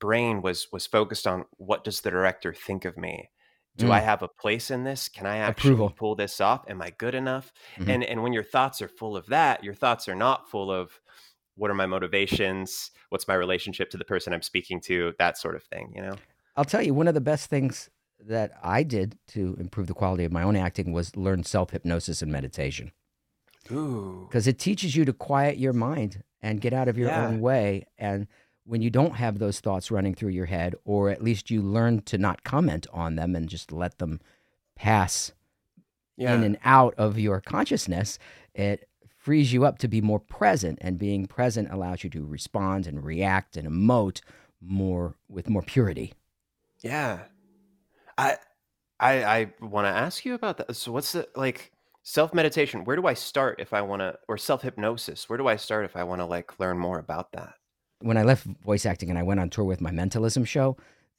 brain 0.00 0.42
was 0.42 0.68
was 0.72 0.86
focused 0.86 1.26
on 1.26 1.44
what 1.56 1.84
does 1.84 2.00
the 2.00 2.10
director 2.10 2.52
think 2.52 2.84
of 2.84 2.96
me? 2.96 3.30
Do 3.76 3.86
Mm. 3.86 3.90
I 3.90 4.00
have 4.00 4.22
a 4.22 4.28
place 4.28 4.70
in 4.70 4.84
this? 4.84 5.08
Can 5.08 5.26
I 5.26 5.38
actually 5.38 5.70
Approval. 5.72 5.90
pull 5.96 6.14
this 6.14 6.40
off? 6.40 6.64
Am 6.68 6.80
I 6.82 6.90
good 6.90 7.14
enough? 7.14 7.52
Mhm. 7.76 7.88
And 7.88 8.04
and 8.04 8.22
when 8.22 8.32
your 8.32 8.44
thoughts 8.44 8.80
are 8.82 8.88
full 8.88 9.16
of 9.16 9.26
that, 9.26 9.64
your 9.64 9.74
thoughts 9.74 10.08
are 10.08 10.14
not 10.14 10.48
full 10.50 10.70
of 10.70 11.00
what 11.56 11.70
are 11.70 11.74
my 11.74 11.86
motivations? 11.86 12.90
What's 13.10 13.28
my 13.28 13.34
relationship 13.34 13.88
to 13.90 13.96
the 13.96 14.04
person 14.04 14.32
I'm 14.32 14.42
speaking 14.42 14.80
to? 14.82 15.14
That 15.18 15.38
sort 15.38 15.54
of 15.56 15.62
thing, 15.64 15.92
you 15.94 16.02
know? 16.02 16.16
I'll 16.56 16.64
tell 16.64 16.82
you, 16.82 16.94
one 16.94 17.06
of 17.08 17.14
the 17.14 17.20
best 17.20 17.48
things 17.50 17.90
that 18.20 18.52
I 18.62 18.82
did 18.84 19.18
to 19.28 19.56
improve 19.58 19.86
the 19.86 19.94
quality 19.94 20.24
of 20.24 20.32
my 20.32 20.42
own 20.42 20.56
acting 20.56 20.92
was 20.92 21.14
learn 21.16 21.44
self 21.44 21.70
hypnosis 21.70 22.22
and 22.22 22.30
meditation 22.32 22.92
because 23.62 24.46
it 24.46 24.58
teaches 24.58 24.94
you 24.94 25.04
to 25.04 25.12
quiet 25.12 25.56
your 25.58 25.72
mind 25.72 26.22
and 26.44 26.60
get 26.60 26.72
out 26.74 26.88
of 26.88 26.98
your 26.98 27.08
Yeah. 27.08 27.26
own 27.26 27.40
way. 27.40 27.86
And 27.98 28.26
when 28.64 28.82
you 28.82 28.90
don't 28.90 29.16
have 29.16 29.38
those 29.38 29.60
thoughts 29.60 29.90
running 29.90 30.14
through 30.14 30.30
your 30.30 30.46
head, 30.46 30.74
or 30.84 31.08
at 31.10 31.22
least 31.24 31.50
you 31.50 31.62
learn 31.62 32.02
to 32.02 32.18
not 32.18 32.44
comment 32.44 32.86
on 32.92 33.16
them 33.16 33.34
and 33.34 33.48
just 33.48 33.72
let 33.72 33.98
them 33.98 34.20
pass 34.76 35.32
Yeah. 36.16 36.34
in 36.34 36.42
and 36.44 36.58
out 36.64 36.94
of 36.96 37.18
your 37.18 37.40
consciousness, 37.40 38.18
it 38.54 38.88
frees 39.16 39.52
you 39.54 39.64
up 39.64 39.78
to 39.78 39.88
be 39.88 40.00
more 40.02 40.20
present. 40.20 40.78
And 40.82 40.98
being 40.98 41.26
present 41.26 41.70
allows 41.70 42.04
you 42.04 42.10
to 42.10 42.24
respond 42.26 42.86
and 42.86 43.02
react 43.02 43.56
and 43.56 43.66
emote 43.66 44.20
more 44.60 45.14
with 45.28 45.48
more 45.48 45.62
purity. 45.62 46.12
yeah. 46.80 47.24
I 48.18 48.36
I 49.00 49.24
I 49.24 49.52
want 49.60 49.86
to 49.86 49.90
ask 49.90 50.24
you 50.24 50.34
about 50.34 50.58
that. 50.58 50.76
So 50.76 50.92
what's 50.92 51.12
the 51.12 51.28
like 51.34 51.72
self 52.04 52.32
meditation? 52.32 52.84
Where 52.84 52.94
do 52.94 53.06
I 53.08 53.14
start 53.14 53.58
if 53.60 53.72
I 53.72 53.82
want 53.82 54.00
to 54.00 54.16
or 54.28 54.38
self 54.38 54.62
hypnosis? 54.62 55.28
Where 55.28 55.36
do 55.38 55.48
I 55.48 55.56
start 55.56 55.84
if 55.84 55.96
I 55.96 56.04
want 56.04 56.20
to 56.20 56.26
like 56.26 56.60
learn 56.60 56.78
more 56.78 56.98
about 57.00 57.32
that? 57.32 57.54
when 58.00 58.18
I 58.18 58.22
left 58.22 58.44
voice 58.62 58.84
acting 58.84 59.08
and 59.08 59.18
I 59.18 59.22
went 59.22 59.40
on 59.40 59.48
tour 59.48 59.64
with 59.64 59.80
my 59.80 59.90
mentalism 59.90 60.44
show, 60.44 60.76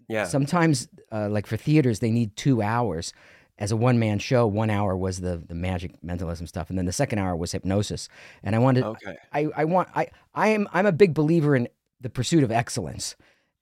Yeah. 0.07 0.25
sometimes, 0.25 0.87
uh, 1.11 1.29
like 1.29 1.47
for 1.47 1.57
theaters, 1.57 1.97
they 1.99 2.11
need 2.11 2.35
two 2.35 2.61
hours. 2.61 3.11
As 3.57 3.71
a 3.71 3.75
one 3.77 3.97
man 3.97 4.19
show, 4.19 4.45
one 4.45 4.69
hour 4.69 4.95
was 4.95 5.19
the 5.21 5.37
the 5.37 5.55
magic 5.55 6.03
mentalism 6.03 6.45
stuff, 6.45 6.69
and 6.69 6.77
then 6.77 6.85
the 6.85 6.91
second 6.91 7.17
hour 7.19 7.35
was 7.35 7.53
hypnosis. 7.53 8.07
And 8.43 8.55
I 8.55 8.59
wanted, 8.59 8.83
okay. 8.83 9.15
I, 9.33 9.47
I 9.55 9.65
want, 9.65 9.89
I, 9.95 10.09
I 10.35 10.49
am, 10.49 10.67
I'm 10.73 10.85
a 10.85 10.91
big 10.91 11.13
believer 11.15 11.55
in 11.55 11.67
the 12.01 12.09
pursuit 12.09 12.43
of 12.43 12.51
excellence, 12.51 13.15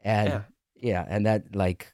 and 0.04 0.30
Yeah. 0.30 0.42
yeah, 0.76 1.06
and 1.08 1.26
that 1.26 1.56
like, 1.56 1.94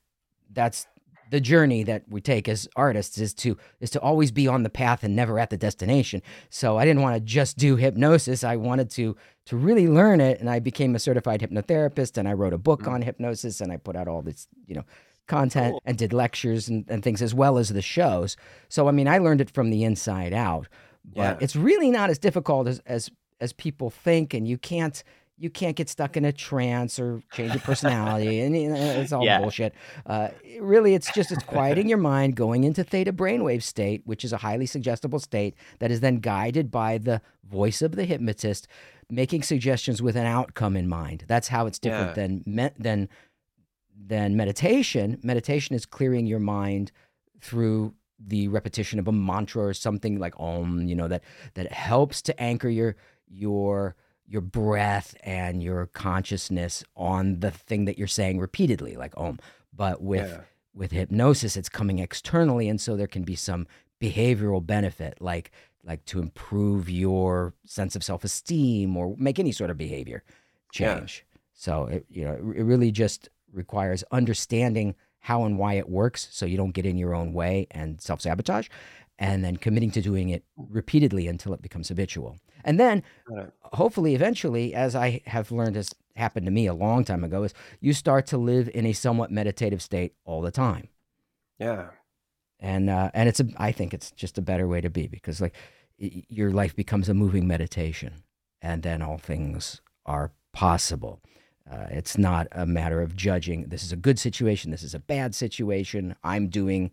that's 0.51 0.87
the 1.29 1.39
journey 1.39 1.83
that 1.83 2.03
we 2.09 2.21
take 2.21 2.49
as 2.49 2.67
artists 2.75 3.17
is 3.19 3.33
to 3.35 3.57
is 3.79 3.89
to 3.91 3.99
always 4.01 4.31
be 4.31 4.47
on 4.47 4.63
the 4.63 4.69
path 4.69 5.03
and 5.03 5.15
never 5.15 5.37
at 5.39 5.49
the 5.49 5.57
destination. 5.57 6.21
So 6.49 6.77
I 6.77 6.85
didn't 6.85 7.01
want 7.03 7.15
to 7.15 7.19
just 7.21 7.57
do 7.57 7.75
hypnosis. 7.75 8.43
I 8.43 8.55
wanted 8.55 8.89
to 8.91 9.15
to 9.45 9.57
really 9.57 9.87
learn 9.87 10.21
it, 10.21 10.39
and 10.39 10.49
I 10.49 10.59
became 10.59 10.95
a 10.95 10.99
certified 10.99 11.41
hypnotherapist, 11.41 12.17
and 12.17 12.27
I 12.27 12.33
wrote 12.33 12.53
a 12.53 12.57
book 12.57 12.83
Mm. 12.83 12.91
on 12.93 13.01
hypnosis, 13.01 13.61
and 13.61 13.71
I 13.71 13.77
put 13.77 13.95
out 13.95 14.07
all 14.07 14.21
this 14.21 14.47
you 14.67 14.75
know 14.75 14.83
content 15.27 15.73
Cool. 15.73 15.81
and 15.85 15.97
did 15.97 16.11
lectures 16.13 16.67
and, 16.69 16.85
and 16.89 17.03
things 17.03 17.21
as 17.21 17.33
well 17.35 17.57
as 17.59 17.69
the 17.69 17.81
shows. 17.81 18.35
So 18.67 18.87
I 18.87 18.91
mean, 18.91 19.07
I 19.07 19.19
learned 19.19 19.41
it 19.41 19.51
from 19.51 19.69
the 19.69 19.83
inside 19.83 20.33
out. 20.33 20.67
But 21.05 21.21
Yeah. 21.21 21.37
it's 21.41 21.55
really 21.55 21.91
not 21.91 22.09
as 22.09 22.17
difficult 22.19 22.67
as 22.67 22.79
as 22.85 23.09
as 23.41 23.53
people 23.53 23.89
think, 23.89 24.33
and 24.33 24.47
you 24.47 24.57
can't 24.57 25.03
you 25.39 25.49
can't 25.49 25.75
get 25.75 25.87
stuck 25.89 26.17
in 26.17 26.25
a 26.25 26.31
trance 26.33 26.99
or 26.99 27.21
change 27.31 27.53
your 27.53 27.61
personality, 27.61 28.41
and 28.43 28.55
you 28.55 28.69
know, 28.69 28.75
it's 28.75 29.11
all 29.13 29.23
Yeah. 29.23 29.39
bullshit. 29.39 29.73
Uh, 30.05 30.29
really, 30.59 30.93
it's 30.95 31.11
just 31.13 31.31
it's 31.31 31.43
quieting 31.43 31.87
your 31.87 31.97
mind, 31.97 32.35
going 32.35 32.63
into 32.65 32.83
theta 32.83 33.13
brainwave 33.13 33.63
state, 33.63 34.01
which 34.05 34.25
is 34.25 34.33
a 34.33 34.37
highly 34.37 34.65
suggestible 34.65 35.19
state 35.19 35.55
that 35.79 35.91
is 35.91 36.01
then 36.01 36.17
guided 36.19 36.69
by 36.71 36.97
the 36.97 37.21
voice 37.49 37.81
of 37.81 37.93
the 37.95 38.05
hypnotist, 38.05 38.67
making 39.09 39.43
suggestions 39.43 40.01
with 40.01 40.15
an 40.15 40.25
outcome 40.25 40.75
in 40.75 40.87
mind. 40.89 41.23
That's 41.27 41.47
how 41.47 41.65
it's 41.67 41.79
different 41.79 42.09
Yeah. 42.09 42.13
than 42.27 42.43
me- 42.45 42.69
than 42.77 43.09
than 44.01 44.35
meditation. 44.35 45.19
Meditation 45.23 45.75
is 45.75 45.85
clearing 45.85 46.25
your 46.25 46.39
mind 46.39 46.91
through 47.41 47.93
the 48.19 48.47
repetition 48.49 48.99
of 48.99 49.07
a 49.07 49.11
mantra 49.11 49.63
or 49.63 49.73
something 49.73 50.19
like 50.19 50.33
om, 50.39 50.87
you 50.87 50.95
know, 50.95 51.07
that 51.07 51.23
that 51.53 51.71
helps 51.71 52.21
to 52.23 52.41
anchor 52.41 52.69
your 52.69 52.95
your 53.27 53.95
your 54.29 54.41
breath 54.41 55.15
and 55.23 55.63
your 55.63 55.87
consciousness 55.87 56.83
on 56.95 57.39
the 57.39 57.51
thing 57.51 57.85
that 57.85 57.97
you're 57.97 58.07
saying 58.07 58.39
repeatedly, 58.39 58.95
like 58.95 59.13
om. 59.17 59.39
But 59.73 60.01
with 60.01 60.29
Yeah. 60.29 60.41
with 60.75 60.91
hypnosis, 60.91 61.57
it's 61.57 61.67
coming 61.69 61.99
externally, 61.99 62.69
and 62.69 62.79
so 62.79 62.95
there 62.95 63.07
can 63.07 63.23
be 63.23 63.35
some 63.35 63.67
behavioral 63.99 64.65
benefit, 64.65 65.19
like 65.21 65.51
like 65.83 66.05
to 66.05 66.19
improve 66.19 66.89
your 66.89 67.53
sense 67.65 67.95
of 67.95 68.03
self 68.03 68.23
esteem 68.23 68.95
or 68.95 69.15
make 69.17 69.39
any 69.39 69.51
sort 69.51 69.69
of 69.71 69.77
behavior 69.77 70.23
Yeah. 70.77 70.95
change. 70.99 71.25
So 71.53 71.85
it 71.85 72.05
you 72.09 72.23
know 72.23 72.33
it 72.33 72.63
really 72.63 72.91
just 72.91 73.29
requires 73.51 74.03
understanding 74.11 74.95
how 75.21 75.43
and 75.43 75.57
why 75.57 75.73
it 75.73 75.89
works, 75.89 76.29
so 76.31 76.45
you 76.45 76.55
don't 76.55 76.71
get 76.71 76.85
in 76.85 76.97
your 76.97 77.13
own 77.13 77.33
way 77.33 77.67
and 77.71 77.99
self 77.99 78.21
sabotage, 78.21 78.69
and 79.19 79.43
then 79.43 79.57
committing 79.57 79.91
to 79.91 80.01
doing 80.01 80.29
it 80.29 80.43
repeatedly 80.57 81.27
until 81.27 81.53
it 81.53 81.61
becomes 81.61 81.89
habitual. 81.89 82.37
And 82.63 82.79
then 82.79 83.03
hopefully 83.61 84.15
eventually 84.15 84.73
as 84.73 84.95
i 84.95 85.21
have 85.27 85.51
learned 85.51 85.75
has 85.75 85.93
happened 86.15 86.45
to 86.45 86.51
me 86.51 86.65
a 86.67 86.73
long 86.73 87.03
time 87.05 87.23
ago 87.23 87.43
is 87.43 87.53
you 87.79 87.93
start 87.93 88.25
to 88.25 88.37
live 88.37 88.67
in 88.73 88.85
a 88.85 88.93
somewhat 88.93 89.29
meditative 89.31 89.81
state 89.81 90.13
all 90.25 90.41
the 90.41 90.51
time 90.51 90.87
Yeah. 91.59 91.89
and 92.59 92.89
uh, 92.89 93.11
and 93.13 93.29
it's 93.29 93.39
a 93.39 93.45
i 93.57 93.71
think 93.71 93.93
it's 93.93 94.09
just 94.11 94.37
a 94.37 94.41
better 94.41 94.67
way 94.67 94.81
to 94.81 94.89
be 94.89 95.07
because 95.07 95.39
like 95.39 95.53
your 95.97 96.51
life 96.51 96.75
becomes 96.75 97.09
a 97.09 97.13
moving 97.13 97.45
meditation 97.47 98.13
and 98.61 98.81
then 98.83 99.01
all 99.01 99.17
things 99.19 99.81
are 100.05 100.31
possible 100.51 101.21
Uh, 101.71 101.87
it's 101.99 102.17
not 102.17 102.47
a 102.51 102.65
matter 102.65 102.99
of 103.05 103.15
judging. 103.15 103.69
This 103.69 103.83
is 103.83 103.91
a 103.91 104.01
good 104.07 104.17
situation. 104.17 104.71
This 104.71 104.83
is 104.83 104.95
a 104.95 104.99
bad 105.15 105.35
situation. 105.35 106.15
I'm 106.23 106.49
doing 106.49 106.89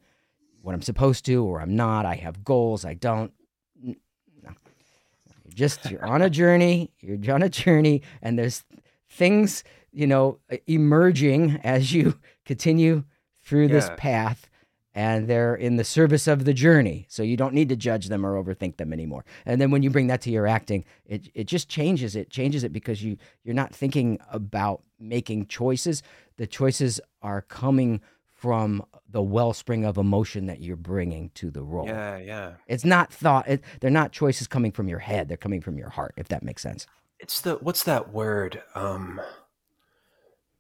what 0.67 0.75
I'm 0.75 0.83
supposed 0.83 1.25
to, 1.27 1.45
or 1.45 1.61
I'm 1.61 1.77
not. 1.77 2.05
I 2.07 2.17
have 2.17 2.43
goals. 2.45 2.85
I 2.85 2.95
don't. 2.95 3.33
No. 3.81 3.95
You're 4.43 5.55
just 5.55 5.89
you're 5.89 6.05
on 6.05 6.23
a 6.23 6.29
journey. 6.29 6.91
You're 6.99 7.37
on 7.37 7.45
a 7.45 7.49
journey, 7.49 8.03
and 8.21 8.37
there's 8.37 8.65
things 9.09 9.63
you 9.93 10.09
know 10.09 10.41
emerging 10.67 11.61
as 11.63 11.93
you 11.93 12.19
continue 12.45 13.05
through 13.45 13.69
this 13.69 13.89
path, 13.97 14.51
and 14.93 15.29
they're 15.29 15.55
in 15.55 15.77
the 15.77 15.85
service 15.85 16.27
of 16.27 16.45
the 16.45 16.53
journey. 16.53 17.07
So 17.09 17.23
you 17.23 17.37
don't 17.37 17.55
need 17.55 17.69
to 17.69 17.77
judge 17.77 18.09
them 18.09 18.27
or 18.27 18.43
overthink 18.43 18.77
them 18.77 18.93
anymore. 18.93 19.25
And 19.45 19.61
then 19.61 19.71
when 19.71 19.85
you 19.85 19.91
bring 19.91 20.09
that 20.09 20.21
to 20.23 20.33
your 20.33 20.49
acting, 20.49 20.85
it 21.05 21.29
it 21.33 21.45
just 21.45 21.69
changes 21.69 22.17
it. 22.17 22.29
Changes 22.29 22.65
it 22.65 22.73
because 22.73 23.05
you 23.05 23.19
you're 23.45 23.55
not 23.55 23.73
thinking 23.73 24.19
about 24.33 24.83
making 24.99 25.47
choices. 25.47 26.03
The 26.39 26.47
choices 26.49 27.01
are 27.23 27.43
coming 27.43 28.01
from 28.37 28.85
the 29.09 29.23
wellspring 29.23 29.85
of 29.85 29.97
emotion 29.97 30.47
that 30.47 30.61
you're 30.61 30.77
bringing 30.77 31.31
to 31.31 31.51
the 31.51 31.63
role. 31.63 31.87
Yeah, 31.87 32.19
yeah. 32.19 32.53
It's 32.69 32.85
not 32.85 33.11
thought. 33.13 33.49
It, 33.49 33.63
they're 33.81 33.91
not 33.91 34.13
choices 34.13 34.47
coming 34.47 34.73
from 34.73 34.89
your 34.89 34.99
head. 34.99 35.27
They're 35.29 35.39
coming 35.39 35.63
from 35.63 35.79
your 35.79 35.89
heart. 35.89 36.13
If 36.19 36.29
that 36.29 36.43
makes 36.43 36.63
sense. 36.63 36.87
It's 37.19 37.41
the 37.41 37.55
what's 37.57 37.85
that 37.85 38.13
word? 38.13 38.63
Um 38.75 39.21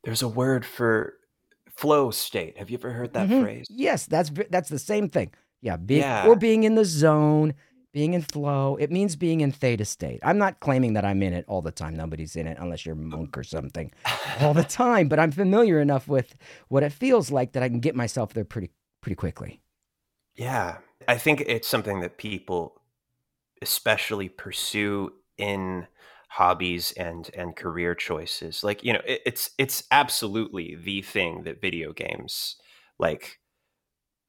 there's 0.05 0.23
a 0.23 0.29
word 0.29 0.65
for 0.65 1.15
flow 1.77 2.11
state. 2.11 2.57
Have 2.57 2.71
you 2.71 2.79
ever 2.79 2.93
heard 2.93 3.12
that 3.12 3.29
Mhm. 3.29 3.43
phrase? 3.43 3.67
Yes, 3.69 4.07
that's 4.07 4.31
that's 4.51 4.71
the 4.71 4.79
same 4.79 5.09
thing. 5.11 5.33
Yeah, 5.61 5.77
being 5.77 6.01
Yeah. 6.01 6.27
or 6.27 6.35
being 6.37 6.65
in 6.65 6.77
the 6.77 6.85
zone, 6.85 7.53
being 7.97 8.13
in 8.13 8.21
flow. 8.21 8.77
It 8.77 8.93
means 8.93 9.17
being 9.17 9.41
in 9.41 9.51
theta 9.53 9.87
state. 9.87 10.21
I'm 10.23 10.37
not 10.37 10.61
claiming 10.61 10.93
that 10.93 11.05
I'm 11.07 11.23
in 11.23 11.33
it 11.33 11.47
all 11.49 11.63
the 11.63 11.71
time. 11.73 11.97
Nobody's 11.97 12.37
in 12.37 12.47
it 12.47 12.59
unless 12.61 12.85
you're 12.85 12.93
a 12.93 12.99
monk 12.99 13.39
or 13.39 13.43
something 13.43 13.91
all 14.43 14.53
the 14.53 14.65
time. 14.65 15.09
But 15.09 15.19
I'm 15.19 15.33
familiar 15.33 15.81
enough 15.81 16.07
with 16.07 16.37
what 16.69 16.83
it 16.83 16.93
feels 16.93 17.31
like 17.31 17.53
that 17.53 17.63
I 17.63 17.71
can 17.71 17.81
get 17.81 17.97
myself 17.97 18.35
there 18.35 18.45
pretty 18.45 18.69
pretty 19.01 19.15
quickly. 19.15 19.63
Yeah. 20.35 20.77
I 21.09 21.17
think 21.17 21.41
it's 21.47 21.67
something 21.67 22.01
that 22.01 22.19
people 22.19 22.83
especially 23.63 24.29
pursue 24.29 25.15
in 25.39 25.87
hobbies 26.29 26.93
and 26.99 27.31
and 27.33 27.57
career 27.57 27.95
choices. 27.95 28.63
Like, 28.63 28.85
you 28.85 28.93
know, 28.93 29.01
it, 29.07 29.23
it's 29.25 29.53
it's 29.57 29.85
absolutely 29.91 30.75
the 30.75 31.01
thing 31.01 31.45
that 31.45 31.63
video 31.63 31.95
games 31.95 32.57
like 32.99 33.39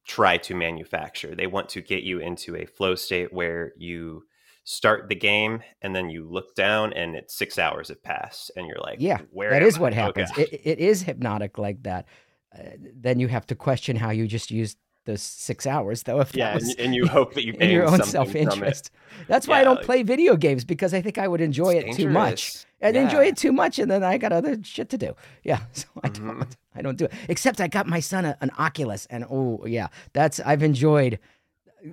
try 0.08 0.38
to 0.38 0.56
manufacture. 0.56 1.36
They 1.36 1.48
want 1.48 1.70
to 1.70 1.82
get 1.82 2.04
you 2.04 2.20
into 2.20 2.56
a 2.56 2.66
flow 2.66 2.96
state 2.96 3.32
where 3.34 3.74
you 3.78 4.24
start 4.64 5.10
the 5.10 5.16
game 5.16 5.62
and 5.82 5.96
then 5.96 6.10
you 6.10 6.28
look 6.28 6.56
down 6.56 6.94
and 6.94 7.16
it's 7.16 7.36
6 7.36 7.60
hours 7.60 7.90
have 7.90 8.02
passed 8.04 8.52
and 8.56 8.68
you're 8.68 8.80
like, 8.82 8.98
Yeah, 9.00 9.20
where 9.32 9.52
that 9.52 9.64
is 9.64 9.78
what 9.80 9.94
happens. 9.94 10.32
Okay. 10.32 10.44
It, 10.44 10.62
it 10.64 10.80
is 10.80 11.02
hypnotic 11.02 11.58
like 11.58 11.84
that. 11.84 12.08
Uh, 12.58 12.64
then 12.96 13.20
you 13.20 13.28
have 13.28 13.46
to 13.48 13.56
question 13.56 13.96
how 13.96 14.10
you 14.10 14.28
just 14.28 14.52
used 14.52 14.78
those 15.08 15.22
six 15.24 15.66
hours, 15.66 16.04
though. 16.04 16.20
If 16.22 16.36
yeah, 16.36 16.54
was 16.54 16.70
and, 16.70 16.80
and 16.80 16.96
you 16.96 17.08
hope 17.08 17.34
that 17.34 17.44
you 17.44 17.54
in 17.60 17.72
your 17.72 17.86
gain 17.86 17.94
own 17.94 17.98
something 18.04 18.12
self 18.12 18.36
interest. 18.36 18.92
That's 19.28 19.48
why 19.48 19.60
I 19.62 19.64
don't 19.64 19.78
like- 19.78 19.86
play 19.86 20.04
video 20.04 20.36
games 20.36 20.64
because 20.64 20.94
I 20.94 21.02
think 21.02 21.18
I 21.18 21.28
would 21.28 21.42
enjoy 21.42 21.74
it 21.74 21.88
It's 21.88 21.98
too 21.98 22.10
much. 22.10 22.30
dangerous. 22.54 22.66
I'd 22.80 22.96
enjoy 22.96 23.26
it 23.26 23.36
too 23.38 23.52
much, 23.52 23.80
and 23.80 23.90
then 23.90 24.04
I 24.04 24.20
got 24.20 24.32
other 24.32 24.56
shit 24.64 24.90
to 24.90 24.98
do. 25.00 25.16
Yeah, 25.44 25.62
so 25.74 25.88
I 26.04 26.10
Mhm. 26.10 26.28
don't. 26.40 26.58
I 26.76 26.82
don't 26.84 26.98
do 26.98 27.06
it. 27.06 27.14
Except 27.28 27.60
I 27.60 27.68
got 27.68 27.88
my 27.88 28.00
son 28.00 28.24
a, 28.26 28.38
an 28.42 28.52
Oculus, 28.60 29.08
and 29.10 29.26
oh 29.30 29.66
yeah, 29.66 29.88
that's 30.14 30.40
I've 30.42 30.62
enjoyed 30.62 31.18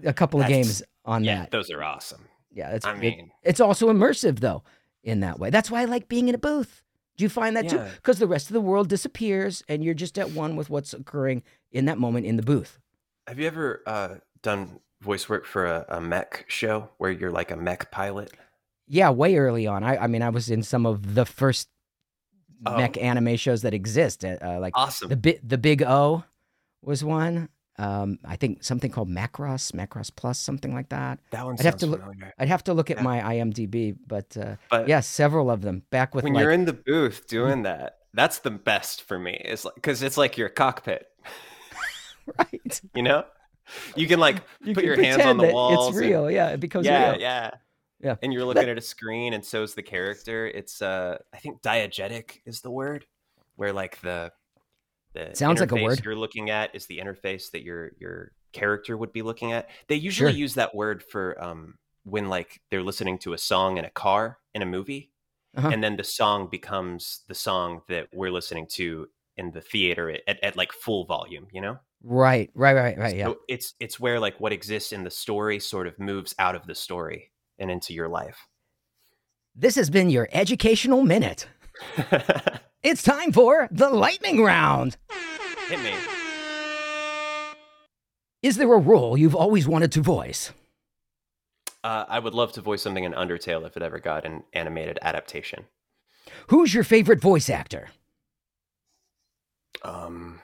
a 0.04 0.12
couple 0.12 0.42
of 0.42 0.46
games 0.48 0.82
on 1.06 1.24
Yeah, 1.24 1.40
that. 1.40 1.50
those 1.50 1.70
are 1.70 1.82
awesome. 1.82 2.26
Yeah, 2.52 2.70
it's 2.70 2.84
I 2.84 2.94
it- 2.98 3.24
it's 3.42 3.60
also 3.60 3.90
immersive 3.90 4.40
though 4.40 4.62
in 5.02 5.20
that 5.20 5.38
way. 5.38 5.48
That's 5.50 5.70
why 5.70 5.80
I 5.82 5.84
like 5.86 6.08
being 6.08 6.28
in 6.28 6.34
a 6.34 6.38
booth. 6.38 6.82
Do 7.16 7.22
you 7.24 7.28
find 7.28 7.56
that 7.56 7.68
too? 7.68 7.80
Because 7.96 8.18
the 8.18 8.26
rest 8.26 8.48
of 8.48 8.54
the 8.54 8.60
world 8.60 8.88
disappears, 8.88 9.62
and 9.68 9.84
you're 9.84 9.94
just 9.94 10.18
at 10.18 10.32
one 10.32 10.56
with 10.56 10.68
what's 10.68 10.92
occurring 10.92 11.44
in 11.70 11.84
that 11.84 11.96
moment 11.96 12.26
in 12.26 12.36
the 12.36 12.42
booth. 12.42 12.80
Have 13.26 13.38
you 13.38 13.46
ever 13.46 13.82
uh, 13.86 14.14
done 14.42 14.80
voice 15.00 15.28
work 15.28 15.46
for 15.46 15.66
a, 15.66 15.84
a 15.88 16.00
mech 16.00 16.44
show 16.48 16.90
where 16.98 17.10
you're 17.10 17.30
like 17.30 17.50
a 17.50 17.56
mech 17.56 17.90
pilot? 17.90 18.32
Yeah, 18.86 19.10
way 19.10 19.36
early 19.36 19.66
on. 19.66 19.82
I, 19.82 19.96
I 19.96 20.06
mean, 20.06 20.22
I 20.22 20.28
was 20.28 20.50
in 20.50 20.62
some 20.62 20.86
of 20.86 21.14
the 21.14 21.24
first 21.24 21.68
Oh. 22.66 22.78
mech 22.78 22.96
anime 22.96 23.36
shows 23.36 23.60
that 23.62 23.74
exist. 23.74 24.24
Uh, 24.24 24.38
uh, 24.40 24.58
like 24.58 24.72
Awesome. 24.74 25.10
the 25.10 25.16
bit, 25.16 25.46
the 25.46 25.58
Big 25.58 25.82
O 25.82 26.24
was 26.82 27.04
one. 27.04 27.50
Um, 27.78 28.18
I 28.24 28.36
think 28.36 28.62
something 28.64 28.90
called 28.90 29.08
Macross, 29.10 29.72
Macross 29.72 30.10
Plus, 30.14 30.38
something 30.38 30.72
like 30.72 30.88
that. 30.88 31.18
that 31.32 31.44
one 31.44 31.56
I'd 31.58 31.66
have 31.66 31.76
to 31.78 31.86
look- 31.86 32.00
familiar. 32.00 32.32
I'd 32.38 32.48
have 32.48 32.64
to 32.64 32.72
look 32.72 32.90
at 32.90 32.98
Yeah. 32.98 33.02
my 33.02 33.20
IMDb, 33.20 33.94
but 34.06 34.34
uh, 34.38 34.56
But 34.70 34.88
yeah, 34.88 35.00
several 35.00 35.50
of 35.50 35.60
them. 35.60 35.82
Back 35.90 36.14
with 36.14 36.24
when 36.24 36.32
like, 36.32 36.42
you're 36.42 36.52
in 36.52 36.64
the 36.64 36.72
booth 36.72 37.26
doing 37.28 37.64
that, 37.64 37.98
that's 38.14 38.38
the 38.38 38.50
best 38.52 39.02
for 39.02 39.18
me. 39.18 39.34
Is 39.44 39.66
like 39.66 39.74
because 39.74 40.02
it's 40.02 40.16
like 40.16 40.38
your 40.38 40.48
cockpit. 40.48 41.06
right, 42.38 42.80
You 42.94 43.02
know, 43.02 43.24
you 43.96 44.06
can 44.06 44.20
like 44.20 44.36
you 44.62 44.74
put 44.74 44.84
can 44.84 44.94
your 44.94 45.02
hands 45.02 45.22
on 45.22 45.36
the 45.36 45.52
walls. 45.52 45.88
It's 45.88 45.98
and- 45.98 46.06
real. 46.10 46.30
yeah, 46.30 46.48
it 46.50 46.60
becomes 46.60 46.86
yeah, 46.86 47.12
real. 47.12 47.20
yeah, 47.20 47.50
Yeah. 48.00 48.16
And 48.22 48.32
you're 48.32 48.44
looking 48.44 48.68
at 48.68 48.78
a 48.78 48.82
screen, 48.82 49.32
and 49.32 49.44
so's 49.44 49.74
the 49.74 49.82
character. 49.82 50.46
It's 50.46 50.82
uh, 50.82 51.18
I 51.32 51.38
think 51.38 51.62
diegetic 51.62 52.40
is 52.46 52.60
the 52.60 52.70
word, 52.70 53.06
where 53.56 53.72
like 53.72 54.00
the 54.00 54.32
the 55.14 55.30
Sounds 55.34 55.60
like 55.60 55.72
a 55.72 55.76
word. 55.76 56.04
you're 56.04 56.16
looking 56.16 56.50
at 56.50 56.74
is 56.74 56.86
the 56.86 56.98
interface 56.98 57.50
that 57.52 57.62
your 57.62 57.92
your 57.98 58.32
character 58.52 58.96
would 58.96 59.12
be 59.12 59.22
looking 59.22 59.52
at. 59.52 59.68
They 59.88 59.96
usually 59.96 60.32
Sure. 60.32 60.38
use 60.38 60.54
that 60.54 60.74
word 60.74 61.02
for 61.02 61.42
um 61.42 61.74
when 62.04 62.28
like 62.28 62.60
they're 62.70 62.82
listening 62.82 63.18
to 63.18 63.32
a 63.32 63.38
song 63.38 63.78
in 63.78 63.84
a 63.84 63.90
car 63.90 64.38
in 64.54 64.60
a 64.62 64.66
movie, 64.66 65.10
Uh-huh. 65.56 65.70
and 65.72 65.82
then 65.82 65.96
the 65.96 66.04
song 66.04 66.48
becomes 66.50 67.22
the 67.28 67.34
song 67.34 67.82
that 67.88 68.08
we're 68.12 68.30
listening 68.30 68.66
to 68.74 69.08
in 69.36 69.50
the 69.52 69.60
theater 69.60 70.10
at, 70.10 70.20
at, 70.28 70.44
at 70.44 70.56
like 70.56 70.72
full 70.72 71.06
volume. 71.06 71.46
You 71.52 71.60
know. 71.62 71.78
Right, 72.06 72.50
right, 72.54 72.74
right, 72.74 72.98
right. 72.98 73.16
Yeah. 73.16 73.26
So 73.26 73.38
it's 73.48 73.74
it's 73.80 73.98
where 73.98 74.20
like 74.20 74.38
what 74.38 74.52
exists 74.52 74.92
in 74.92 75.04
the 75.04 75.10
story 75.10 75.58
sort 75.58 75.86
of 75.86 75.98
moves 75.98 76.34
out 76.38 76.54
of 76.54 76.66
the 76.66 76.74
story 76.74 77.32
and 77.58 77.70
into 77.70 77.94
your 77.94 78.08
life. 78.08 78.46
This 79.56 79.74
has 79.76 79.88
been 79.88 80.10
your 80.10 80.28
educational 80.32 81.02
minute. 81.02 81.48
It's 82.84 83.02
time 83.02 83.32
for 83.32 83.66
the 83.70 83.88
lightning 83.88 84.42
round. 84.42 84.98
Hit 85.68 85.80
me. 85.80 85.94
Is 88.42 88.58
there 88.58 88.70
a 88.74 88.78
role 88.78 89.16
you've 89.16 89.34
always 89.34 89.66
wanted 89.66 89.90
to 89.92 90.02
voice? 90.02 90.52
Uh, 91.82 92.04
I 92.06 92.18
would 92.18 92.34
love 92.34 92.52
to 92.52 92.60
voice 92.60 92.82
something 92.82 93.04
in 93.04 93.12
Undertale 93.12 93.66
if 93.66 93.78
it 93.78 93.82
ever 93.82 93.98
got 93.98 94.26
an 94.26 94.44
animated 94.52 94.98
adaptation. 95.00 95.64
Who's 96.48 96.74
your 96.74 96.84
favorite 96.84 97.22
voice 97.22 97.48
actor? 97.48 97.88
Um, 99.82 100.40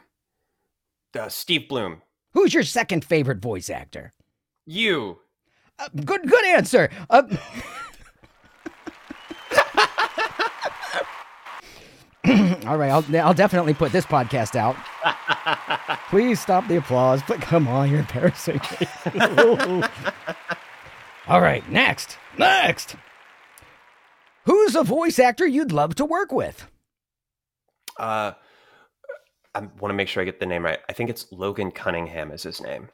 uh, 1.19 1.29
Steve 1.29 1.69
Blum, 1.69 2.03
Who's 2.33 2.55
your 2.55 2.63
second 2.63 3.05
favorite 3.05 3.39
voice 3.39 3.71
actor? 3.71 4.13
you. 4.67 5.19
Uh, 5.79 5.89
good, 6.05 6.29
good 6.29 6.45
answer. 6.45 6.91
Uh, 7.09 7.23
all 12.67 12.77
right, 12.77 12.91
I'll, 12.91 13.05
I'll 13.17 13.35
definitely 13.35 13.75
put 13.75 13.93
this 13.93 14.05
podcast 14.05 14.55
out. 14.55 14.77
Please 16.11 16.39
stop 16.41 16.69
the 16.69 16.77
applause. 16.77 17.23
But 17.27 17.41
come 17.41 17.67
on, 17.67 17.91
you're 17.91 18.01
embarrassing. 18.01 18.61
me. 19.15 19.21
all 21.29 21.41
right, 21.41 21.69
next, 21.71 22.19
next. 22.37 22.97
Who's 24.45 24.77
a 24.77 24.85
voice 24.85 25.19
actor 25.19 25.47
you'd 25.47 25.73
love 25.73 25.95
to 25.97 26.05
work 26.05 26.31
with? 26.33 26.67
uh, 27.99 28.33
I 29.55 29.61
want 29.61 29.91
to 29.91 29.95
make 29.95 30.09
sure 30.09 30.23
I 30.23 30.27
get 30.27 30.41
the 30.41 30.47
name 30.47 30.65
right. 30.65 30.79
I 30.89 30.93
think 30.93 31.11
it's 31.11 31.27
Logan 31.33 31.71
Cunningham 31.71 32.31
is 32.31 32.43
his 32.43 32.61
name. 32.61 32.89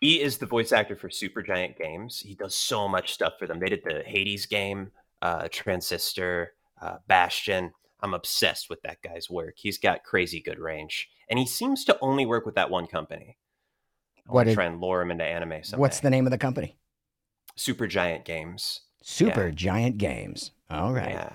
He 0.00 0.20
is 0.20 0.38
the 0.38 0.46
voice 0.46 0.70
actor 0.70 0.96
for 0.96 1.08
Supergiant 1.08 1.78
Games. 1.78 2.20
He 2.20 2.34
does 2.34 2.54
so 2.54 2.86
much 2.86 3.12
stuff 3.12 3.34
for 3.38 3.46
them. 3.46 3.58
They 3.58 3.70
did 3.70 3.82
the 3.84 4.02
Hades 4.04 4.46
game, 4.46 4.92
uh, 5.22 5.48
Transistor, 5.50 6.52
uh, 6.80 6.98
Bastion. 7.08 7.72
I'm 8.00 8.14
obsessed 8.14 8.68
with 8.68 8.82
that 8.82 9.00
guy's 9.02 9.30
work. 9.30 9.54
He's 9.56 9.78
got 9.78 10.04
crazy 10.04 10.40
good 10.40 10.58
range, 10.58 11.08
and 11.30 11.38
he 11.38 11.46
seems 11.46 11.84
to 11.86 11.98
only 12.02 12.26
work 12.26 12.44
with 12.44 12.54
that 12.56 12.70
one 12.70 12.86
company. 12.86 13.38
I 14.18 14.32
What 14.32 14.34
want 14.34 14.48
to 14.50 14.54
try 14.54 14.64
and 14.66 14.80
lure 14.80 15.00
him 15.00 15.10
into 15.10 15.24
anime 15.24 15.64
someday. 15.64 15.80
What's 15.80 16.00
the 16.00 16.10
name 16.10 16.26
of 16.26 16.30
the 16.30 16.38
company? 16.38 16.76
Supergiant 17.56 18.24
Games? 18.24 18.82
Super 19.02 19.50
Giant 19.50 19.98
Games. 19.98 20.50
All 20.70 20.92
right. 20.92 21.10
Yeah. 21.10 21.32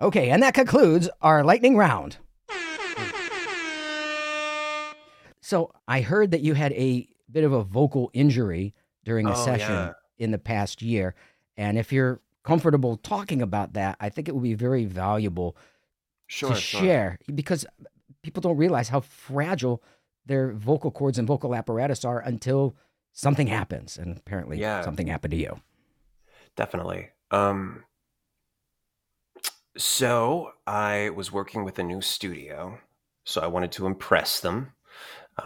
Okay, 0.00 0.30
and 0.30 0.42
that 0.42 0.54
concludes 0.54 1.08
our 1.20 1.42
lightning 1.42 1.76
round. 1.76 2.18
So 5.54 5.72
I 5.86 6.00
heard 6.00 6.32
that 6.32 6.40
you 6.40 6.54
had 6.54 6.72
a 6.72 7.06
bit 7.30 7.44
of 7.44 7.52
a 7.52 7.62
vocal 7.62 8.10
injury 8.12 8.74
during 9.04 9.26
a 9.26 9.30
Oh, 9.30 9.44
session 9.44 9.70
yeah. 9.70 9.92
in 10.18 10.32
the 10.32 10.38
past 10.38 10.82
year. 10.82 11.14
And 11.56 11.78
if 11.78 11.92
you're 11.92 12.20
comfortable 12.42 12.96
talking 12.96 13.40
about 13.40 13.74
that, 13.74 13.96
I 14.00 14.08
think 14.08 14.26
it 14.26 14.34
would 14.34 14.42
be 14.42 14.54
very 14.54 14.84
valuable 14.84 15.56
Sure. 16.26 16.48
to 16.48 16.56
sure. 16.56 16.80
share 16.80 17.18
because 17.32 17.64
people 18.22 18.40
don't 18.40 18.56
realize 18.56 18.88
how 18.88 18.98
fragile 18.98 19.80
their 20.26 20.52
vocal 20.54 20.90
cords 20.90 21.18
and 21.18 21.28
vocal 21.28 21.54
apparatus 21.54 22.04
are 22.04 22.18
until 22.18 22.74
something 23.12 23.46
happens. 23.46 23.96
And 23.96 24.16
apparently 24.16 24.58
Yeah. 24.58 24.82
something 24.82 25.06
happened 25.06 25.30
to 25.30 25.36
you. 25.38 25.60
Definitely. 26.56 27.10
Um 27.30 27.84
So 29.76 30.50
I 30.66 31.10
was 31.10 31.30
working 31.30 31.62
with 31.62 31.78
a 31.78 31.84
new 31.84 32.00
studio, 32.00 32.80
so 33.22 33.40
I 33.40 33.46
wanted 33.46 33.70
to 33.72 33.86
impress 33.86 34.40
them. 34.40 34.72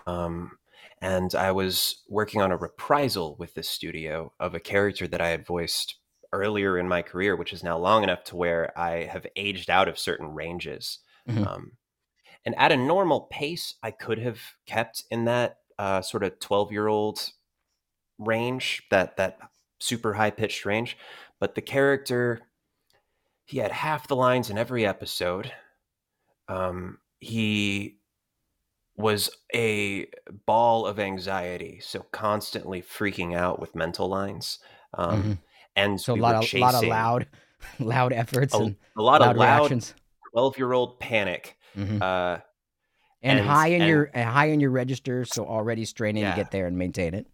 Um, 0.06 0.58
and 1.00 1.34
I 1.34 1.52
was 1.52 2.02
working 2.08 2.40
on 2.42 2.52
a 2.52 2.56
reprisal 2.56 3.36
with 3.38 3.54
this 3.54 3.68
studio 3.68 4.32
of 4.40 4.54
a 4.54 4.60
character 4.60 5.06
that 5.08 5.20
I 5.20 5.28
had 5.28 5.46
voiced 5.46 5.96
earlier 6.32 6.76
in 6.78 6.88
my 6.88 7.02
career, 7.02 7.36
which 7.36 7.52
is 7.52 7.62
now 7.62 7.78
long 7.78 8.02
enough 8.02 8.24
to 8.24 8.36
where 8.36 8.76
I 8.78 9.04
have 9.04 9.26
aged 9.36 9.70
out 9.70 9.88
of 9.88 9.98
certain 9.98 10.34
ranges. 10.34 10.98
Mhm. 11.28 11.46
Um, 11.46 11.72
and 12.44 12.54
at 12.56 12.72
a 12.72 12.76
normal 12.76 13.22
pace, 13.22 13.76
I 13.82 13.90
could 13.90 14.18
have 14.18 14.40
kept 14.66 15.04
in 15.10 15.24
that 15.26 15.58
uh, 15.78 16.02
sort 16.02 16.24
of 16.24 16.38
twelve 16.40 16.72
year 16.72 16.88
old 16.88 17.32
range, 18.18 18.82
that 18.90 19.16
that 19.16 19.38
super 19.80 20.14
high 20.14 20.30
pitched 20.30 20.64
range. 20.66 20.96
But 21.40 21.54
the 21.54 21.62
character, 21.62 22.40
he 23.44 23.58
had 23.58 23.72
half 23.72 24.08
the 24.08 24.16
lines 24.16 24.50
in 24.50 24.58
every 24.58 24.86
episode. 24.86 25.52
Um, 26.48 26.98
he 27.20 27.97
was 28.98 29.30
a 29.54 30.06
ball 30.46 30.86
of 30.86 30.98
anxiety, 30.98 31.78
so 31.80 32.00
constantly 32.12 32.82
freaking 32.82 33.34
out 33.36 33.60
with 33.60 33.74
mental 33.74 34.08
lines. 34.08 34.58
Um, 34.94 35.22
Mhm. 35.22 35.38
And 35.76 36.00
So 36.00 36.14
a 36.14 36.16
lot 36.16 36.34
of 36.34 36.52
lot 36.54 36.74
of 36.74 36.82
loud, 36.82 37.28
loud 37.78 38.12
efforts 38.12 38.52
a, 38.54 38.58
and 38.58 38.76
a 38.96 39.02
lot 39.02 39.20
loud 39.20 39.30
of 39.30 39.36
loud 39.36 39.58
reactions. 39.60 39.94
twelve 40.32 40.58
year 40.58 40.72
old 40.72 40.98
panic. 40.98 41.56
Mhm. 41.76 42.02
Uh, 42.02 42.40
and, 43.22 43.38
and- 43.38 43.48
high 43.48 43.68
in 43.68 43.82
and- 43.82 43.88
your 43.88 44.10
and 44.12 44.28
high 44.28 44.46
in 44.46 44.58
your 44.60 44.70
register, 44.70 45.24
so 45.24 45.46
already 45.46 45.84
straining 45.84 46.22
Yeah. 46.24 46.30
to 46.30 46.36
get 46.36 46.50
there 46.50 46.66
and 46.66 46.76
maintain 46.76 47.14
it. 47.14 47.26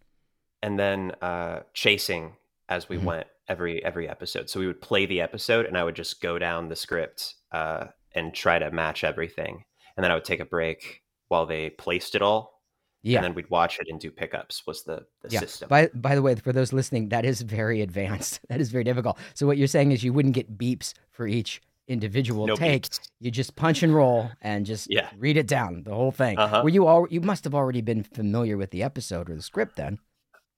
and 0.62 0.78
then 0.78 1.12
uh, 1.20 1.60
chasing 1.74 2.36
as 2.70 2.88
we 2.88 2.96
Mhm. 2.96 3.04
went 3.04 3.26
every 3.48 3.84
every 3.84 4.08
episode. 4.08 4.48
So 4.50 4.58
we 4.60 4.66
would 4.66 4.80
play 4.82 5.04
the 5.06 5.20
episode, 5.20 5.66
and 5.66 5.76
I 5.78 5.84
would 5.84 5.94
just 5.96 6.20
go 6.22 6.38
down 6.38 6.68
the 6.68 6.76
script 6.76 7.34
uh, 7.52 7.88
and 8.14 8.34
try 8.34 8.58
to 8.58 8.70
match 8.70 9.04
everything. 9.04 9.64
And 9.96 10.02
then 10.04 10.10
I 10.10 10.14
would 10.14 10.24
take 10.24 10.40
a 10.40 10.44
break 10.46 11.02
while 11.34 11.46
they 11.46 11.70
placed 11.70 12.14
it 12.14 12.22
all, 12.22 12.62
Yeah. 13.02 13.18
and 13.18 13.24
then 13.24 13.34
we'd 13.34 13.50
watch 13.50 13.74
it 13.80 13.86
and 13.90 13.98
do 14.00 14.10
pickups. 14.22 14.54
Was 14.68 14.84
the 14.84 14.96
the 15.22 15.28
Yeah. 15.34 15.40
system? 15.40 15.68
By 15.68 15.82
by 15.94 16.14
the 16.14 16.22
way, 16.22 16.34
for 16.36 16.52
those 16.52 16.72
listening, 16.72 17.08
that 17.10 17.24
is 17.24 17.40
very 17.42 17.80
advanced. 17.88 18.40
That 18.50 18.60
is 18.60 18.70
very 18.70 18.84
difficult. 18.84 19.18
So 19.34 19.46
what 19.48 19.56
you're 19.58 19.66
saying 19.76 19.90
is 19.92 20.04
you 20.04 20.12
wouldn't 20.16 20.34
get 20.40 20.56
beeps 20.56 20.94
for 21.10 21.26
each 21.26 21.60
individual 21.88 22.46
no 22.46 22.56
take. 22.56 22.82
beats. 22.84 23.00
You 23.20 23.30
just 23.30 23.56
punch 23.56 23.82
and 23.82 23.92
roll 23.94 24.30
and 24.40 24.64
just 24.64 24.86
Yeah. 24.90 25.10
read 25.18 25.36
it 25.36 25.46
down, 25.46 25.82
the 25.82 25.94
whole 25.94 26.12
thing. 26.12 26.38
Uh-huh. 26.38 26.60
Were 26.64 26.70
you 26.78 26.86
all 26.86 27.06
you 27.10 27.20
must 27.20 27.42
have 27.44 27.54
already 27.60 27.82
been 27.82 28.02
familiar 28.04 28.56
with 28.56 28.70
the 28.70 28.82
episode 28.82 29.28
or 29.30 29.34
the 29.34 29.42
script 29.42 29.76
then. 29.76 29.98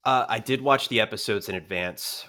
Uh, 0.05 0.25
I 0.29 0.39
did 0.51 0.61
watch 0.61 0.89
the 0.89 1.01
episodes 1.01 1.49
in 1.49 1.55
advance 1.57 2.27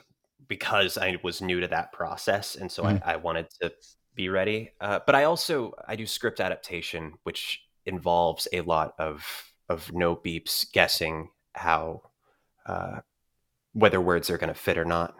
because 0.47 0.97
I 0.97 1.17
was 1.21 1.41
new 1.41 1.59
to 1.59 1.67
that 1.67 1.91
process, 1.91 2.55
and 2.55 2.71
so 2.71 2.83
Mhm. 2.83 3.01
I, 3.05 3.13
I 3.13 3.15
wanted 3.17 3.47
to 3.61 3.71
be 4.15 4.29
ready. 4.29 4.71
Uh, 4.81 4.99
but 5.05 5.13
I 5.13 5.25
also 5.25 5.73
I 5.91 5.95
do 5.95 6.05
script 6.07 6.39
adaptation, 6.39 7.03
which 7.27 7.61
involves 7.87 8.47
a 8.53 8.61
lot 8.61 8.93
of 8.99 9.25
of 9.69 9.91
no 9.93 10.15
beeps, 10.15 10.71
guessing 10.71 11.29
how 11.53 12.01
uh, 12.65 12.99
whether 13.73 13.99
words 13.99 14.29
are 14.29 14.37
going 14.37 14.53
to 14.53 14.59
fit 14.59 14.77
or 14.77 14.85
not. 14.85 15.15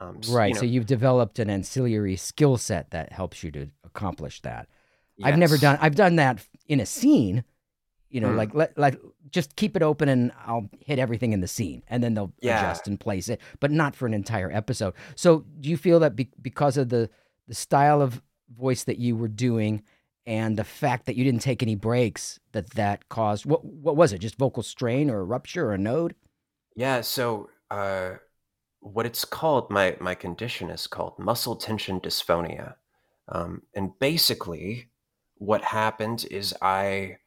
Um, 0.00 0.18
s- 0.20 0.28
you 0.28 0.34
Right. 0.36 0.54
know, 0.54 0.60
So 0.60 0.66
you've 0.66 0.86
developed 0.86 1.38
an 1.38 1.50
ancillary 1.50 2.16
skill 2.16 2.56
set 2.56 2.90
that 2.90 3.12
helps 3.12 3.42
you 3.44 3.50
to 3.52 3.68
accomplish 3.84 4.40
that. 4.42 4.68
I've 5.22 5.38
never 5.38 5.56
done 5.58 5.78
I've 5.80 5.94
done 5.94 6.16
that 6.16 6.44
in 6.66 6.80
a 6.80 6.86
scene, 6.86 7.44
you 8.10 8.20
know, 8.20 8.30
Mm. 8.30 8.36
like 8.36 8.54
let 8.54 8.76
like 8.78 8.98
just 9.30 9.54
keep 9.56 9.76
it 9.76 9.82
open 9.82 10.08
and 10.08 10.32
I'll 10.46 10.68
hit 10.80 10.98
everything 10.98 11.32
in 11.32 11.40
the 11.40 11.46
scene 11.48 11.82
and 11.88 12.02
then 12.02 12.14
they'll 12.14 12.32
Yeah. 12.40 12.58
adjust 12.58 12.88
and 12.88 12.98
place 12.98 13.28
it, 13.28 13.40
but 13.60 13.70
not 13.70 13.94
for 13.94 14.06
an 14.06 14.14
entire 14.14 14.50
episode. 14.50 14.94
So 15.14 15.44
do 15.60 15.68
you 15.68 15.76
feel 15.76 16.00
that 16.00 16.16
be- 16.16 16.32
because 16.40 16.76
of 16.76 16.88
the 16.88 17.10
the 17.46 17.54
style 17.54 18.00
of 18.02 18.22
voice 18.48 18.84
that 18.84 18.98
you 18.98 19.14
were 19.14 19.28
doing 19.28 19.82
and 20.26 20.56
the 20.56 20.64
fact 20.64 21.06
that 21.06 21.16
you 21.16 21.24
didn't 21.24 21.42
take 21.42 21.62
any 21.62 21.74
breaks 21.74 22.40
that 22.52 22.70
that 22.70 23.08
caused 23.08 23.46
what 23.46 23.64
what 23.64 23.96
was 23.96 24.12
it? 24.12 24.18
Just 24.18 24.36
vocal 24.36 24.62
strain 24.62 25.10
or 25.10 25.20
a 25.20 25.24
rupture 25.24 25.66
or 25.66 25.74
a 25.74 25.78
node? 25.78 26.14
Yeah, 26.76 27.02
so 27.02 27.50
uh, 27.70 28.12
what 28.80 29.06
it's 29.06 29.24
called, 29.24 29.70
my 29.70 29.96
my 30.00 30.14
condition 30.14 30.70
is 30.70 30.86
called 30.86 31.18
muscle 31.18 31.56
tension 31.56 32.00
dysphonia, 32.00 32.74
um, 33.28 33.62
and 33.74 33.98
basically, 33.98 34.88
what 35.36 35.62
happened 35.62 36.26
is 36.30 36.54
I 36.62 37.18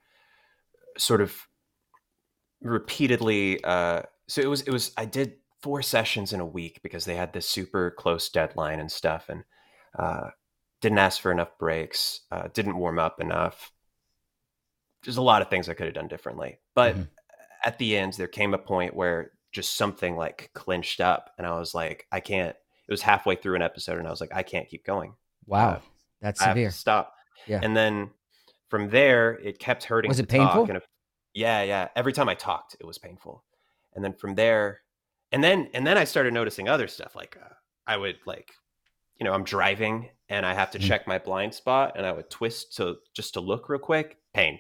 sort 0.98 1.22
of 1.22 1.36
repeatedly. 2.62 3.64
Uh, 3.64 4.04
so 4.28 4.42
it 4.42 4.48
was 4.50 4.62
it 4.62 4.72
was 4.72 4.92
I 4.98 5.06
did 5.06 5.34
four 5.62 5.82
sessions 5.82 6.34
in 6.34 6.40
a 6.40 6.46
week 6.46 6.80
because 6.84 7.06
they 7.06 7.16
had 7.16 7.34
this 7.34 7.48
super 7.48 7.92
close 7.92 8.30
deadline 8.30 8.80
and 8.80 8.92
stuff, 8.92 9.30
and 9.30 9.44
uh, 9.98 10.30
didn't 10.82 11.00
ask 11.00 11.22
for 11.22 11.32
enough 11.32 11.58
breaks, 11.58 12.22
uh, 12.32 12.48
didn't 12.54 12.78
warm 12.78 13.00
up 13.00 13.20
enough. 13.20 13.72
There's 15.04 15.18
a 15.18 15.22
lot 15.22 15.42
of 15.42 15.50
things 15.50 15.70
I 15.70 15.74
could 15.74 15.86
have 15.86 15.96
done 15.96 16.08
differently, 16.08 16.60
but 16.76 16.96
Mhm. 16.96 17.08
at 17.64 17.78
the 17.78 17.98
end 17.98 18.14
there 18.14 18.28
came 18.28 18.54
a 18.54 18.58
point 18.58 18.96
where 18.96 19.32
just 19.52 19.76
something 19.76 20.16
like 20.16 20.52
clinched 20.54 21.00
up 21.02 21.32
and 21.38 21.48
i 21.48 21.58
was 21.58 21.74
like 21.74 22.06
i 22.12 22.20
can't 22.20 22.50
it 22.56 22.92
was 22.92 23.02
halfway 23.02 23.34
through 23.36 23.56
an 23.56 23.62
episode 23.62 23.98
and 23.98 24.06
i 24.08 24.12
was 24.12 24.22
like 24.22 24.30
i 24.34 24.44
can't 24.44 24.68
keep 24.70 24.86
going 24.86 25.16
Wow. 25.48 25.70
Uh, 25.70 25.80
that's 26.22 26.42
i 26.42 26.50
severe. 26.50 26.70
to 26.70 26.76
stop 26.76 27.16
Yeah. 27.48 27.62
and 27.64 27.76
then 27.76 28.12
from 28.70 28.90
there 28.90 29.32
it 29.40 29.58
kept 29.58 29.86
hurting 29.86 30.10
Was 30.10 30.20
it 30.20 30.30
painful? 30.30 30.62
talk, 30.62 30.70
and 30.70 30.78
if- 30.78 30.88
yeah 31.34 31.64
yeah 31.64 31.88
every 31.96 32.14
time 32.14 32.30
i 32.30 32.36
talked 32.36 32.76
it 32.80 32.86
was 32.86 32.98
painful 33.00 33.44
and 33.96 34.04
then 34.04 34.14
from 34.14 34.36
there 34.36 34.82
and 35.32 35.44
then 35.44 35.70
and 35.74 35.88
then 35.88 35.98
i 35.98 36.04
started 36.04 36.34
noticing 36.34 36.68
other 36.70 36.88
stuff 36.88 37.16
like 37.16 37.38
uh, 37.42 37.54
i 37.88 37.98
would 37.98 38.20
like 38.28 38.52
you 39.20 39.24
know 39.26 39.34
i'm 39.34 39.44
driving 39.44 40.10
and 40.30 40.46
i 40.46 40.54
have 40.54 40.72
to 40.72 40.80
Mhm. 40.80 40.88
check 40.88 41.08
my 41.08 41.18
blind 41.18 41.54
spot 41.54 41.94
and 41.96 42.06
i 42.06 42.12
would 42.12 42.30
twist 42.30 42.76
to 42.78 42.98
just 43.14 43.34
to 43.34 43.40
look 43.42 43.70
real 43.70 43.80
quick 43.80 44.18
pain 44.34 44.60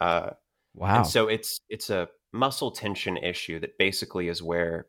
uh 0.00 0.30
Wow. 0.76 0.96
and 0.96 1.06
so 1.06 1.28
it's 1.28 1.60
it's 1.68 1.88
a 1.90 2.08
muscle 2.32 2.72
tension 2.72 3.16
issue 3.16 3.60
that 3.60 3.78
basically 3.78 4.26
is 4.28 4.42
where 4.42 4.88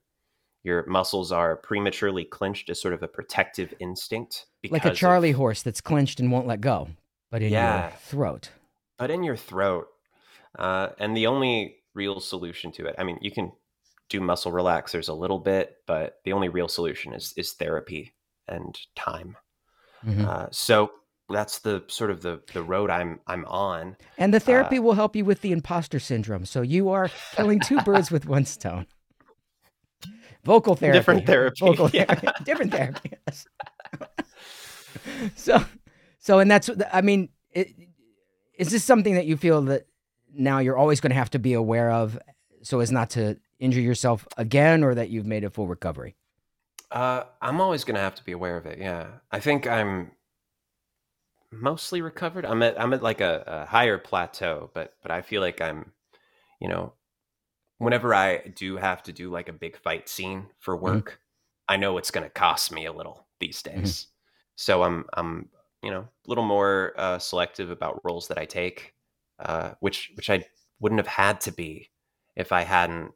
your 0.63 0.83
muscles 0.87 1.31
are 1.31 1.55
prematurely 1.57 2.25
clenched 2.25 2.71
as 2.71 2.81
sort 2.81 2.95
of 2.95 3.03
a 3.03 3.07
protective 3.07 3.71
instinct. 3.79 4.47
like 4.71 4.83
a 4.83 4.89
of- 4.89 4.97
Charlie 4.97 5.33
horse 5.33 5.61
that's 5.61 5.79
clenched 5.79 6.19
and 6.19 6.31
won't 6.31 6.47
let 6.47 6.59
go, 6.59 6.89
but 7.29 7.43
in 7.43 7.53
your 7.53 7.91
throat. 7.99 8.49
but 8.97 9.11
in 9.11 9.21
your 9.21 9.35
throat. 9.35 9.87
Uh, 10.57 10.89
and 10.97 11.15
the 11.15 11.27
only 11.27 11.83
real 11.93 12.19
solution 12.19 12.71
to 12.71 12.87
it, 12.87 12.95
I 12.97 13.03
mean, 13.03 13.19
you 13.21 13.29
can 13.29 13.51
do 14.09 14.19
muscle 14.19 14.51
relaxers 14.51 15.07
a 15.07 15.13
little 15.13 15.37
bit, 15.37 15.77
but 15.85 16.19
the 16.25 16.33
only 16.33 16.49
real 16.49 16.67
solution 16.67 17.13
is 17.13 17.31
is 17.37 17.53
therapy 17.53 18.14
and 18.47 18.77
time. 18.95 19.37
Mhm. 20.05 20.25
Uh, 20.25 20.47
so 20.51 20.91
that's 21.29 21.59
the 21.59 21.83
sort 21.87 22.11
of 22.11 22.21
the 22.21 22.41
the 22.53 22.61
road 22.63 22.89
I'm 22.89 23.19
I'm 23.27 23.45
on. 23.45 23.97
And 24.17 24.33
the 24.33 24.39
therapy 24.39 24.77
Uh, 24.77 24.81
will 24.83 24.93
help 24.93 25.15
you 25.15 25.25
with 25.25 25.41
the 25.41 25.51
imposter 25.51 25.99
syndrome. 25.99 26.45
So 26.45 26.61
you 26.61 26.89
are 26.89 27.09
killing 27.35 27.59
two 27.59 27.81
birds 27.85 28.11
with 28.11 28.27
one 28.27 28.45
stone. 28.45 28.85
Vocal 30.43 30.75
therapy. 30.75 30.99
Different 30.99 31.25
therapy, 31.25 31.55
Vocal 31.59 31.89
yeah. 31.91 32.05
therapy. 32.05 32.27
Different 32.43 32.71
therapy. 32.71 33.11
yes. 33.27 33.47
so, 35.35 35.63
so, 36.19 36.37
and 36.39 36.51
that's, 36.51 36.69
I 36.93 37.01
mean, 37.01 37.29
it, 37.51 37.69
is 38.57 38.69
this 38.69 38.83
something 38.83 39.15
that 39.15 39.25
you 39.25 39.37
feel 39.37 39.63
that 39.63 39.87
now 40.33 40.59
you're 40.59 40.77
always 40.77 40.99
going 41.01 41.09
to 41.09 41.15
have 41.15 41.31
to 41.31 41.39
be 41.39 41.53
aware 41.53 41.89
of 41.89 42.19
so 42.61 42.79
as 42.79 42.91
not 42.91 43.09
to 43.11 43.37
injure 43.59 43.81
yourself 43.81 44.27
again 44.37 44.83
or 44.83 44.93
that 44.93 45.09
you've 45.09 45.25
made 45.25 45.43
a 45.43 45.49
full 45.49 45.65
recovery? 45.67 46.15
Uh, 46.91 47.23
I'm 47.41 47.61
always 47.61 47.83
going 47.83 47.95
to 47.95 48.01
have 48.01 48.15
to 48.15 48.23
be 48.23 48.31
aware 48.31 48.57
of 48.57 48.65
it. 48.65 48.79
Yeah, 48.79 49.07
I 49.31 49.39
think 49.39 49.67
I'm 49.67 50.11
mostly 51.51 52.01
recovered. 52.01 52.45
I'm 52.45 52.61
at 52.63 52.79
I'm 52.79 52.93
at 52.93 53.03
like 53.03 53.21
a, 53.21 53.43
a 53.47 53.65
higher 53.65 53.97
plateau, 53.97 54.69
but 54.73 54.93
but 55.01 55.11
I 55.11 55.21
feel 55.21 55.41
like 55.41 55.61
I'm, 55.61 55.91
you 56.59 56.67
know, 56.69 56.93
whenever 57.77 58.13
I 58.13 58.37
do 58.55 58.77
have 58.77 59.03
to 59.03 59.13
do 59.13 59.29
like 59.29 59.49
a 59.49 59.53
big 59.53 59.77
fight 59.77 60.09
scene 60.09 60.47
for 60.59 60.75
work, 60.75 61.19
I 61.67 61.77
know 61.77 61.97
it's 61.97 62.11
going 62.11 62.23
to 62.23 62.29
cost 62.29 62.71
me 62.71 62.85
a 62.85 62.93
little 62.93 63.25
these 63.39 63.61
days. 63.61 64.07
So 64.55 64.83
I'm 64.83 65.05
I'm 65.13 65.49
you 65.81 65.91
know 65.91 66.01
a 66.01 66.29
little 66.29 66.45
more 66.45 66.93
uh, 66.97 67.19
selective 67.19 67.69
about 67.71 68.01
roles 68.03 68.27
that 68.29 68.37
I 68.37 68.45
take, 68.45 68.93
uh, 69.39 69.71
which 69.79 70.11
which 70.15 70.29
I 70.29 70.45
wouldn't 70.79 70.99
have 70.99 71.07
had 71.07 71.41
to 71.41 71.51
be 71.51 71.89
if 72.35 72.51
I 72.51 72.61
hadn't 72.63 73.11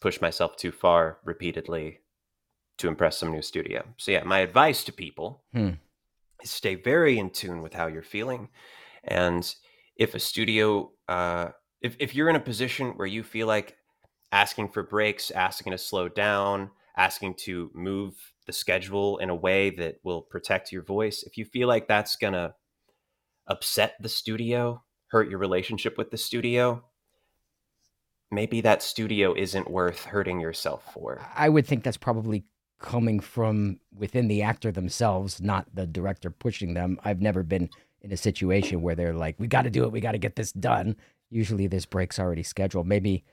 pushed 0.00 0.22
myself 0.22 0.56
too 0.56 0.72
far 0.72 1.18
repeatedly 1.24 2.00
to 2.80 2.88
impress 2.88 3.18
some 3.18 3.32
new 3.32 3.42
studio. 3.42 3.84
So 3.96 4.12
yeah, 4.12 4.24
my 4.24 4.40
advice 4.40 4.84
to 4.84 4.92
people 4.92 5.44
Hmm. 5.52 5.70
is 6.42 6.50
stay 6.50 6.74
very 6.74 7.18
in 7.18 7.30
tune 7.30 7.62
with 7.62 7.74
how 7.74 7.86
you're 7.86 8.02
feeling, 8.02 8.48
and 9.04 9.54
if 9.96 10.14
a 10.14 10.20
studio, 10.20 10.92
uh, 11.08 11.50
if 11.82 11.96
if 11.98 12.14
you're 12.14 12.30
in 12.30 12.36
a 12.36 12.40
position 12.40 12.92
where 12.96 13.06
you 13.06 13.22
feel 13.22 13.46
like 13.46 13.76
asking 14.32 14.68
for 14.68 14.82
breaks, 14.82 15.30
asking 15.30 15.72
to 15.72 15.78
slow 15.78 16.08
down, 16.08 16.70
asking 16.96 17.34
to 17.34 17.70
move 17.74 18.14
the 18.46 18.52
schedule 18.52 19.18
in 19.18 19.30
a 19.30 19.34
way 19.34 19.70
that 19.70 19.96
will 20.04 20.22
protect 20.22 20.72
your 20.72 20.82
voice, 20.82 21.22
if 21.24 21.36
you 21.36 21.44
feel 21.44 21.68
like 21.68 21.88
that's 21.88 22.16
gonna 22.16 22.54
upset 23.46 23.94
the 24.00 24.08
studio, 24.08 24.82
hurt 25.08 25.28
your 25.28 25.38
relationship 25.38 25.98
with 25.98 26.10
the 26.10 26.16
studio, 26.16 26.84
maybe 28.30 28.60
that 28.60 28.82
studio 28.82 29.34
isn't 29.34 29.70
worth 29.70 30.04
hurting 30.04 30.40
yourself 30.40 30.92
for. 30.94 31.20
I 31.34 31.48
would 31.48 31.66
think 31.66 31.82
that's 31.84 31.96
probably 31.96 32.44
coming 32.80 33.20
from 33.20 33.78
within 33.96 34.26
the 34.28 34.42
actor 34.42 34.72
themselves, 34.72 35.40
not 35.40 35.66
the 35.72 35.86
director 35.86 36.30
pushing 36.30 36.74
them. 36.74 36.98
I've 37.04 37.20
never 37.20 37.42
been 37.42 37.70
in 38.02 38.10
a 38.12 38.16
situation 38.16 38.82
where 38.82 38.94
they're 38.94 39.14
like, 39.14 39.36
"We 39.38 39.46
got 39.46 39.62
to 39.62 39.70
do 39.70 39.84
it. 39.84 39.92
We 39.92 40.00
got 40.00 40.12
to 40.12 40.18
get 40.18 40.36
this 40.36 40.52
done." 40.52 40.96
Usually, 41.28 41.66
this 41.66 41.86
break's 41.86 42.18
already 42.18 42.42
scheduled. 42.42 42.86
Maybe, 42.86 43.24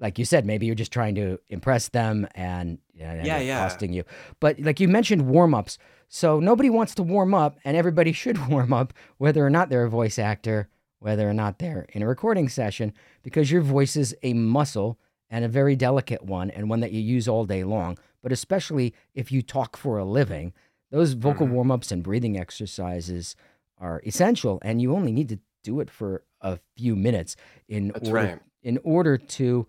like 0.00 0.18
you 0.18 0.24
said, 0.24 0.44
maybe 0.44 0.66
you're 0.66 0.74
just 0.74 0.92
trying 0.92 1.14
to 1.16 1.38
impress 1.48 1.88
them 1.88 2.26
and 2.34 2.78
you 2.94 3.04
know, 3.04 3.20
Yeah, 3.22 3.38
yeah. 3.38 3.60
costing 3.60 3.92
you. 3.92 4.04
But 4.40 4.58
like 4.58 4.80
you 4.80 4.88
mentioned, 4.88 5.28
warm 5.28 5.54
ups. 5.54 5.78
So 6.08 6.40
nobody 6.40 6.70
wants 6.70 6.94
to 6.96 7.02
warm 7.02 7.34
up, 7.34 7.58
and 7.64 7.76
everybody 7.76 8.12
should 8.22 8.48
warm 8.48 8.72
up, 8.72 8.92
whether 9.18 9.44
or 9.44 9.50
not 9.50 9.68
they're 9.68 9.84
a 9.84 9.90
voice 9.90 10.18
actor, 10.18 10.68
whether 10.98 11.28
or 11.28 11.34
not 11.34 11.58
they're 11.58 11.86
in 11.92 12.02
a 12.02 12.08
recording 12.08 12.48
session, 12.48 12.92
because 13.22 13.50
your 13.50 13.62
voice 13.62 13.96
is 13.96 14.16
a 14.22 14.32
muscle 14.32 14.98
and 15.30 15.44
a 15.44 15.48
very 15.48 15.74
delicate 15.76 16.22
one, 16.24 16.50
and 16.50 16.70
one 16.70 16.80
that 16.80 16.92
you 16.92 17.00
use 17.00 17.26
all 17.28 17.44
day 17.44 17.64
long. 17.64 17.98
But 18.24 18.32
especially 18.32 18.94
if 19.14 19.30
you 19.30 19.42
talk 19.42 19.76
for 19.76 19.98
a 19.98 20.04
living, 20.04 20.54
those 20.90 21.12
vocal 21.12 21.46
Mhm. 21.46 21.50
warm 21.50 21.70
ups 21.70 21.92
and 21.92 22.02
breathing 22.02 22.38
exercises 22.38 23.36
are 23.76 24.00
essential, 24.06 24.58
and 24.62 24.80
you 24.80 24.94
only 24.96 25.12
need 25.12 25.28
to 25.28 25.38
do 25.62 25.78
it 25.80 25.90
for 25.90 26.24
a 26.40 26.58
few 26.74 26.96
minutes 26.96 27.36
in 27.68 27.88
That's 27.88 28.08
order 28.08 28.26
right. 28.30 28.40
in 28.62 28.78
order 28.82 29.18
to 29.18 29.66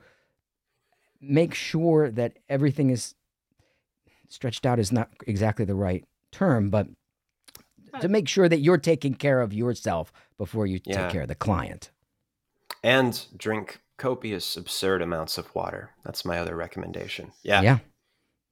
make 1.19 1.53
sure 1.53 2.09
that 2.11 2.37
everything 2.47 2.89
is 2.91 3.15
stretched 4.29 4.65
out 4.65 4.79
is 4.79 4.89
not 4.89 5.09
exactly 5.27 5.65
the 5.65 5.75
right 5.75 6.05
term, 6.31 6.69
but 6.69 6.87
to 7.99 8.07
make 8.07 8.29
sure 8.29 8.47
that 8.47 8.59
you're 8.59 8.77
taking 8.77 9.15
care 9.15 9.41
of 9.41 9.51
yourself 9.51 10.13
before 10.37 10.65
you 10.65 10.79
Yeah. 10.85 11.01
take 11.03 11.11
care 11.11 11.21
of 11.23 11.27
the 11.27 11.35
client. 11.35 11.91
And 12.81 13.25
drink 13.35 13.81
copious, 13.97 14.55
absurd 14.55 15.01
amounts 15.01 15.37
of 15.37 15.53
water. 15.53 15.91
That's 16.05 16.23
my 16.23 16.39
other 16.39 16.55
recommendation. 16.55 17.33
Yeah. 17.43 17.61
Yeah. 17.61 17.79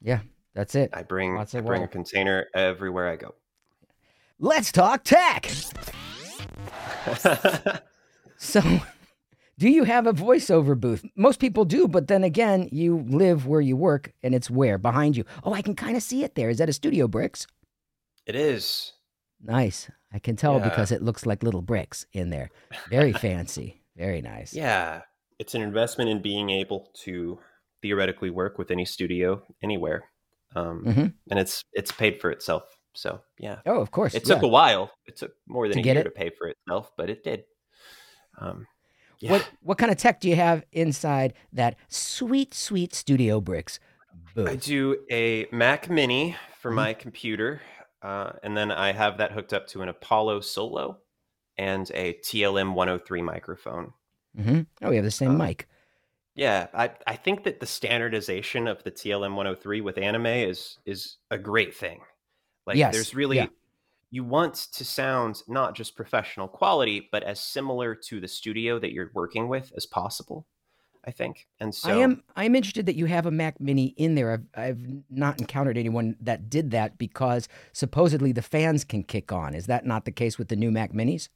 Yeah. 0.03 0.19
That's 0.53 0.75
it. 0.75 0.91
I 0.93 1.01
bring 1.01 1.35
I 1.37 1.45
bring 1.61 1.81
a 1.81 1.87
container 1.87 2.45
everywhere 2.53 3.09
I 3.09 3.15
go. 3.15 3.33
Let's 4.39 4.71
talk 4.71 5.03
tech. 5.03 5.49
So, 8.37 8.61
do 9.57 9.69
you 9.69 9.85
have 9.85 10.05
a 10.05 10.11
voiceover 10.13 10.77
booth? 10.77 11.05
Most 11.15 11.39
people 11.39 11.63
do, 11.63 11.87
but 11.87 12.07
then 12.09 12.25
again, 12.25 12.67
you 12.73 13.05
live 13.07 13.47
where 13.47 13.61
you 13.61 13.77
work 13.77 14.11
and 14.21 14.35
it's 14.35 14.49
where? 14.49 14.77
Behind 14.77 15.15
you. 15.15 15.23
Oh, 15.45 15.53
I 15.53 15.61
can 15.61 15.75
kind 15.75 15.95
of 15.95 16.03
see 16.03 16.25
it 16.25 16.35
there. 16.35 16.49
Is 16.49 16.57
that 16.57 16.67
a 16.67 16.73
studio 16.73 17.07
bricks? 17.07 17.47
it 18.25 18.35
is. 18.35 18.91
Nice. 19.41 19.89
I 20.13 20.19
can 20.19 20.35
tell 20.35 20.57
Yeah. 20.57 20.67
because 20.69 20.91
it 20.91 21.01
looks 21.01 21.25
like 21.25 21.43
little 21.43 21.61
bricks 21.61 22.05
in 22.11 22.29
there. 22.29 22.49
Very 22.89 23.13
fancy. 23.25 23.81
Very 23.95 24.21
nice. 24.21 24.53
Yeah. 24.53 25.01
It's 25.39 25.55
an 25.55 25.61
investment 25.61 26.09
in 26.09 26.21
being 26.21 26.49
able 26.49 26.89
to 27.03 27.39
theoretically 27.87 28.31
work 28.31 28.57
with 28.57 28.71
any 28.71 28.85
studio 28.85 29.43
anywhere. 29.61 30.05
Um, 30.55 30.83
Mhm. 30.85 31.13
and 31.29 31.39
it's 31.39 31.63
it's 31.73 31.91
paid 31.91 32.19
for 32.21 32.31
itself. 32.31 32.63
So 32.93 33.21
yeah. 33.37 33.59
Oh, 33.67 33.79
of 33.81 33.91
course. 33.91 34.15
It 34.15 34.23
yeah. 34.27 34.33
took 34.33 34.43
a 34.43 34.47
while. 34.47 34.91
It 35.05 35.17
took 35.17 35.33
more 35.47 35.67
than 35.67 35.83
To 35.83 35.89
a 35.89 35.93
year 35.93 36.01
it? 36.01 36.03
to 36.05 36.11
pay 36.11 36.29
for 36.31 36.47
itself, 36.47 36.91
but 36.97 37.09
it 37.09 37.23
did. 37.23 37.43
Um, 38.39 38.65
yeah. 39.19 39.31
What 39.31 39.49
what 39.61 39.77
kind 39.77 39.91
of 39.91 39.97
tech 39.97 40.19
do 40.21 40.29
you 40.29 40.35
have 40.35 40.63
inside 40.71 41.33
that 41.53 41.75
sweet, 41.89 42.53
sweet 42.53 42.93
studio 42.95 43.41
bricks 43.41 43.79
booth? 44.35 44.49
I 44.49 44.55
do 44.55 44.97
a 45.11 45.47
Mac 45.51 45.89
Mini 45.89 46.35
for 46.61 46.71
Mhm. 46.71 46.75
my 46.75 46.93
computer, 46.93 47.61
uh, 48.01 48.33
and 48.43 48.55
then 48.55 48.71
I 48.71 48.91
have 48.93 49.17
that 49.17 49.31
hooked 49.33 49.53
up 49.53 49.67
to 49.67 49.81
an 49.81 49.89
Apollo 49.89 50.41
Solo 50.41 50.99
and 51.57 51.89
a 51.93 52.13
TLM 52.23 52.73
103 52.75 53.21
microphone. 53.21 53.93
hmm 54.35 54.61
Oh, 54.81 54.89
we 54.89 54.95
have 54.95 55.05
the 55.05 55.11
same 55.11 55.31
Uh, 55.39 55.45
mic. 55.45 55.67
Yeah, 56.35 56.67
I, 56.73 56.91
I 57.05 57.15
think 57.15 57.43
that 57.43 57.59
the 57.59 57.65
standardization 57.65 58.67
of 58.67 58.83
the 58.83 58.91
TLM 58.91 59.35
103 59.35 59.81
with 59.81 59.97
anime 59.97 60.25
is 60.25 60.79
is 60.85 61.17
a 61.29 61.37
great 61.37 61.75
thing. 61.75 62.01
Like 62.65 62.77
Yes, 62.77 62.93
there's 62.93 63.13
really 63.13 63.37
yeah. 63.37 63.47
you 64.09 64.23
want 64.23 64.55
to 64.73 64.83
sound 64.83 65.43
not 65.47 65.75
just 65.75 65.95
professional 65.95 66.47
quality, 66.47 67.07
but 67.11 67.23
as 67.23 67.39
similar 67.39 67.93
to 67.95 68.19
the 68.19 68.27
studio 68.27 68.79
that 68.79 68.93
you're 68.93 69.11
working 69.13 69.47
with 69.47 69.71
as 69.75 69.85
possible. 69.85 70.47
I 71.05 71.11
think. 71.11 71.47
And 71.59 71.75
so 71.75 71.91
I 71.91 71.97
am 71.97 72.23
I 72.35 72.45
am 72.45 72.55
interested 72.55 72.85
that 72.85 72.95
you 72.95 73.05
have 73.07 73.25
a 73.25 73.31
Mac 73.31 73.59
Mini 73.59 73.87
in 73.97 74.15
there. 74.15 74.31
I've 74.31 74.45
I've 74.55 75.03
not 75.09 75.39
encountered 75.39 75.77
anyone 75.77 76.15
that 76.21 76.49
did 76.49 76.71
that 76.71 76.97
because 76.97 77.47
supposedly 77.73 78.31
the 78.31 78.41
fans 78.41 78.83
can 78.83 79.03
kick 79.03 79.31
on. 79.31 79.53
Is 79.53 79.65
that 79.67 79.85
not 79.85 80.05
the 80.05 80.11
case 80.11 80.37
with 80.37 80.47
the 80.47 80.55
new 80.55 80.71
Mac 80.71 80.93
Minis? 80.93 81.27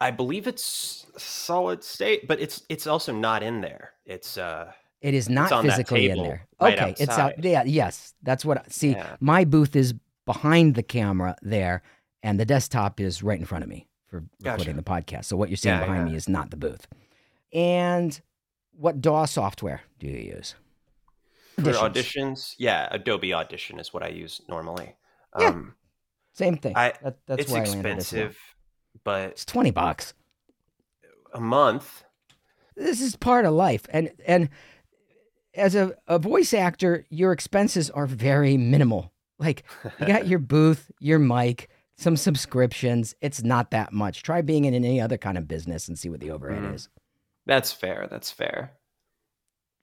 I 0.00 0.10
believe 0.12 0.46
it's 0.46 1.06
solid 1.16 1.82
state, 1.82 2.28
but 2.28 2.40
it's 2.40 2.62
it's 2.68 2.86
also 2.86 3.12
not 3.12 3.42
in 3.42 3.60
there. 3.60 3.92
It's 4.06 4.38
uh 4.38 4.72
It 5.00 5.14
is 5.14 5.28
not 5.28 5.48
physically 5.62 6.08
in 6.10 6.22
there. 6.22 6.46
right 6.60 6.78
okay, 6.78 6.90
it's 6.98 7.02
out. 7.18 7.32
outside. 7.32 7.44
Yeah, 7.44 7.64
yes, 7.64 8.14
that's 8.22 8.44
what. 8.44 8.70
See, 8.72 8.90
Yeah. 8.92 9.16
my 9.20 9.44
booth 9.44 9.74
is 9.76 9.94
behind 10.24 10.74
the 10.74 10.82
camera 10.82 11.36
there, 11.42 11.82
and 12.22 12.38
the 12.38 12.44
desktop 12.44 13.00
is 13.00 13.22
right 13.22 13.38
in 13.38 13.46
front 13.46 13.64
of 13.64 13.70
me 13.70 13.88
for 14.06 14.24
recording 14.42 14.76
the 14.76 14.82
podcast. 14.82 15.24
So 15.26 15.36
what 15.36 15.48
you're 15.48 15.56
seeing 15.56 15.74
Yeah, 15.76 15.84
behind 15.86 16.06
yeah. 16.06 16.12
me 16.12 16.16
is 16.16 16.28
not 16.28 16.50
the 16.50 16.56
booth. 16.56 16.86
And 17.52 18.20
what 18.72 19.00
DAW 19.00 19.24
software 19.26 19.80
do 19.98 20.06
you 20.06 20.34
use? 20.36 20.54
for 21.56 21.72
Auditions. 21.72 21.90
auditions. 21.90 22.54
Yeah, 22.58 22.86
Adobe 22.92 23.34
Audition 23.34 23.80
is 23.80 23.92
what 23.92 24.04
I 24.04 24.08
use 24.08 24.40
normally. 24.48 24.94
Yeah, 25.40 25.48
Um 25.48 25.74
Same 26.32 26.56
thing. 26.56 26.76
I- 26.76 26.92
that, 27.02 27.16
that's 27.26 27.40
it's 27.42 27.50
where 27.52 27.62
I 27.62 27.64
landed 27.66 27.78
as 27.98 28.12
well. 28.12 28.22
expensive, 28.22 28.38
but 29.04 29.30
It's 29.30 29.44
twenty 29.44 29.70
bucks. 29.70 30.14
a 31.34 31.40
month. 31.40 32.04
This 32.76 33.00
is 33.00 33.16
part 33.16 33.44
of 33.44 33.52
life, 33.54 33.86
and 33.90 34.10
and 34.26 34.48
as 35.54 35.74
a, 35.74 35.94
a 36.06 36.18
voice 36.18 36.54
actor, 36.54 37.04
your 37.10 37.32
expenses 37.32 37.90
are 37.90 38.06
very 38.06 38.56
minimal. 38.56 39.12
Like 39.38 39.64
you 40.00 40.06
got 40.06 40.26
your 40.26 40.38
booth, 40.54 40.90
your 41.00 41.18
mic, 41.18 41.68
some 41.96 42.16
subscriptions. 42.16 43.14
It's 43.20 43.42
not 43.42 43.70
that 43.72 43.92
much. 43.92 44.22
Try 44.22 44.42
being 44.42 44.64
in 44.64 44.74
any 44.74 45.00
other 45.00 45.18
kind 45.18 45.36
of 45.38 45.48
business 45.48 45.88
and 45.88 45.98
see 45.98 46.08
what 46.08 46.20
the 46.20 46.30
overhead 46.30 46.62
Mhm. 46.62 46.74
is. 46.74 46.88
That's 47.46 47.72
fair. 47.72 48.06
That's 48.10 48.30
fair. 48.30 48.72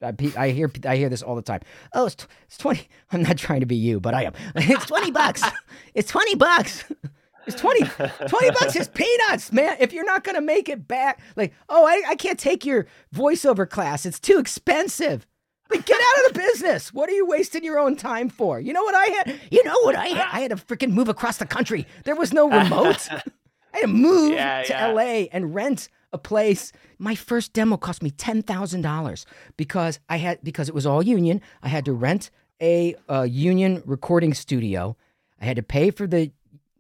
I, 0.01 0.13
I 0.37 0.49
hear 0.51 0.71
I 0.85 0.97
hear 0.97 1.09
this 1.09 1.21
all 1.23 1.35
the 1.35 1.41
time. 1.41 1.61
Oh, 1.93 2.05
it's, 2.05 2.15
tw- 2.15 2.27
it's 2.47 2.57
twenty. 2.57 2.87
I'm 3.11 3.23
not 3.23 3.37
trying 3.37 3.61
to 3.61 3.65
be 3.65 3.75
you, 3.77 3.99
but 3.99 4.13
I 4.13 4.23
am. 4.23 4.33
It's 4.55 4.85
twenty 4.85 5.11
bucks. 5.11 5.41
It's 5.93 6.09
twenty 6.11 6.35
bucks. 6.35 6.83
It's 7.47 7.59
20, 7.59 7.81
20 8.27 8.49
bucks 8.51 8.75
is 8.75 8.87
peanuts, 8.87 9.51
man. 9.51 9.77
If 9.79 9.93
you're 9.93 10.05
not 10.05 10.23
gonna 10.23 10.41
make 10.41 10.67
it 10.69 10.87
back, 10.87 11.19
like, 11.35 11.53
oh, 11.69 11.85
I, 11.85 12.03
I 12.09 12.15
can't 12.15 12.39
take 12.39 12.65
your 12.65 12.87
voiceover 13.13 13.69
class. 13.69 14.05
It's 14.05 14.19
too 14.19 14.39
expensive. 14.39 15.27
Like, 15.71 15.85
get 15.85 15.99
out 15.99 16.25
of 16.27 16.33
the 16.33 16.39
business. 16.39 16.93
What 16.93 17.09
are 17.09 17.13
you 17.13 17.25
wasting 17.25 17.63
your 17.63 17.79
own 17.79 17.95
time 17.95 18.29
for? 18.29 18.59
You 18.59 18.71
know 18.73 18.83
what 18.83 18.93
I 18.95 19.05
had? 19.05 19.39
You 19.51 19.63
know 19.63 19.79
what 19.81 19.95
I 19.95 20.07
had? 20.07 20.27
I 20.31 20.39
had 20.41 20.51
to 20.51 20.57
freaking 20.57 20.91
move 20.91 21.09
across 21.09 21.37
the 21.37 21.45
country. 21.45 21.87
There 22.03 22.15
was 22.15 22.31
no 22.33 22.49
remote. 22.49 23.07
I 23.73 23.79
had 23.79 23.81
to 23.81 23.87
move 23.87 24.33
Yeah, 24.33 24.61
to 24.63 24.73
yeah. 24.73 24.87
LA 24.87 25.25
and 25.31 25.55
rent 25.55 25.89
a 26.13 26.17
place. 26.19 26.71
My 26.99 27.15
first 27.15 27.51
demo 27.53 27.77
cost 27.77 28.01
me 28.03 28.11
ten 28.11 28.41
thousand 28.43 28.81
dollars 28.81 29.25
because 29.57 29.99
I 30.07 30.17
had 30.17 30.39
because 30.43 30.69
it 30.69 30.75
was 30.75 30.85
all 30.85 31.03
union. 31.03 31.41
I 31.63 31.67
had 31.69 31.83
to 31.85 31.93
rent 31.93 32.29
a, 32.61 32.95
uh 33.09 33.23
union 33.23 33.81
recording 33.85 34.33
studio. 34.33 34.95
I 35.41 35.45
had 35.45 35.57
to 35.57 35.63
pay 35.63 35.91
for 35.91 36.07
the 36.07 36.31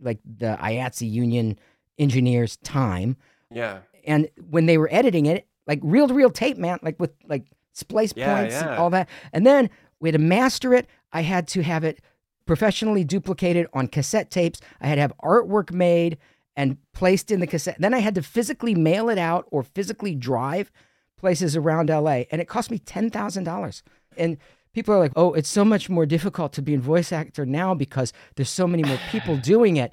like 0.05 0.19
the 0.23 0.57
IATSE 0.61 1.09
union 1.09 1.59
engineers' 1.97 2.57
time, 2.57 3.17
Yeah. 3.51 3.79
and 4.05 4.29
when 4.49 4.65
they 4.65 4.77
were 4.77 4.89
editing 4.91 5.25
it, 5.25 5.47
like 5.67 5.79
reel 5.81 6.07
to 6.07 6.13
reel 6.13 6.29
tape, 6.29 6.57
man, 6.57 6.79
like 6.81 6.99
with 6.99 7.11
like 7.27 7.45
splice 7.73 8.13
Yeah, 8.15 8.33
points 8.39 8.55
and 8.55 8.69
all 8.69 8.89
that, 8.91 9.09
and 9.33 9.45
then 9.45 9.69
we 9.99 10.09
had 10.09 10.13
to 10.13 10.19
master 10.19 10.73
it. 10.73 10.87
I 11.11 11.21
had 11.21 11.47
to 11.49 11.63
have 11.63 11.83
it 11.83 11.99
professionally 12.45 13.03
duplicated 13.03 13.65
on 13.73 13.87
cassette 13.87 14.29
tapes. 14.29 14.61
I 14.79 14.87
had 14.87 14.95
to 14.95 15.01
have 15.01 15.13
artwork 15.23 15.71
made 15.71 16.17
and 16.55 16.77
placed 16.93 17.31
in 17.31 17.39
the 17.39 17.47
cassette. 17.47 17.77
Then 17.79 17.93
I 17.93 17.99
had 17.99 18.15
to 18.15 18.21
physically 18.21 18.75
mail 18.75 19.09
it 19.09 19.17
out 19.17 19.47
or 19.51 19.63
physically 19.63 20.13
drive 20.15 20.71
places 21.17 21.55
around 21.55 21.89
LA, 21.89 22.23
and 22.31 22.39
it 22.41 22.47
cost 22.47 22.69
me 22.69 22.77
ten 22.77 23.09
thousand 23.09 23.45
dollars. 23.45 23.81
And 24.17 24.37
people 24.75 24.93
are 24.93 24.99
like, 24.99 25.13
"Oh, 25.15 25.33
it's 25.33 25.49
so 25.49 25.65
much 25.65 25.89
more 25.89 26.05
difficult 26.05 26.53
to 26.53 26.61
be 26.61 26.75
a 26.75 26.79
voice 26.79 27.11
actor 27.11 27.45
now 27.45 27.73
because 27.73 28.13
there's 28.35 28.49
so 28.49 28.67
many 28.67 28.83
more 28.83 28.99
people 29.09 29.37
doing 29.37 29.77
it." 29.77 29.91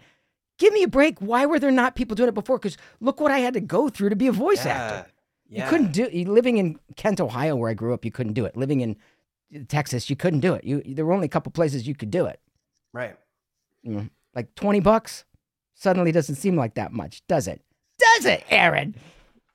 Give 0.58 0.72
me 0.74 0.82
a 0.82 0.88
break. 0.88 1.18
Why 1.20 1.46
were 1.46 1.58
there 1.58 1.70
not 1.70 1.94
people 1.96 2.14
doing 2.14 2.28
it 2.28 2.34
before? 2.34 2.58
Because 2.58 2.76
look 3.00 3.20
what 3.20 3.32
I 3.32 3.38
had 3.38 3.54
to 3.54 3.60
go 3.60 3.88
through 3.88 4.10
to 4.10 4.16
be 4.16 4.26
a 4.26 4.32
voice 4.32 4.66
actor. 4.66 5.10
Yeah. 5.48 5.64
You 5.64 5.70
couldn't 5.70 5.92
do 5.92 6.08
living 6.30 6.58
in 6.58 6.78
Kent, 6.96 7.20
Ohio, 7.20 7.56
where 7.56 7.70
I 7.70 7.74
grew 7.74 7.94
up. 7.94 8.04
You 8.04 8.10
couldn't 8.10 8.34
do 8.34 8.44
it. 8.44 8.56
Living 8.56 8.80
in 8.80 8.96
uh, 9.54 9.60
Texas, 9.68 10.10
you 10.10 10.16
couldn't 10.16 10.40
do 10.40 10.54
it. 10.54 10.64
You 10.64 10.82
there 10.84 11.06
were 11.06 11.12
only 11.12 11.26
a 11.26 11.30
couple 11.30 11.52
places 11.52 11.86
you 11.86 11.94
could 11.94 12.10
do 12.10 12.26
it. 12.26 12.40
Right. 12.92 13.16
You 13.82 13.92
know, 13.92 14.08
like 14.34 14.54
twenty 14.54 14.80
bucks 14.80 15.24
suddenly 15.74 16.12
doesn't 16.12 16.36
seem 16.36 16.56
like 16.56 16.74
that 16.74 16.92
much, 16.92 17.22
does 17.26 17.48
it? 17.48 17.60
Does 17.98 18.26
it, 18.26 18.44
Aaron? 18.50 18.94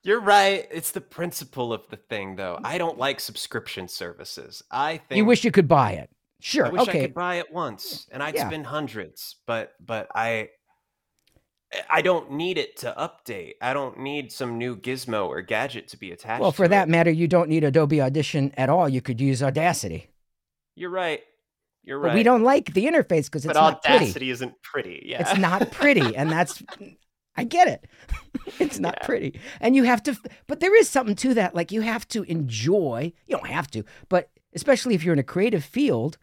You're 0.08 0.22
right. 0.22 0.66
It's 0.72 0.92
the 0.92 1.02
principle 1.02 1.74
of 1.74 1.82
the 1.90 1.98
thing, 1.98 2.38
though. 2.38 2.58
I 2.64 2.78
don't 2.78 2.98
like 2.98 3.20
subscription 3.20 3.90
services. 3.90 4.64
I 4.72 5.00
think 5.00 5.18
You 5.18 5.26
wish 5.26 5.44
you 5.44 5.52
could 5.52 5.68
buy 5.68 5.92
it. 5.92 6.10
Sure. 6.40 6.68
I 6.68 6.70
wish 6.70 6.82
okay. 6.84 7.00
I 7.00 7.02
could 7.08 7.14
buy 7.14 7.36
it 7.40 7.52
once, 7.52 8.08
and 8.10 8.24
I'd 8.24 8.36
Yeah. 8.36 8.48
spend 8.48 8.68
hundreds. 8.68 9.36
But 9.46 9.74
but 9.86 10.08
I 10.16 10.48
I 11.90 12.02
don't 12.02 12.32
need 12.32 12.58
it 12.58 12.78
to 12.78 12.96
update. 12.98 13.56
I 13.62 13.74
don't 13.74 14.00
need 14.00 14.32
some 14.32 14.58
new 14.58 14.78
gizmo 14.78 15.28
or 15.28 15.42
gadget 15.42 15.90
to 15.90 15.98
be 15.98 16.14
attached. 16.14 16.40
well, 16.42 16.54
for 16.54 16.70
that 16.70 16.88
it. 16.88 16.92
matter, 16.92 17.12
you 17.12 17.28
don't 17.28 17.50
need 17.50 17.66
Adobe 17.66 18.00
Audition 18.02 18.54
at 18.56 18.70
all. 18.70 18.88
You 18.88 19.02
could 19.02 19.20
use 19.20 19.44
Audacity. 19.44 20.10
you're 20.76 20.90
right. 20.90 21.22
You're 21.84 22.00
but 22.00 22.08
right. 22.08 22.16
we 22.16 22.24
don't 22.24 22.44
like 22.44 22.74
the 22.74 22.86
interface 22.86 23.26
because 23.26 23.44
it's 23.44 23.48
but 23.48 23.56
not 23.60 23.84
pretty. 23.84 24.06
Audacity 24.06 24.30
isn't 24.30 24.54
pretty. 24.62 25.04
Yeah. 25.06 25.22
It's 25.30 25.38
not 25.38 25.70
pretty, 25.72 26.16
and 26.16 26.32
that's 26.32 26.64
I 27.38 27.44
get 27.44 27.68
it. 27.68 27.86
it's 28.60 28.80
not 28.80 28.96
Yeah. 29.02 29.06
pretty, 29.06 29.40
and 29.62 29.76
you 29.76 29.84
have 29.84 30.02
to. 30.04 30.18
But 30.48 30.60
there 30.60 30.76
is 30.76 30.90
something 30.90 31.16
to 31.18 31.34
that. 31.36 31.54
Like 31.56 31.72
you 31.72 31.82
have 31.82 32.08
to 32.10 32.24
enjoy. 32.24 33.14
You 33.28 33.38
don't 33.38 33.48
have 33.48 33.70
to, 33.72 33.84
but 34.10 34.30
especially 34.54 34.96
if 34.96 35.04
you're 35.04 35.14
in 35.14 35.20
a 35.20 35.24
creative 35.24 35.64
field, 35.64 36.18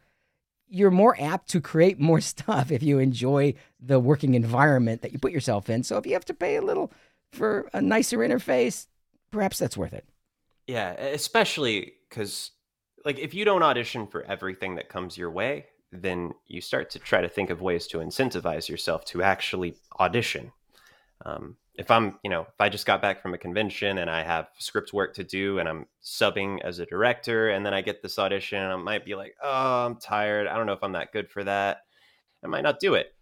you're 0.69 0.91
more 0.91 1.17
apt 1.21 1.49
to 1.51 1.61
create 1.61 2.01
more 2.01 2.21
stuff 2.33 2.71
if 2.73 2.83
you 2.83 2.99
enjoy 2.99 3.55
the 3.81 4.01
working 4.01 4.35
environment 4.35 5.03
that 5.03 5.13
you 5.13 5.19
put 5.19 5.33
yourself 5.33 5.71
in. 5.71 5.83
So 5.85 5.97
if 5.99 6.07
you 6.07 6.15
have 6.15 6.25
to 6.27 6.35
pay 6.35 6.57
a 6.57 6.63
little 6.63 6.93
for 7.33 7.69
a 7.73 7.81
nicer 7.81 8.19
interface, 8.19 8.87
perhaps 9.31 9.59
that's 9.59 9.77
worth 9.77 9.93
it. 9.93 10.05
Yeah, 10.67 10.93
especially 10.93 11.93
because, 12.09 12.53
like, 13.05 13.19
if 13.19 13.35
you 13.35 13.45
don't 13.45 13.63
audition 13.63 14.07
for 14.07 14.23
everything 14.25 14.77
that 14.77 14.89
comes 14.89 15.19
your 15.19 15.31
way, 15.31 15.67
then 15.93 16.33
you 16.47 16.61
start 16.61 16.89
to 16.91 16.99
try 16.99 17.21
to 17.21 17.29
think 17.29 17.51
of 17.51 17.61
ways 17.61 17.87
to 17.89 17.99
incentivize 17.99 18.69
yourself 18.69 19.05
to 19.07 19.23
actually 19.23 19.77
audition. 20.01 20.51
Um, 21.25 21.57
if 21.75 21.91
I'm, 21.91 22.19
you 22.23 22.31
know, 22.31 22.43
if 22.43 22.61
I 22.61 22.69
just 22.69 22.87
got 22.87 23.03
back 23.03 23.21
from 23.21 23.35
a 23.35 23.39
convention 23.39 23.99
and 23.99 24.09
I 24.11 24.23
have 24.23 24.49
script 24.59 24.93
work 24.93 25.15
to 25.15 25.25
do 25.25 25.59
and 25.59 25.69
I'm 25.69 25.87
subbing 26.03 26.61
as 26.63 26.79
a 26.79 26.87
director 26.87 27.51
and 27.51 27.65
then 27.67 27.75
I 27.75 27.81
get 27.81 28.03
this 28.03 28.19
audition 28.19 28.59
and 28.63 28.73
I 28.73 28.77
might 28.77 29.05
be 29.05 29.15
like, 29.15 29.35
oh, 29.43 29.87
I'm 29.87 29.97
tired. 29.97 30.47
I 30.47 30.57
don't 30.57 30.67
know 30.67 30.73
if 30.75 30.83
I'm 30.85 30.93
that 30.93 31.13
good 31.13 31.29
for 31.31 31.43
that. 31.45 31.79
I 32.45 32.47
might 32.47 32.63
not 32.63 32.79
do 32.79 32.95
it. 32.95 33.15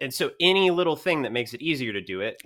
And 0.00 0.12
so 0.12 0.32
any 0.40 0.70
little 0.70 0.96
thing 0.96 1.22
that 1.22 1.32
makes 1.32 1.54
it 1.54 1.62
easier 1.62 1.92
to 1.92 2.00
do 2.00 2.20
it, 2.20 2.42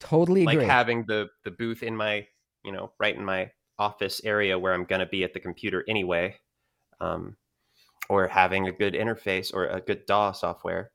Totally 0.00 0.44
like 0.44 0.56
agree. 0.56 0.66
having 0.66 1.04
the 1.06 1.28
the 1.44 1.52
booth 1.52 1.84
in 1.84 1.96
my 1.96 2.26
you 2.64 2.72
know 2.72 2.90
right 2.98 3.14
in 3.16 3.24
my 3.24 3.52
office 3.78 4.20
area 4.24 4.58
where 4.58 4.72
i'm 4.72 4.84
going 4.84 4.98
to 4.98 5.06
be 5.06 5.22
at 5.22 5.32
the 5.32 5.38
computer 5.38 5.84
anyway 5.88 6.34
um, 7.00 7.36
or 8.08 8.26
having 8.26 8.66
a 8.66 8.72
good 8.72 8.94
interface 8.94 9.54
or 9.54 9.66
a 9.68 9.80
good 9.80 10.04
daw 10.06 10.32
software 10.32 10.90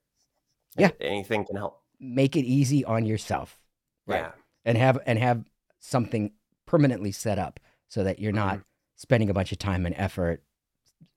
Yeah. 0.77 0.91
anything 0.99 1.45
can 1.45 1.55
help 1.55 1.81
Make 1.99 2.35
it 2.35 2.45
easy 2.45 2.83
on 2.85 3.05
yourself. 3.05 3.59
Right. 4.05 4.21
yeah 4.21 4.31
and 4.65 4.77
have 4.77 4.99
and 5.05 5.17
have 5.19 5.43
something 5.79 6.31
permanently 6.65 7.11
set 7.11 7.37
up 7.39 7.59
so 7.87 8.03
that 8.03 8.19
you're 8.19 8.31
not 8.33 8.57
Mhm. 8.57 8.63
spending 8.95 9.29
a 9.29 9.33
bunch 9.33 9.51
of 9.53 9.59
time 9.59 9.85
and 9.85 9.95
effort 9.97 10.43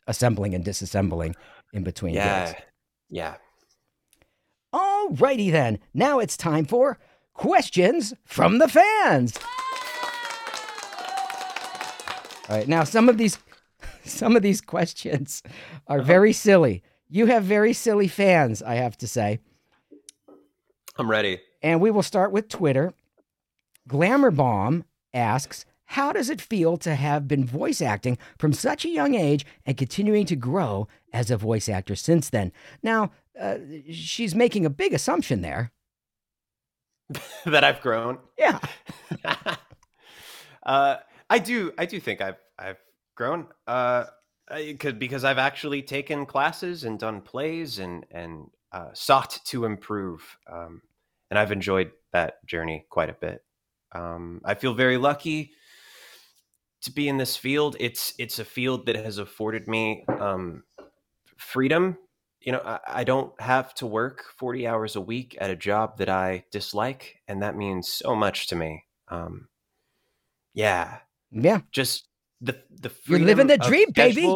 assembling 0.06 0.54
and 0.54 0.64
disassembling 0.64 1.34
in 1.72 1.82
between 1.84 2.14
yeah 2.14 2.46
gigs. 2.52 2.62
yeah 3.08 3.34
Alrighty 4.72 5.50
then. 5.50 5.78
Now 5.94 6.20
it's 6.20 6.36
time 6.36 6.64
for 6.64 6.98
questions 7.34 8.14
from 8.24 8.58
the 8.58 8.68
fans. 8.68 9.36
All 12.48 12.56
right, 12.56 12.68
now 12.68 12.84
some 12.84 13.08
of 13.08 13.16
these 13.18 13.38
some 14.04 14.36
of 14.36 14.42
these 14.42 14.60
questions 14.60 15.42
are 15.86 15.98
Uh-huh. 15.98 16.06
very 16.06 16.32
silly. 16.32 16.82
You 17.08 17.26
have 17.26 17.44
very 17.44 17.72
silly 17.72 18.08
fans, 18.08 18.62
I 18.62 18.74
have 18.76 18.96
to 18.98 19.08
say. 19.08 19.40
I'm 21.00 21.10
ready 21.10 21.40
And 21.62 21.80
we 21.80 21.90
will 21.90 22.02
start 22.02 22.32
with 22.32 22.48
Twitter. 22.48 22.94
Glamour 23.86 24.30
Bomb 24.30 24.84
asks, 25.12 25.66
How 25.84 26.12
does 26.12 26.30
it 26.30 26.40
feel 26.40 26.76
to 26.78 26.94
have 26.94 27.28
been 27.28 27.44
voice 27.44 27.82
acting 27.82 28.16
from 28.38 28.52
such 28.52 28.84
a 28.84 28.88
young 28.88 29.14
age 29.14 29.44
and 29.66 29.76
continuing 29.76 30.26
to 30.26 30.36
grow 30.36 30.88
as 31.12 31.30
a 31.30 31.36
voice 31.36 31.68
actor 31.68 31.94
since 31.96 32.30
then? 32.30 32.52
Now, 32.82 33.10
uh, 33.38 33.58
she's 33.90 34.34
making 34.34 34.64
a 34.64 34.70
big 34.70 34.94
assumption 34.94 35.42
there. 35.42 35.72
that 37.44 37.64
i've 37.64 37.80
grown 37.80 38.18
Yeah. 38.38 38.58
uh, 40.62 40.96
I 41.28 41.38
do. 41.38 41.72
I 41.78 41.86
do 41.86 42.00
think 42.00 42.20
I've 42.20 42.38
I've 42.58 42.78
grown. 43.16 43.46
Uh, 43.66 44.04
I 44.48 44.76
could 44.78 44.98
because 44.98 45.24
I've 45.24 45.38
actually 45.38 45.82
taken 45.82 46.26
classes 46.26 46.84
and 46.84 46.98
done 46.98 47.20
plays 47.20 47.78
and 47.78 48.04
and 48.10 48.50
uh, 48.72 48.90
sought 48.94 49.38
to 49.46 49.64
improve. 49.64 50.38
Um, 50.50 50.82
and 51.30 51.38
I've 51.38 51.52
enjoyed 51.52 51.92
that 52.12 52.44
journey 52.46 52.86
quite 52.90 53.10
a 53.10 53.14
bit. 53.14 53.44
Um, 53.92 54.40
I 54.44 54.54
feel 54.54 54.74
very 54.74 54.96
lucky 54.96 55.52
to 56.82 56.92
be 56.92 57.08
in 57.08 57.18
this 57.18 57.36
field. 57.36 57.76
It's 57.80 58.14
it's 58.18 58.38
a 58.38 58.44
field 58.44 58.86
that 58.86 58.96
has 58.96 59.18
afforded 59.18 59.68
me 59.68 60.04
um, 60.08 60.64
freedom. 61.36 61.98
You 62.40 62.52
know, 62.52 62.62
I, 62.64 62.78
I 62.88 63.04
don't 63.04 63.38
have 63.40 63.74
to 63.76 63.86
work 63.86 64.24
forty 64.38 64.66
hours 64.66 64.96
a 64.96 65.00
week 65.00 65.36
at 65.40 65.50
a 65.50 65.56
job 65.56 65.98
that 65.98 66.08
I 66.08 66.44
dislike, 66.50 67.20
and 67.28 67.42
that 67.42 67.56
means 67.56 67.92
so 67.92 68.14
much 68.14 68.46
to 68.48 68.56
me. 68.56 68.84
Um, 69.08 69.48
yeah, 70.54 70.98
Yeah. 71.30 71.60
just 71.72 72.08
the 72.40 72.62
the 72.70 72.90
You're 73.06 73.18
living 73.18 73.46
the 73.46 73.58
dream, 73.58 73.90
baby. 73.94 74.32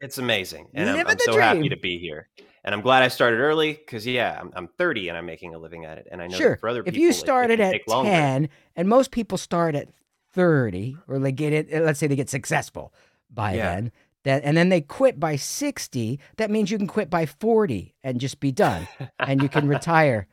It's 0.00 0.18
amazing, 0.18 0.68
and 0.74 0.88
I'm, 0.90 0.96
Living 0.96 1.12
I'm 1.12 1.16
the 1.18 1.24
so 1.24 1.38
happy 1.38 1.68
to 1.68 1.76
be 1.76 1.98
here. 1.98 2.28
And 2.64 2.74
I'm 2.74 2.80
glad 2.80 3.02
I 3.02 3.08
started 3.08 3.38
early 3.38 3.72
because 3.72 4.06
yeah, 4.06 4.38
I'm, 4.40 4.52
I'm 4.54 4.68
30 4.68 5.08
and 5.08 5.18
I'm 5.18 5.26
making 5.26 5.54
a 5.54 5.58
living 5.58 5.84
at 5.84 5.98
it. 5.98 6.06
And 6.10 6.22
I 6.22 6.28
know 6.28 6.36
Sure. 6.36 6.50
that 6.50 6.60
for 6.60 6.68
other 6.68 6.80
If 6.80 6.86
people, 6.86 7.00
you 7.00 7.08
it- 7.08 7.10
it 7.10 7.14
started 7.14 7.60
at 7.60 7.72
take 7.72 7.88
longer. 7.88 8.10
10, 8.10 8.48
and 8.76 8.88
most 8.88 9.10
people 9.10 9.36
start 9.38 9.74
at 9.74 9.88
30, 10.32 10.96
or 11.08 11.18
they 11.18 11.32
get 11.32 11.52
it, 11.52 11.72
let's 11.84 11.98
say 11.98 12.06
they 12.06 12.16
get 12.16 12.30
successful 12.30 12.94
by 13.30 13.54
Yeah. 13.54 13.74
then, 13.74 13.92
that, 14.24 14.42
and 14.44 14.56
then 14.56 14.68
they 14.68 14.80
quit 14.80 15.18
by 15.18 15.34
60, 15.36 16.20
that 16.36 16.50
means 16.50 16.70
you 16.70 16.78
can 16.78 16.86
quit 16.86 17.10
by 17.10 17.26
40 17.26 17.94
and 18.04 18.20
just 18.20 18.38
be 18.38 18.52
done. 18.52 18.86
and 19.18 19.42
you 19.42 19.48
can 19.48 19.66
retire 19.68 20.28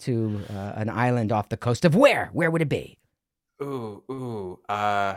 to 0.00 0.42
uh, 0.50 0.72
an 0.76 0.88
island 0.88 1.32
off 1.32 1.48
the 1.48 1.56
coast 1.56 1.84
of 1.84 1.96
where? 1.96 2.30
Where 2.32 2.50
would 2.50 2.62
it 2.62 2.68
be? 2.68 2.98
Ooh, 3.62 4.04
ooh, 4.10 4.60
uh, 4.68 5.16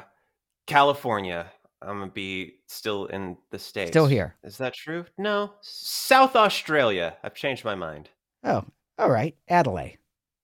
California. 0.65 1.51
I'm 1.81 1.99
gonna 1.99 2.11
be 2.11 2.55
still 2.67 3.05
in 3.05 3.37
the 3.51 3.59
states. 3.59 3.91
Still 3.91 4.07
here. 4.07 4.35
Is 4.43 4.57
that 4.57 4.73
true? 4.73 5.05
No, 5.17 5.53
South 5.61 6.35
Australia. 6.35 7.15
I've 7.23 7.35
changed 7.35 7.63
my 7.63 7.75
mind. 7.75 8.09
Oh, 8.43 8.65
all 8.97 9.09
right. 9.09 9.35
Adelaide. 9.47 9.97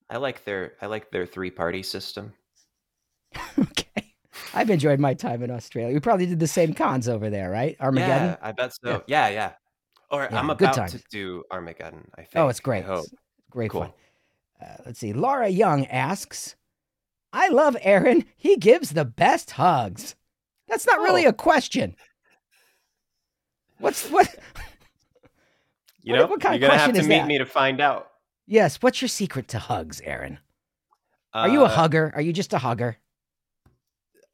I 0.09 0.17
like 0.17 0.45
their 0.45 0.73
I 0.81 0.85
like 0.85 1.11
their 1.11 1.25
three 1.25 1.51
party 1.51 1.83
system. 1.83 2.33
okay. 3.59 4.13
I've 4.53 4.69
enjoyed 4.69 4.99
my 4.99 5.13
time 5.13 5.43
in 5.43 5.51
Australia. 5.51 5.93
We 5.93 5.99
probably 5.99 6.25
did 6.25 6.39
the 6.39 6.47
same 6.47 6.73
cons 6.73 7.09
over 7.09 7.29
there, 7.29 7.49
right? 7.49 7.75
Armageddon. 7.79 8.29
Yeah, 8.29 8.37
I 8.41 8.51
bet 8.53 8.73
so. 8.73 9.03
Yeah. 9.07 9.27
Yeah, 9.27 9.33
yeah. 9.33 9.51
Or 10.11 10.27
Yeah, 10.31 10.39
I'm 10.39 10.49
about 10.49 10.89
to 10.89 11.03
do 11.09 11.43
Armageddon. 11.51 12.09
I 12.15 12.21
think. 12.21 12.35
Oh, 12.35 12.47
it's 12.47 12.59
great. 12.59 12.85
It's 12.87 13.13
great 13.49 13.71
Cool. 13.71 13.81
fun. 13.81 13.93
Uh, 14.61 14.75
let's 14.85 14.99
see. 14.99 15.11
Laura 15.11 15.49
Young 15.49 15.85
asks, 15.87 16.55
I 17.33 17.49
love 17.49 17.75
Aaron. 17.81 18.23
He 18.37 18.55
gives 18.55 18.91
the 18.91 19.03
best 19.03 19.51
hugs. 19.51 20.15
That's 20.67 20.85
not 20.87 20.99
really 20.99 21.25
Oh. 21.25 21.29
a 21.29 21.33
question. 21.33 21.95
What's 23.79 24.09
what? 24.09 24.33
You 26.01 26.13
What- 26.13 26.19
know, 26.19 26.27
what 26.27 26.39
kind 26.41 26.53
of 26.53 26.61
you're 26.61 26.69
gonna 26.69 26.79
have 26.79 26.89
question 26.91 27.03
to 27.03 27.09
meet 27.09 27.21
that? 27.21 27.27
me 27.27 27.37
to 27.39 27.47
find 27.47 27.81
out. 27.81 28.11
Yes. 28.45 28.77
What's 28.79 29.01
your 29.01 29.09
secret 29.09 29.47
to 29.49 29.57
hugs, 29.59 30.01
Aaron? 30.01 30.37
Are 31.33 31.49
you 31.49 31.61
a 31.61 31.65
Uh, 31.65 31.69
hugger? 31.69 32.11
Are 32.13 32.21
you 32.21 32.31
just 32.31 32.53
a 32.53 32.59
hugger? 32.59 32.97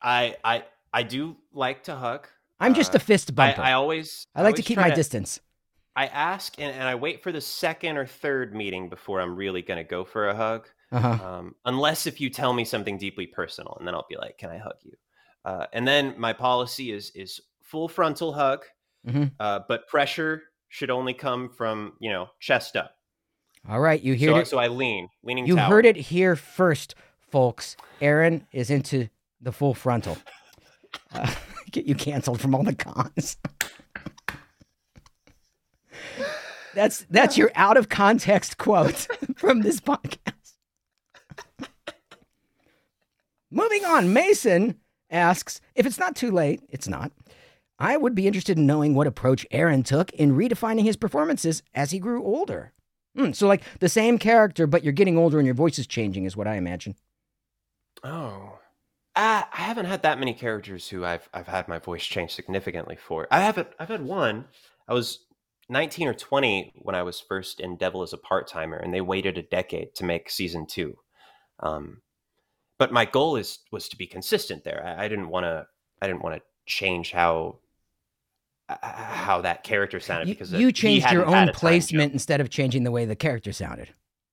I 0.01 0.35
I 0.43 0.65
I 0.93 1.03
do 1.03 1.37
like 1.53 1.83
to 1.85 1.95
hug. 1.95 2.27
I'm 2.59 2.73
just 2.73 2.93
uh, 2.93 2.97
a 2.97 2.99
fist 2.99 3.31
I, 3.31 3.33
bumper. 3.33 3.61
I 3.61 3.69
I, 3.69 3.73
always 3.73 4.27
I 4.35 4.41
like 4.41 4.55
to 4.55 4.61
keep 4.61 4.77
my 4.77 4.89
distance. 4.89 5.39
I 5.95 6.07
ask 6.07 6.59
and, 6.59 6.75
and 6.75 6.83
I 6.83 6.95
wait 6.95 7.23
for 7.23 7.31
the 7.31 7.39
second 7.41 7.95
or 7.95 8.05
third 8.05 8.53
meeting 8.53 8.89
before 8.89 9.21
I'm 9.21 9.37
really 9.37 9.61
gonna 9.61 9.85
go 9.85 10.03
for 10.03 10.27
a 10.27 10.35
hug. 10.35 10.67
Uh 10.91 10.99
huh. 10.99 11.25
Um, 11.25 11.55
unless 11.63 12.05
if 12.05 12.19
you 12.19 12.29
tell 12.29 12.51
me 12.51 12.65
something 12.65 12.97
deeply 12.97 13.27
personal, 13.27 13.77
and 13.79 13.87
then 13.87 13.95
I'll 13.95 14.05
be 14.09 14.17
like, 14.17 14.37
"Can 14.37 14.49
I 14.49 14.57
hug 14.57 14.75
you?" 14.83 14.97
Uh, 15.45 15.65
and 15.73 15.87
then 15.87 16.13
my 16.17 16.33
policy 16.33 16.91
is 16.91 17.11
is 17.15 17.39
full 17.63 17.87
frontal 17.87 18.33
hug, 18.33 18.63
Mhm. 19.07 19.31
uh, 19.39 19.59
but 19.67 19.87
pressure 19.87 20.43
should 20.69 20.89
only 20.89 21.13
come 21.13 21.49
from 21.49 21.93
you 21.99 22.09
know 22.11 22.29
chest 22.39 22.75
up. 22.75 22.95
All 23.69 23.79
right. 23.79 24.01
You 24.01 24.13
hear 24.13 24.31
So, 24.31 24.37
it. 24.37 24.47
so 24.47 24.57
I 24.57 24.67
lean, 24.67 25.07
leaning. 25.23 25.45
You 25.45 25.55
tower. 25.55 25.69
heard 25.69 25.85
it 25.85 25.95
here 25.95 26.35
first, 26.35 26.95
folks. 27.19 27.77
Aaron 28.01 28.47
is 28.51 28.69
into 28.71 29.07
the 29.39 29.51
full 29.51 29.73
frontal. 29.73 30.17
Uh, 31.13 31.33
get 31.71 31.85
you 31.85 31.95
canceled 31.95 32.41
from 32.41 32.53
all 32.55 32.63
the 32.63 32.75
cons. 32.75 33.37
that's 36.73 37.05
that's 37.09 37.37
your 37.37 37.51
out 37.55 37.77
of 37.77 37.89
context 37.89 38.57
quote 38.57 39.07
from 39.35 39.61
this 39.61 39.79
podcast. 39.79 40.33
Moving 43.49 43.83
on, 43.85 44.13
Mason 44.13 44.79
asks 45.11 45.61
if 45.75 45.85
it's 45.85 45.99
not 45.99 46.15
too 46.15 46.31
late. 46.31 46.61
It's 46.69 46.87
not. 46.87 47.11
I 47.77 47.97
would 47.97 48.15
be 48.15 48.27
interested 48.27 48.57
in 48.57 48.67
knowing 48.67 48.93
what 48.93 49.07
approach 49.07 49.45
Aaron 49.51 49.83
took 49.83 50.11
in 50.13 50.35
redefining 50.35 50.83
his 50.83 50.97
performances 50.97 51.63
as 51.73 51.91
he 51.91 51.99
grew 51.99 52.23
older. 52.23 52.73
Hmm, 53.15 53.31
so, 53.31 53.47
like 53.47 53.63
the 53.79 53.89
same 53.89 54.17
character, 54.17 54.67
but 54.67 54.83
you're 54.83 54.93
getting 54.93 55.17
older 55.17 55.39
and 55.39 55.45
your 55.45 55.55
voice 55.55 55.79
is 55.79 55.87
changing, 55.87 56.25
is 56.25 56.37
what 56.37 56.47
I 56.47 56.55
imagine. 56.55 56.95
Oh, 58.03 58.59
uh, 59.15 59.43
I 59.51 59.61
haven't 59.61 59.85
had 59.85 60.03
that 60.03 60.19
many 60.19 60.33
characters 60.33 60.87
who 60.87 61.03
I've 61.03 61.27
I've 61.33 61.47
had 61.47 61.67
my 61.67 61.79
voice 61.79 62.05
change 62.05 62.33
significantly 62.33 62.95
for. 62.95 63.27
I 63.29 63.41
haven't. 63.41 63.67
I've 63.79 63.89
had 63.89 64.03
one. 64.03 64.45
I 64.87 64.93
was 64.93 65.25
19 65.69 66.07
or 66.07 66.13
20 66.13 66.73
when 66.75 66.95
I 66.95 67.03
was 67.03 67.19
first 67.19 67.59
in 67.59 67.77
Devil 67.77 68.03
Is 68.03 68.13
a 68.13 68.17
Part-Timer, 68.17 68.77
and 68.77 68.93
they 68.93 69.01
waited 69.01 69.37
a 69.37 69.43
decade 69.43 69.95
to 69.95 70.05
make 70.05 70.29
season 70.29 70.65
two. 70.65 70.95
Um, 71.59 72.01
but 72.81 72.91
my 72.91 73.05
goal 73.05 73.35
is 73.35 73.59
was 73.71 73.87
to 73.89 73.95
be 73.95 74.07
consistent 74.07 74.63
there. 74.63 74.83
I, 74.83 75.05
I 75.05 75.07
didn't 75.07 75.29
want 75.29 75.43
to. 75.43 75.67
I 76.01 76.07
didn't 76.07 76.23
want 76.23 76.37
to 76.37 76.41
change 76.65 77.11
how 77.11 77.59
uh, 78.69 78.75
how 78.81 79.41
that 79.41 79.61
character 79.61 79.99
sounded 79.99 80.29
You, 80.29 80.33
because 80.33 80.51
you 80.51 80.65
he 80.65 80.73
changed 80.73 81.11
your 81.11 81.27
own 81.27 81.49
placement 81.49 82.11
instead 82.11 82.41
of 82.41 82.49
changing 82.49 82.83
the 82.83 82.89
way 82.89 83.05
the 83.05 83.15
character 83.15 83.53
sounded. 83.53 83.89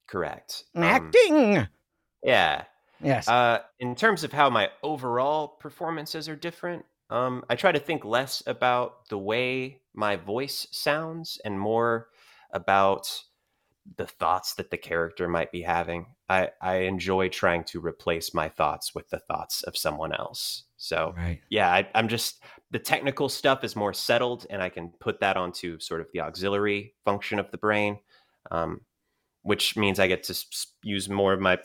Correct. 0.07 0.64
Um, 0.74 0.82
Acting. 0.82 1.66
yeah. 2.22 2.64
Yes. 3.03 3.28
Uh, 3.28 3.59
in 3.80 3.94
terms 3.94 4.24
of 4.24 4.32
how 4.32 4.49
my 4.49 4.70
overall 4.82 5.46
performances 5.46 6.26
are 6.26 6.34
different, 6.34 6.86
um, 7.11 7.44
I 7.51 7.55
try 7.55 7.70
to 7.70 7.78
think 7.78 8.03
less 8.03 8.42
about 8.46 9.11
the 9.11 9.18
way 9.18 9.82
my 9.92 10.16
voice 10.16 10.66
sounds 10.70 11.38
and 11.44 11.61
more 11.61 12.09
about 12.51 13.24
the 13.97 14.07
thoughts 14.07 14.55
that 14.55 14.70
the 14.70 14.76
character 14.76 15.28
might 15.28 15.51
be 15.51 15.62
having. 15.62 16.07
I, 16.28 16.51
I 16.61 16.76
enjoy 16.76 17.28
trying 17.28 17.64
to 17.64 17.80
replace 17.80 18.34
my 18.34 18.49
thoughts 18.49 18.95
with 18.95 19.09
the 19.11 19.18
thoughts 19.18 19.62
of 19.62 19.76
someone 19.76 20.12
else. 20.12 20.64
So, 20.76 21.14
right. 21.16 21.41
yeah, 21.49 21.72
I, 21.72 21.89
I'm 21.95 22.09
just 22.09 22.43
the 22.70 22.78
technical 22.78 23.28
stuff 23.28 23.64
is 23.64 23.74
more 23.74 23.93
settled, 23.93 24.47
and 24.51 24.62
I 24.62 24.68
can 24.68 24.91
put 25.01 25.20
that 25.20 25.36
onto 25.36 25.78
sort 25.80 26.01
of 26.01 26.09
the 26.12 26.20
auxiliary 26.20 26.95
function 27.05 27.39
of 27.39 27.51
the 27.51 27.59
brain, 27.59 27.99
um, 28.51 28.82
which 29.43 29.76
means 29.76 29.99
I 29.99 30.07
get 30.07 30.22
to 30.24 30.47
use 30.82 31.09
more 31.09 31.32
of 31.32 31.41
my 31.41 31.59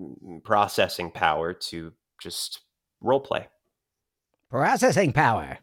mm, 0.00 0.42
processing 0.44 1.10
power 1.10 1.52
to 1.52 1.92
just 2.20 2.60
role 3.00 3.20
play. 3.20 3.48
Processing 4.50 5.12
power. 5.12 5.58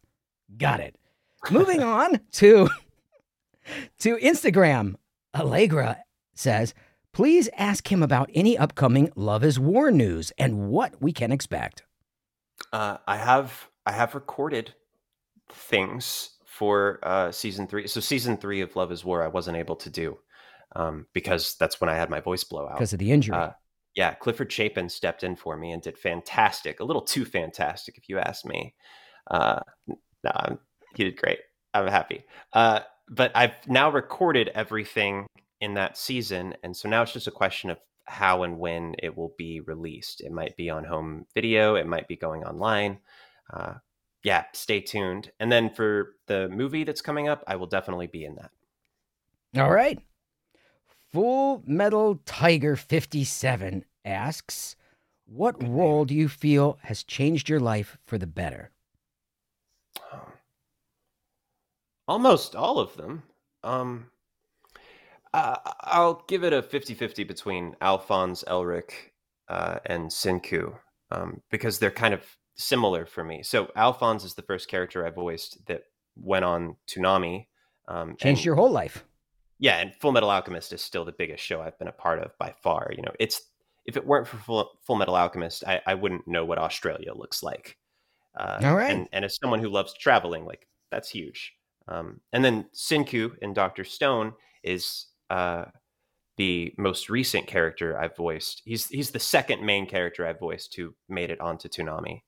Got 0.58 0.82
it. 0.82 0.96
Moving 1.52 1.82
on 1.82 2.20
to 2.34 2.70
to 4.00 4.18
Instagram. 4.18 4.96
Allegra 5.36 5.98
says, 6.36 6.74
"Please 7.12 7.50
ask 7.58 7.92
him 7.92 8.04
about 8.04 8.30
any 8.34 8.58
upcoming 8.58 9.12
Love 9.16 9.44
is 9.44 9.60
War 9.60 9.92
news 9.92 10.32
and 10.38 10.70
what 10.70 11.02
we 11.02 11.12
can 11.12 11.32
expect." 11.32 11.84
Uh, 12.72 12.98
I 13.08 13.18
have 13.18 13.70
I 13.86 13.92
have 13.92 14.16
recorded 14.16 14.74
things 15.52 16.32
for 16.46 17.00
uh, 17.04 17.32
season 17.32 17.68
three. 17.68 17.88
So 17.88 18.00
season 18.00 18.38
three 18.38 18.62
of 18.62 18.76
Love 18.76 18.92
Is 18.92 19.04
War, 19.04 19.24
I 19.24 19.28
wasn't 19.28 19.58
able 19.58 19.76
to 19.78 19.90
do 19.90 20.20
um, 20.76 21.08
because 21.14 21.56
that's 21.56 21.82
when 21.82 21.90
I 21.90 21.96
had 21.96 22.10
my 22.10 22.20
voice 22.20 22.44
blowout. 22.44 22.76
Because 22.78 22.94
of 22.94 23.00
the 23.00 23.12
injury. 23.12 23.36
Uh, 23.36 23.50
yeah, 23.96 24.14
Clifford 24.16 24.52
Chapin 24.52 24.90
stepped 24.90 25.24
in 25.24 25.36
for 25.36 25.56
me 25.58 25.72
and 25.72 25.82
did 25.82 25.98
fantastic. 25.98 26.80
A 26.80 26.84
little 26.84 27.02
too 27.02 27.26
fantastic, 27.26 27.98
if 27.98 28.10
you 28.10 28.18
ask 28.18 28.46
me. 28.46 28.76
Uh, 29.30 29.60
no, 29.88 30.32
I'm- 30.36 30.60
he 30.96 31.04
did 31.06 31.18
great. 31.18 31.40
I'm 31.74 31.88
happy. 31.88 32.24
Uh, 32.54 32.82
but 33.10 33.32
I've 33.36 33.56
now 33.68 33.92
recorded 33.92 34.50
everything 34.56 35.28
in 35.62 35.76
that 35.76 35.98
season, 35.98 36.56
and 36.64 36.76
so 36.76 36.90
now 36.90 37.02
it's 37.02 37.14
just 37.14 37.28
a 37.28 37.32
question 37.32 37.70
of 37.70 37.80
how 38.06 38.44
and 38.44 38.60
when 38.60 38.96
it 39.02 39.16
will 39.16 39.34
be 39.38 39.62
released. 39.62 40.22
It 40.22 40.32
might 40.32 40.56
be 40.58 40.70
on 40.70 40.84
home 40.84 41.26
video. 41.34 41.76
It 41.76 41.88
might 41.88 42.08
be 42.08 42.16
going 42.16 42.44
online. 42.44 43.00
Uh, 43.52 43.76
yeah, 44.24 44.46
stay 44.54 44.82
tuned. 44.82 45.32
And 45.40 45.52
then 45.52 45.70
for 45.70 46.16
the 46.28 46.50
movie 46.50 46.84
that's 46.84 47.02
coming 47.02 47.28
up, 47.28 47.44
I 47.48 47.56
will 47.56 47.68
definitely 47.68 48.08
be 48.08 48.26
in 48.26 48.36
that. 48.36 48.52
All 49.62 49.72
right. 49.72 50.00
Full 51.12 51.62
Metal 51.66 52.20
Tiger 52.26 52.76
57 52.76 53.86
asks, 54.04 54.76
What 55.26 55.62
role 55.62 56.06
do 56.06 56.16
you 56.16 56.28
feel 56.28 56.80
has 56.84 57.04
changed 57.04 57.50
your 57.50 57.60
life 57.60 57.98
for 58.04 58.18
the 58.18 58.28
better? 58.28 58.72
Almost 62.14 62.56
all 62.56 62.78
of 62.80 62.96
them. 62.96 63.24
Um, 63.64 64.06
uh, 65.34 65.56
I'll 65.82 66.24
give 66.28 66.44
it 66.44 66.54
a 66.54 66.62
50 66.62 66.94
50 66.94 67.24
between 67.24 67.76
Alphonse 67.82 68.44
Elric 68.48 68.92
uh, 69.48 69.80
and 69.88 70.10
Senku 70.12 70.76
um, 71.10 71.42
because 71.50 71.80
they're 71.80 71.90
kind 71.90 72.14
of 72.14 72.22
similar 72.56 73.08
for 73.08 73.24
me. 73.24 73.42
So, 73.42 73.72
Alphonse 73.76 74.24
is 74.24 74.36
the 74.36 74.44
first 74.44 74.68
character 74.68 75.08
I 75.08 75.10
voiced 75.10 75.66
that 75.66 75.86
went 76.16 76.46
on 76.46 76.76
Toonami. 76.88 77.48
Um, 77.88 78.16
Changed 78.18 78.40
and- 78.42 78.46
your 78.46 78.56
whole 78.56 78.70
life. 78.70 79.04
yeah, 79.58 79.80
and 79.80 79.92
Fullmetal 80.00 80.32
Alchemist 80.32 80.72
is 80.72 80.82
still 80.84 81.06
the 81.06 81.12
biggest 81.14 81.44
show 81.44 81.62
I've 81.62 81.80
been 81.80 81.88
a 81.88 81.92
part 81.94 82.20
of 82.20 82.38
by 82.38 82.54
far. 82.62 82.92
You 82.96 83.02
know, 83.02 83.12
it's 83.20 83.42
if 83.86 83.98
it 83.98 84.06
weren't 84.06 84.28
for 84.28 84.38
Full, 84.38 84.70
Fullmetal 84.88 85.18
Alchemist, 85.20 85.64
I, 85.66 85.82
I 85.88 85.96
wouldn't 85.96 86.28
know 86.28 86.46
what 86.46 86.60
Australia 86.60 87.12
looks 87.16 87.42
like. 87.42 87.76
Uh, 88.40 88.60
All 88.64 88.76
right. 88.76 88.92
and, 88.92 89.08
and 89.12 89.26
as 89.26 89.36
someone 89.42 89.60
who 89.60 89.70
loves 89.70 89.94
traveling, 89.96 90.46
like 90.46 90.68
that's 90.92 91.10
huge. 91.10 91.54
Um, 91.88 92.22
and 92.32 92.44
then 92.44 92.66
Senku 92.74 93.38
in 93.42 93.54
Doctor 93.54 93.84
Stone 93.84 94.34
is 94.64 95.08
uh, 95.30 95.66
the 96.38 96.74
most 96.78 97.10
recent 97.10 97.48
character 97.48 97.98
I've 97.98 98.16
voiced. 98.16 98.62
He's 98.66 98.88
he's 98.88 99.12
the 99.12 99.20
second 99.20 99.66
main 99.66 99.86
character 99.86 100.26
I've 100.26 100.40
voiced 100.40 100.76
who 100.76 100.96
made 101.10 101.30
it 101.30 101.42
onto 101.42 101.70
Toonami. 101.70 102.22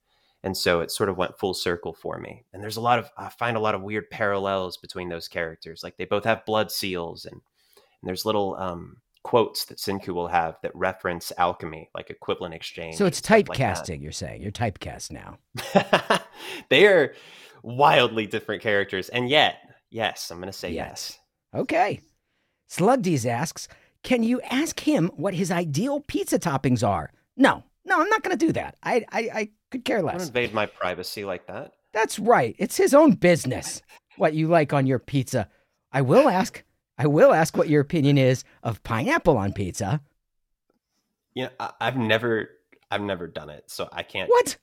And 0.43 0.56
so 0.56 0.82
it 0.82 0.91
sort 0.91 1.10
of 1.10 1.18
went 1.18 1.39
full 1.39 1.56
circle 1.56 1.91
for 1.91 2.20
me. 2.20 2.45
And 2.53 2.62
there's 2.62 2.78
a 2.78 2.82
lot 2.82 2.99
of 2.99 3.10
I 3.18 3.30
find 3.30 3.58
a 3.58 3.62
lot 3.62 3.74
of 3.76 3.82
weird 3.82 4.10
parallels 4.12 4.78
between 4.78 5.10
those 5.10 5.28
characters. 5.28 5.82
Like 5.84 5.97
they 5.97 6.06
both 6.06 6.24
have 6.26 6.45
blood 6.45 6.72
seals 6.72 7.26
and, 7.26 7.34
and 7.34 7.41
there's 8.03 8.26
little 8.26 8.56
um, 8.58 8.97
quotes 9.24 9.66
that 9.66 9.80
Senku 9.80 10.10
will 10.10 10.28
have 10.28 10.58
that 10.62 10.76
reference 10.76 11.32
alchemy, 11.39 11.89
like 11.95 12.12
equivalent 12.12 12.53
exchange. 12.53 12.95
So 12.95 13.08
it's 13.08 13.18
stuff 13.18 13.49
like 13.49 13.58
typecasting, 13.58 14.03
you're 14.03 14.12
saying. 14.12 14.43
You're 14.43 14.51
typecast 14.51 15.12
now. 15.12 15.39
they 16.70 16.86
are 16.86 17.16
wildly 17.66 18.28
different 18.28 18.61
characters. 18.61 19.09
And 19.09 19.30
yet, 19.30 19.57
yes, 19.89 20.30
I'm 20.32 20.38
going 20.38 20.51
to 20.51 20.57
say 20.57 20.72
Yes. 20.72 21.18
yes. 21.53 21.61
Okay. 21.61 21.99
Slugdies 22.70 23.26
asks, 23.26 23.68
Can 24.03 24.24
you 24.24 24.41
ask 24.41 24.80
him 24.80 25.11
what 25.16 25.34
his 25.34 25.51
ideal 25.51 25.99
pizza 26.01 26.39
toppings 26.39 26.88
are? 26.88 27.11
No, 27.38 27.63
no, 27.86 27.99
I'm 28.01 28.09
not 28.09 28.24
going 28.24 28.38
to 28.38 28.45
do 28.45 28.51
that. 28.53 28.76
I, 28.84 29.05
I, 29.11 29.20
I 29.34 29.49
could 29.72 29.84
care 29.86 29.97
Don't 29.97 30.07
less. 30.07 30.28
invade 30.28 30.53
my 30.53 30.66
privacy 30.66 31.26
like 31.26 31.47
that. 31.47 31.74
That's 31.93 32.20
right. 32.20 32.55
It's 32.59 32.78
his 32.78 32.93
own 32.93 33.11
business 33.13 33.82
what 34.18 34.34
you 34.34 34.47
like 34.47 34.74
on 34.74 34.86
your 34.88 34.99
pizza. 34.99 35.47
I 35.91 36.01
will 36.01 36.30
ask. 36.30 36.63
I 36.97 37.07
will 37.07 37.34
ask 37.34 37.57
what 37.57 37.70
your 37.70 37.82
opinion 37.82 38.18
is 38.18 38.43
of 38.63 38.82
pineapple 38.84 39.38
on 39.38 39.53
pizza. 39.53 40.01
You 41.34 41.43
know, 41.45 41.49
I, 41.59 41.72
I've 41.82 41.97
never, 41.97 42.49
I've 42.89 43.01
never 43.01 43.28
done 43.28 43.49
it, 43.49 43.66
so 43.68 43.89
I 43.91 44.03
can't. 44.03 44.30
What? 44.30 44.57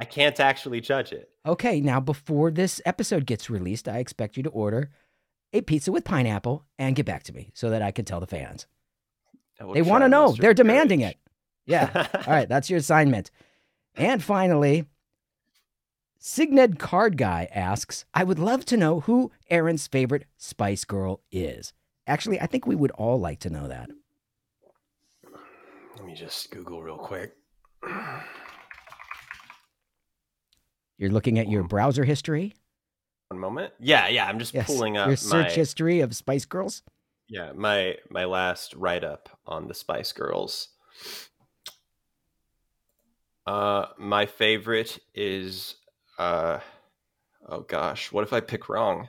I 0.00 0.04
can't 0.04 0.40
actually 0.40 0.80
judge 0.80 1.12
it. 1.12 1.28
Okay, 1.44 1.80
now 1.80 2.00
before 2.00 2.50
this 2.50 2.80
episode 2.86 3.26
gets 3.26 3.50
released, 3.50 3.86
I 3.86 3.98
expect 3.98 4.36
you 4.36 4.42
to 4.42 4.50
order 4.50 4.90
a 5.52 5.60
pizza 5.60 5.92
with 5.92 6.04
pineapple 6.04 6.64
and 6.78 6.96
get 6.96 7.06
back 7.06 7.22
to 7.24 7.34
me 7.34 7.50
so 7.54 7.70
that 7.70 7.82
I 7.82 7.90
can 7.90 8.04
tell 8.04 8.20
the 8.20 8.26
fans. 8.26 8.66
They 9.74 9.82
want 9.82 10.02
to 10.04 10.08
know. 10.08 10.32
They're 10.32 10.54
demanding 10.54 11.00
it. 11.00 11.18
Yeah. 11.66 12.08
All 12.14 12.32
right, 12.32 12.48
that's 12.48 12.70
your 12.70 12.78
assignment. 12.78 13.30
And 13.94 14.22
finally, 14.22 14.86
Signed 16.18 16.78
Card 16.78 17.16
Guy 17.18 17.48
asks, 17.54 18.04
I 18.14 18.24
would 18.24 18.38
love 18.38 18.64
to 18.66 18.76
know 18.76 19.00
who 19.00 19.32
Aaron's 19.50 19.86
favorite 19.86 20.26
Spice 20.38 20.84
Girl 20.84 21.20
is. 21.30 21.72
Actually, 22.06 22.40
I 22.40 22.46
think 22.46 22.66
we 22.66 22.74
would 22.74 22.90
all 22.92 23.20
like 23.20 23.40
to 23.40 23.50
know 23.50 23.68
that. 23.68 23.90
Let 25.96 26.04
me 26.04 26.14
just 26.14 26.50
Google 26.50 26.82
real 26.82 26.96
quick. 26.96 27.34
You're 31.00 31.10
looking 31.10 31.38
at 31.38 31.48
your 31.48 31.62
browser 31.62 32.04
history. 32.04 32.52
One 33.28 33.40
moment. 33.40 33.72
Yeah, 33.80 34.08
yeah. 34.08 34.26
I'm 34.26 34.38
just 34.38 34.52
Yes. 34.52 34.66
pulling 34.66 34.98
up 34.98 35.06
your 35.08 35.16
search 35.16 35.46
my 35.46 35.50
history 35.52 36.00
of 36.00 36.14
Spice 36.14 36.44
Girls. 36.44 36.82
yeah 37.26 37.52
my 37.54 37.96
my 38.10 38.26
last 38.26 38.74
write 38.74 39.02
up 39.02 39.30
on 39.46 39.66
the 39.66 39.72
Spice 39.74 40.12
Girls. 40.12 40.68
Uh, 43.46 43.86
my 43.98 44.26
favorite 44.26 44.98
is 45.14 45.76
uh, 46.18 46.58
oh 47.48 47.60
gosh, 47.62 48.12
what 48.12 48.22
if 48.22 48.34
I 48.34 48.40
pick 48.40 48.68
wrong? 48.68 49.08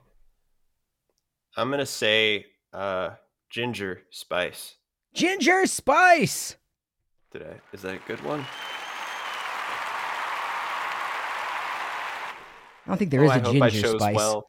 I'm 1.57 1.69
gonna 1.69 1.85
say 1.85 2.45
uh, 2.73 3.11
Ginger 3.49 4.03
Spice. 4.11 4.75
Ginger 5.13 5.65
Spice. 5.65 6.55
Did 7.33 7.43
I? 7.43 7.59
Is 7.73 7.81
that 7.81 7.95
a 7.95 8.07
good 8.07 8.23
one? 8.23 8.45
I 12.85 12.89
don't 12.89 12.97
think 12.97 13.11
there 13.11 13.21
Oh, 13.21 13.25
is 13.25 13.31
a 13.31 13.39
hope 13.39 13.61
I 13.61 13.69
Ginger 13.69 13.97
Spice. 13.97 14.15
well. 14.15 14.47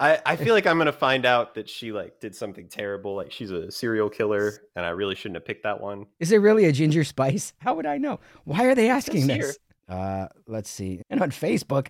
I, 0.00 0.18
I 0.26 0.36
feel 0.36 0.54
like 0.54 0.66
I'm 0.66 0.76
gonna 0.76 0.92
find 0.92 1.24
out 1.24 1.54
that 1.54 1.68
she 1.68 1.92
like 1.92 2.18
did 2.20 2.34
something 2.34 2.68
terrible, 2.68 3.14
like 3.14 3.30
she's 3.30 3.50
a 3.52 3.70
serial 3.70 4.10
killer, 4.10 4.52
and 4.74 4.84
I 4.84 4.88
really 4.90 5.14
shouldn't 5.14 5.36
have 5.36 5.44
picked 5.44 5.62
that 5.62 5.80
one. 5.80 6.06
Is 6.18 6.30
there 6.30 6.40
really 6.40 6.64
a 6.64 6.72
Ginger 6.72 7.04
Spice? 7.04 7.52
How 7.58 7.74
would 7.74 7.86
I 7.86 7.98
know? 7.98 8.18
Why 8.44 8.64
are 8.66 8.74
they 8.74 8.88
asking 8.90 9.26
this? 9.28 9.56
Uh, 9.88 10.26
let's 10.48 10.68
see. 10.68 11.00
And 11.10 11.20
on 11.22 11.30
Facebook, 11.30 11.88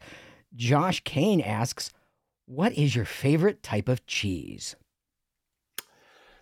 Josh 0.55 1.01
Kane 1.05 1.41
asks, 1.41 1.93
"What 2.47 2.73
is 2.75 2.95
your 2.95 3.07
favorite 3.07 3.63
type 3.63 3.89
of 3.89 4.05
cheese?" 4.07 4.77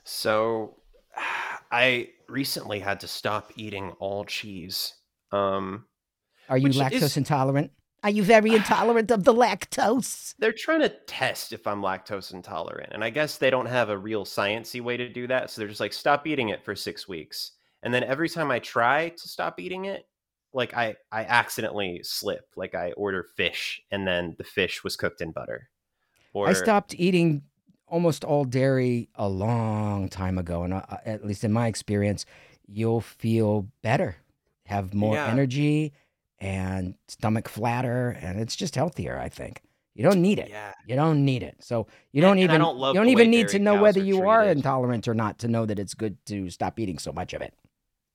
So, 0.05 0.77
I 1.71 2.09
recently 2.29 2.81
had 2.81 3.01
to 3.01 3.09
stop 3.09 3.53
eating 3.57 3.91
all 3.99 4.25
cheese. 4.25 4.95
Um, 5.31 5.87
Are 6.49 6.59
you 6.59 6.69
lactose 6.69 7.03
is- 7.03 7.17
intolerant? 7.17 7.71
Are 8.03 8.11
you 8.11 8.23
very 8.25 8.55
intolerant 8.55 9.11
of 9.11 9.25
the 9.25 9.33
lactose? 9.35 10.35
they're 10.39 10.53
trying 10.53 10.81
to 10.81 10.89
test 11.07 11.53
if 11.53 11.67
I'm 11.67 11.83
lactose 11.83 12.33
intolerant, 12.33 12.91
and 12.93 13.05
I 13.05 13.11
guess 13.11 13.39
they 13.39 13.51
don't 13.51 13.67
have 13.67 13.91
a 13.91 13.99
real 13.99 14.25
sciency 14.25 14.81
way 14.81 14.97
to 14.97 15.09
do 15.09 15.27
that. 15.29 15.51
So 15.51 15.61
they're 15.61 15.69
just 15.69 15.81
like, 15.81 15.93
stop 15.93 16.27
eating 16.27 16.49
it 16.49 16.65
for 16.65 16.75
six 16.75 17.07
weeks, 17.07 17.53
and 17.83 17.93
then 17.95 18.03
every 18.05 18.29
time 18.29 18.51
I 18.51 18.59
try 18.59 19.11
to 19.11 19.29
stop 19.29 19.61
eating 19.61 19.85
it, 19.85 20.07
like 20.53 20.75
I 20.75 20.97
I 21.13 21.25
accidentally 21.25 22.01
slip. 22.03 22.47
Like 22.57 22.75
I 22.75 22.93
order 22.93 23.23
fish, 23.37 23.81
and 23.91 24.07
then 24.07 24.35
the 24.39 24.45
fish 24.45 24.83
was 24.83 24.97
cooked 24.97 25.21
in 25.21 25.33
butter, 25.33 25.71
Or 26.35 26.49
I 26.49 26.53
stopped 26.55 26.95
eating 26.95 27.43
almost 27.87 28.25
all 28.25 28.45
dairy 28.45 29.09
a 29.15 29.29
long 29.29 30.09
time 30.09 30.39
ago, 30.39 30.63
and 30.65 30.75
uh, 30.75 30.83
at 31.05 31.25
least 31.25 31.45
in 31.45 31.53
my 31.53 31.67
experience, 31.67 32.25
you'll 32.67 33.01
feel 33.01 33.69
better, 33.83 34.17
have 34.67 34.95
more 34.95 35.17
Yeah. 35.17 35.25
energy, 35.25 35.93
and 36.43 36.97
stomach 37.07 37.49
flatter, 37.49 38.11
and 38.21 38.41
it's 38.41 38.57
just 38.57 38.75
healthier. 38.75 39.17
I 39.17 39.29
think 39.29 39.63
you 39.95 40.03
don't 40.03 40.21
need 40.21 40.41
it. 40.41 40.49
Yeah. 40.51 40.73
You 40.87 40.97
don't 40.97 41.25
need 41.25 41.45
it. 41.45 41.57
So 41.61 41.87
you 42.11 42.21
don't 42.21 42.33
and 42.33 42.41
even 42.41 42.61
don't 42.61 42.77
love 42.77 42.95
you 42.95 43.01
don't 43.01 43.11
even 43.11 43.31
need 43.31 43.49
to 43.49 43.61
know 43.61 43.81
whether 43.81 44.01
are 44.01 44.05
you 44.05 44.27
are 44.29 44.43
intolerant 44.43 45.07
or 45.07 45.15
not 45.15 45.39
to 45.41 45.49
know 45.49 45.65
that 45.67 45.79
it's 45.79 45.95
good 45.95 46.17
to 46.27 46.51
stop 46.51 46.81
eating 46.81 46.99
so 46.99 47.13
much 47.13 47.33
of 47.33 47.43
it. 47.43 47.55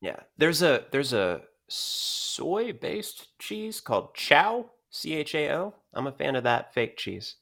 Yeah. 0.02 0.18
There's 0.38 0.62
a 0.62 0.84
there's 0.92 1.14
a 1.14 1.42
soy 1.70 2.74
based 2.74 3.28
cheese 3.40 3.80
called 3.80 4.14
Chao, 4.14 4.72
C 4.90 5.16
H 5.16 5.34
A 5.34 5.54
O. 5.54 5.74
I'm 5.94 6.08
a 6.08 6.12
fan 6.12 6.36
of 6.36 6.44
that 6.44 6.74
fake 6.74 6.98
cheese. 6.98 7.36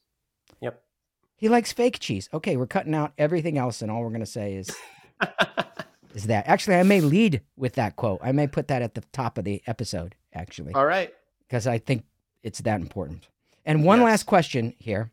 Yep. 0.60 0.80
He 1.36 1.48
likes 1.48 1.72
fake 1.72 1.98
cheese. 1.98 2.28
Okay, 2.32 2.56
we're 2.56 2.66
cutting 2.66 2.94
out 2.94 3.12
everything 3.18 3.58
else, 3.58 3.82
and 3.82 3.90
all 3.90 4.02
we're 4.02 4.10
gonna 4.10 4.24
say 4.24 4.54
is 4.54 4.70
is 6.14 6.28
that. 6.28 6.46
Actually, 6.46 6.76
I 6.76 6.84
may 6.84 7.00
lead 7.00 7.42
with 7.56 7.74
that 7.74 7.96
quote. 7.96 8.20
I 8.22 8.30
may 8.30 8.46
put 8.46 8.68
that 8.68 8.82
at 8.82 8.94
the 8.94 9.02
top 9.12 9.36
of 9.36 9.44
the 9.44 9.62
episode. 9.66 10.14
Actually, 10.36 10.74
All 10.74 10.84
right. 10.84 11.12
because 11.48 11.66
I 11.66 11.78
think 11.78 12.04
it's 12.42 12.60
that 12.60 12.80
important. 12.80 13.28
And 13.64 13.82
one 13.84 14.00
Yes. 14.00 14.04
last 14.04 14.22
question 14.26 14.74
here. 14.78 15.10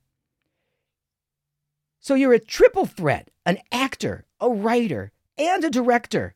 So 1.99 2.15
you're 2.15 2.34
a 2.34 2.39
triple 2.39 2.86
threat, 2.86 3.30
an 3.45 3.59
actor, 3.71 4.26
a 4.41 4.49
writer, 4.49 5.11
and 5.38 5.63
a 5.63 5.69
director. 5.69 6.36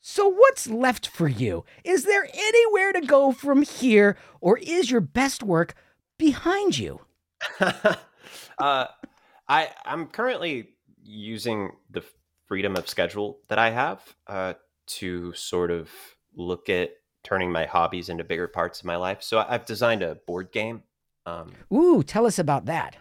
So 0.00 0.28
what's 0.28 0.68
left 0.68 1.06
for 1.08 1.26
you? 1.26 1.64
Is 1.82 2.04
there 2.04 2.28
anywhere 2.32 2.92
to 2.92 3.00
go 3.00 3.32
from 3.32 3.62
here, 3.62 4.16
or 4.40 4.58
is 4.58 4.90
your 4.90 5.00
best 5.00 5.42
work 5.42 5.74
behind 6.18 6.78
you? 6.78 7.00
uh, 7.60 8.86
I 9.48 9.70
I'm 9.84 10.06
currently 10.08 10.74
using 11.02 11.72
the 11.90 12.04
freedom 12.46 12.76
of 12.76 12.88
schedule 12.88 13.38
that 13.48 13.58
I 13.58 13.70
have 13.70 14.00
uh, 14.26 14.54
to 14.98 15.32
sort 15.32 15.70
of 15.70 15.90
look 16.34 16.68
at 16.68 16.90
turning 17.26 17.50
my 17.50 17.66
hobbies 17.66 18.08
into 18.08 18.22
bigger 18.22 18.46
parts 18.46 18.78
of 18.78 18.84
my 18.86 18.94
life. 18.94 19.20
So 19.20 19.44
I've 19.48 19.64
designed 19.64 20.02
a 20.02 20.14
board 20.14 20.52
game. 20.52 20.84
Um, 21.26 21.52
Ooh, 21.74 22.04
tell 22.04 22.24
us 22.24 22.38
about 22.38 22.66
that. 22.66 22.96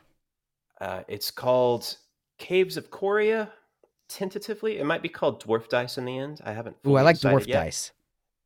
uh, 0.82 1.04
it's 1.08 1.30
called 1.30 1.96
Caves 2.40 2.76
of 2.76 2.90
Coria. 2.90 3.52
Tentatively, 4.10 4.80
it 4.80 4.84
might 4.86 5.04
be 5.04 5.10
called 5.10 5.44
Dwarf 5.44 5.70
Dice 5.70 5.98
in 6.00 6.06
the 6.06 6.18
end. 6.18 6.42
I 6.44 6.54
haven't. 6.54 6.76
Ooh, 6.88 6.96
I 6.96 7.04
like 7.04 7.18
dwarf 7.18 7.46
dice. 7.48 7.92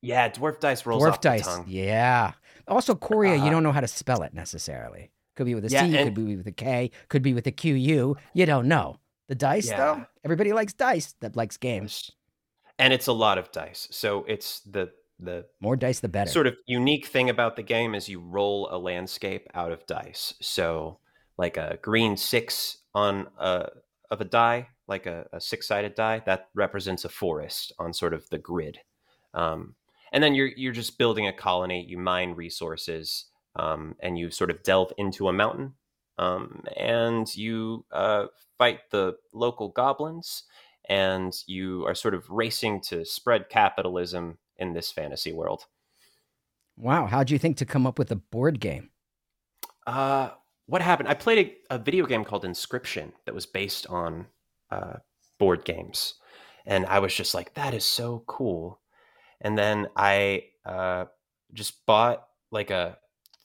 Yeah, 0.02 0.30
Dwarf 0.30 0.60
Dice 0.60 0.86
rolls 0.86 1.04
Dwarf 1.04 1.12
off 1.14 1.22
the 1.22 1.40
tongue. 1.40 1.66
Yeah. 1.68 2.32
Also, 2.68 2.96
Korea, 2.96 3.36
you 3.36 3.44
Uh, 3.44 3.50
don't 3.50 3.64
know 3.64 3.72
how 3.74 3.82
to 3.82 3.88
spell 3.88 4.22
it 4.24 4.34
necessarily. 4.34 5.12
Could 5.36 5.46
be 5.46 5.56
with 5.56 5.66
a 5.66 5.70
C, 5.70 5.76
Yeah, 5.76 6.04
could 6.04 6.14
be 6.14 6.36
with 6.38 6.48
a 6.48 6.52
K, 6.54 6.92
could 7.10 7.22
be 7.22 7.34
with 7.34 7.48
a 7.48 7.52
Q 7.52 7.76
U. 7.76 8.16
You 8.34 8.46
don't 8.46 8.68
know. 8.68 8.98
The 9.28 9.36
dice, 9.36 9.70
though, 9.70 10.06
everybody 10.24 10.54
likes 10.54 10.74
dice 10.74 11.14
that 11.20 11.36
likes 11.36 11.58
games. 11.58 12.12
and 12.78 12.94
it's 12.94 13.08
a 13.08 13.14
lot 13.14 13.38
of 13.38 13.52
dice. 13.52 13.88
So 13.92 14.24
it's 14.30 14.62
the 14.62 14.92
the 15.20 15.46
More 15.60 15.76
dice, 15.76 16.00
the 16.00 16.08
better. 16.08 16.30
sort 16.30 16.48
of 16.48 16.56
unique 16.66 17.06
thing 17.06 17.30
about 17.30 17.56
the 17.56 17.64
game 17.64 17.94
is 17.94 18.10
you 18.10 18.20
roll 18.20 18.70
a 18.72 18.78
landscape 18.78 19.48
out 19.54 19.72
of 19.72 19.86
dice. 19.86 20.34
So 20.42 21.00
like 21.38 21.58
a 21.58 21.78
green 21.82 22.18
six 22.18 22.78
on 22.94 23.28
a 23.38 23.68
of 24.12 24.22
a 24.22 24.26
die, 24.26 24.70
like 24.88 25.06
a, 25.06 25.28
a 25.32 25.40
six 25.40 25.68
sided 25.68 25.96
die, 25.96 26.22
that 26.26 26.50
represents 26.56 27.06
a 27.06 27.10
forest 27.10 27.72
on 27.80 27.94
sort 27.94 28.14
of 28.14 28.30
the 28.30 28.40
grid. 28.40 28.80
Um, 29.34 29.76
and 30.12 30.24
then 30.24 30.34
you're 30.34 30.48
you're 30.48 30.74
just 30.74 30.98
building 30.98 31.28
a 31.28 31.34
colony. 31.34 31.86
You 31.88 31.98
mine 31.98 32.34
resources, 32.34 33.26
um, 33.56 33.96
and 34.00 34.18
you 34.18 34.32
sort 34.32 34.50
of 34.50 34.64
delve 34.64 34.92
into 34.98 35.28
a 35.28 35.34
mountain, 35.34 35.74
um, 36.18 36.64
and 36.76 37.34
you 37.36 37.86
uh, 37.92 38.26
fight 38.58 38.80
the 38.90 39.18
local 39.34 39.70
goblins, 39.70 40.44
and 40.88 41.34
you 41.46 41.86
are 41.86 41.96
sort 41.96 42.16
of 42.16 42.30
racing 42.30 42.82
to 42.82 43.06
spread 43.06 43.50
capitalism 43.50 44.40
in 44.60 44.74
this 44.74 44.92
fantasy 44.92 45.32
world. 45.32 45.66
Wow. 46.78 47.08
How'd 47.08 47.30
you 47.30 47.40
think 47.40 47.58
to 47.58 47.66
come 47.66 47.88
up 47.88 47.98
with 47.98 48.12
a 48.12 48.16
board 48.16 48.60
game? 48.60 48.92
Uh, 49.88 50.30
what 50.68 50.82
happened? 50.82 51.10
I 51.10 51.16
played 51.16 51.58
a, 51.70 51.76
a 51.76 51.80
video 51.80 52.06
game 52.06 52.24
called 52.24 52.44
Inscryption 52.44 53.12
that 53.26 53.34
was 53.34 53.46
based 53.46 53.88
on 53.88 54.28
uh, 54.72 54.98
board 55.40 55.66
games, 55.66 56.16
and 56.66 56.86
I 56.86 57.00
was 57.00 57.14
just 57.14 57.34
like, 57.34 57.56
"That 57.56 57.74
is 57.74 57.84
so 57.84 58.24
cool." 58.28 58.80
And 59.42 59.58
then 59.58 59.88
I 59.96 60.44
uh, 60.66 61.06
just 61.54 61.86
bought 61.88 62.28
like 62.52 62.70
a 62.70 62.98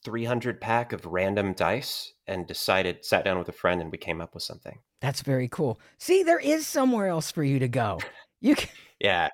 300 0.05 0.61
pack 0.61 0.93
of 0.93 1.07
random 1.07 1.55
dice 1.55 2.13
and 2.27 2.47
decided, 2.47 3.05
sat 3.05 3.25
down 3.25 3.39
with 3.39 3.49
a 3.49 3.53
friend, 3.53 3.81
and 3.81 3.91
we 3.91 3.99
came 3.99 4.21
up 4.21 4.35
with 4.35 4.43
something. 4.43 4.79
That's 5.01 5.23
very 5.23 5.49
cool. 5.49 5.81
See, 5.99 6.23
there 6.23 6.39
is 6.39 6.67
somewhere 6.67 7.09
else 7.09 7.31
for 7.31 7.43
you 7.43 7.59
to 7.59 7.69
go. 7.69 8.01
You 8.41 8.55
can, 8.55 8.69
Yeah, 9.01 9.29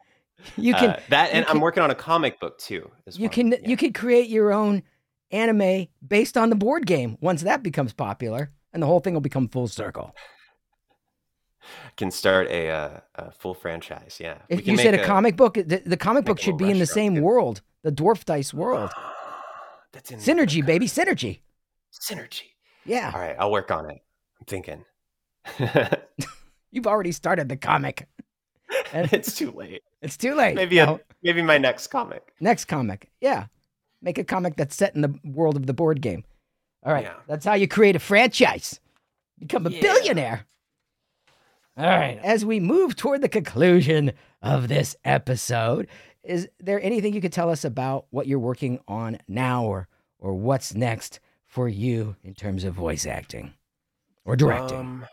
you 0.57 0.75
can, 0.75 0.91
uh, 0.91 1.01
that, 1.11 1.31
and 1.33 1.45
I'm 1.49 1.61
working 1.61 1.83
on 1.83 1.91
a 1.91 1.95
comic 1.95 2.41
book 2.41 2.59
too. 2.59 2.91
As 3.07 3.19
you 3.19 3.25
well. 3.25 3.31
can, 3.31 3.53
Yeah. 3.53 3.59
you 3.65 3.77
can 3.77 3.93
create 3.93 4.29
your 4.29 4.53
own 4.53 4.83
anime 5.31 5.87
based 6.07 6.37
on 6.37 6.51
the 6.51 6.57
board 6.57 6.87
game 6.87 7.17
once 7.21 7.43
that 7.43 7.63
becomes 7.63 7.93
popular, 7.93 8.51
and 8.73 8.83
the 8.83 8.87
whole 8.87 9.01
thing 9.01 9.15
will 9.15 9.21
become 9.21 9.49
full 9.49 9.69
circle. 9.69 10.15
can 11.97 12.11
start 12.11 12.49
a, 12.49 12.71
uh, 12.71 13.01
a 13.17 13.31
full 13.33 13.55
franchise. 13.55 14.19
Yeah, 14.21 14.39
If 14.49 14.65
can 14.65 14.73
you 14.73 14.77
said 14.79 14.95
a 14.95 15.05
comic 15.05 15.37
book, 15.37 15.55
the, 15.55 15.83
the 15.85 15.97
comic 15.97 16.25
book 16.25 16.41
should 16.41 16.57
be 16.57 16.71
in 16.71 16.79
the 16.79 16.87
same 16.87 17.17
too. 17.17 17.23
world, 17.23 17.63
the 17.83 17.93
dwarf 17.93 18.25
dice 18.25 18.55
world. 18.55 18.91
That's 19.93 20.11
in 20.11 20.19
Synergy, 20.21 20.65
baby, 20.65 20.87
synergy. 20.87 21.41
Synergy. 21.93 22.43
Yeah, 22.85 23.11
All 23.15 23.21
right, 23.21 23.37
I'll 23.39 23.51
work 23.51 23.71
on 23.71 23.91
it. 23.91 23.99
I'm 24.41 24.47
thinking. 24.47 24.85
you've 26.71 26.87
already 26.87 27.13
started 27.13 27.49
the 27.49 27.57
comic. 27.57 28.09
And- 28.93 29.13
it's 29.13 29.35
too 29.35 29.51
late. 29.53 29.83
It's 30.03 30.17
too 30.17 30.35
late. 30.35 30.55
Maybe 30.55 30.79
a, 30.79 30.99
maybe 31.23 31.43
my 31.43 31.59
next 31.59 31.89
comic. 31.89 32.33
next 32.41 32.65
comic. 32.67 33.11
Yeah, 33.21 33.47
make 34.03 34.19
a 34.19 34.25
comic 34.25 34.57
that's 34.57 34.75
set 34.77 34.95
in 34.95 35.01
the 35.03 35.15
world 35.25 35.57
of 35.57 35.67
the 35.67 35.75
board 35.75 36.01
game. 36.01 36.25
All 36.85 36.93
right, 36.93 37.05
Yeah. 37.05 37.15
that's 37.27 37.45
how 37.45 37.55
you 37.55 37.69
create 37.69 37.97
a 37.97 37.99
franchise. 38.01 38.81
Become 39.39 39.67
a 39.67 39.71
Yeah. 39.71 39.81
billionaire. 39.83 40.47
All 41.77 41.87
right, 41.87 42.19
as 42.23 42.45
we 42.45 42.61
move 42.61 42.97
toward 42.97 43.23
the 43.23 43.29
conclusion 43.29 44.13
of 44.43 44.69
this 44.69 44.97
episode, 45.05 45.87
is 46.23 46.49
there 46.59 46.83
anything 46.83 47.15
you 47.15 47.21
could 47.21 47.33
tell 47.33 47.49
us 47.51 47.65
about 47.65 48.07
what 48.11 48.27
you're 48.27 48.39
working 48.39 48.81
on 48.89 49.19
now, 49.29 49.65
or 49.65 49.89
or 50.19 50.35
what's 50.35 50.75
next 50.75 51.21
for 51.47 51.69
you 51.69 52.17
in 52.23 52.35
terms 52.35 52.65
of 52.65 52.75
voice 52.75 53.07
acting 53.07 53.55
or 54.25 54.37
directing? 54.37 54.79
Um, 54.79 55.07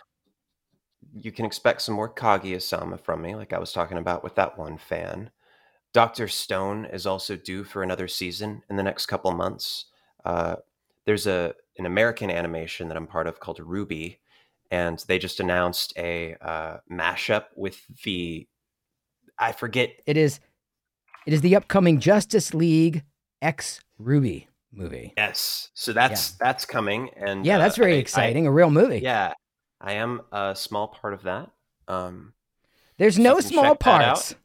you 1.14 1.32
can 1.32 1.46
expect 1.46 1.82
some 1.82 1.96
more 1.96 2.12
Kaguya-sama 2.14 2.98
from 2.98 3.22
me, 3.22 3.36
like 3.36 3.54
I 3.54 3.60
was 3.60 3.72
talking 3.72 3.98
about 3.98 4.24
with 4.24 4.36
that 4.36 4.58
one 4.58 4.78
fan. 4.78 5.30
Doctor 5.94 6.28
Stone 6.28 6.86
is 6.86 7.06
also 7.08 7.36
due 7.36 7.64
for 7.64 7.82
another 7.84 8.08
season 8.08 8.62
in 8.70 8.76
the 8.76 8.84
next 8.84 9.06
couple 9.08 9.32
months. 9.32 9.86
Uh, 10.26 10.58
there's 11.06 11.28
a 11.28 11.54
an 11.78 11.86
American 11.86 12.30
animation 12.32 12.88
that 12.88 12.98
I'm 12.98 13.08
part 13.08 13.28
of 13.28 13.40
called 13.40 13.60
RWBY, 13.60 14.18
and 14.72 15.04
they 15.08 15.18
just 15.20 15.40
announced 15.40 15.94
a 15.98 16.36
uh, 16.42 16.78
mashup 16.92 17.46
with 17.56 17.80
the 18.04 18.48
I 19.40 19.52
forget 19.52 19.92
it 20.06 20.18
is, 20.18 20.40
it 21.28 21.34
is 21.34 21.42
the 21.42 21.56
upcoming 21.56 22.00
Justice 22.00 22.54
League 22.54 23.04
X 23.42 23.80
RWBY 24.02 24.48
movie. 24.74 25.14
Yes. 25.18 25.70
So 25.74 25.94
that's 25.94 26.32
that's 26.34 26.66
coming, 26.66 27.10
and 27.16 27.46
Yeah, 27.46 27.58
that's 27.60 27.78
uh, 27.78 27.82
very 27.84 27.94
I- 27.94 27.98
I- 27.98 28.00
exciting. 28.00 28.46
a 28.48 28.52
real 28.52 28.70
movie. 28.72 29.00
yeah, 29.00 29.34
I 29.80 29.94
am 29.94 30.22
a 30.32 30.56
small 30.56 30.88
part 30.88 31.14
of 31.14 31.24
that. 31.24 31.52
Um, 31.88 32.34
There's 32.98 33.20
no 33.20 33.40
small 33.40 33.64
check 33.76 33.80
that 33.80 34.02
out. 34.02 34.16
parts. 34.16 34.36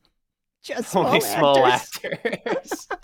Just 0.63 0.89
small 0.93 1.07
only 1.07 1.21
small 1.21 1.67
actors. 1.67 2.13
actors. 2.25 2.89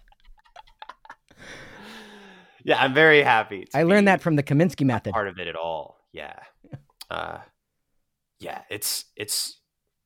yeah, 2.65 2.83
I'm 2.83 2.95
very 2.95 3.23
happy. 3.23 3.65
to 3.65 3.79
I 3.79 3.83
learned 3.85 4.09
that 4.09 4.21
from 4.21 4.37
the 4.37 4.43
Kominsky 4.43 4.85
method. 4.85 5.13
part 5.13 5.29
of 5.29 5.39
it 5.39 5.49
at 5.49 5.57
all. 5.57 5.99
Yeah, 6.13 6.35
uh, 7.11 7.39
yeah, 8.41 8.63
it's 8.71 9.07
it's 9.17 9.61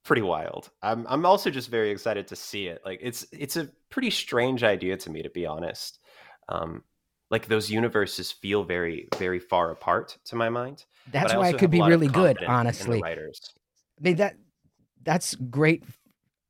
pretty 0.05 0.23
wild. 0.23 0.71
I'm 0.83 1.07
I'm 1.09 1.27
also 1.27 1.51
just 1.51 1.69
very 1.69 1.91
excited 1.91 2.29
to 2.29 2.37
see 2.37 2.67
it. 2.69 2.81
Like 2.85 3.01
it's 3.03 3.27
it's 3.33 3.57
a 3.57 3.69
pretty 3.91 4.11
strange 4.11 4.63
idea 4.65 4.97
to 4.99 5.11
me, 5.11 5.23
to 5.23 5.31
be 5.31 5.47
honest. 5.47 5.99
Um, 6.49 6.83
like 7.33 7.49
those 7.49 7.69
universes 7.71 8.31
feel 8.31 8.63
very 8.63 9.09
very 9.17 9.41
far 9.41 9.71
apart 9.73 10.19
to 10.27 10.37
my 10.37 10.49
mind. 10.49 10.85
That's 11.11 11.33
I 11.33 11.39
why 11.39 11.49
it 11.49 11.59
could 11.59 11.71
be 11.73 11.83
really 11.83 12.07
good, 12.07 12.39
confidence 12.39 12.81
in 12.81 12.87
the 12.87 12.93
honestly. 12.93 13.03
writers. 13.03 13.41
I 13.99 14.03
mean 14.05 14.17
that 14.17 14.37
that's 15.03 15.35
great 15.35 15.83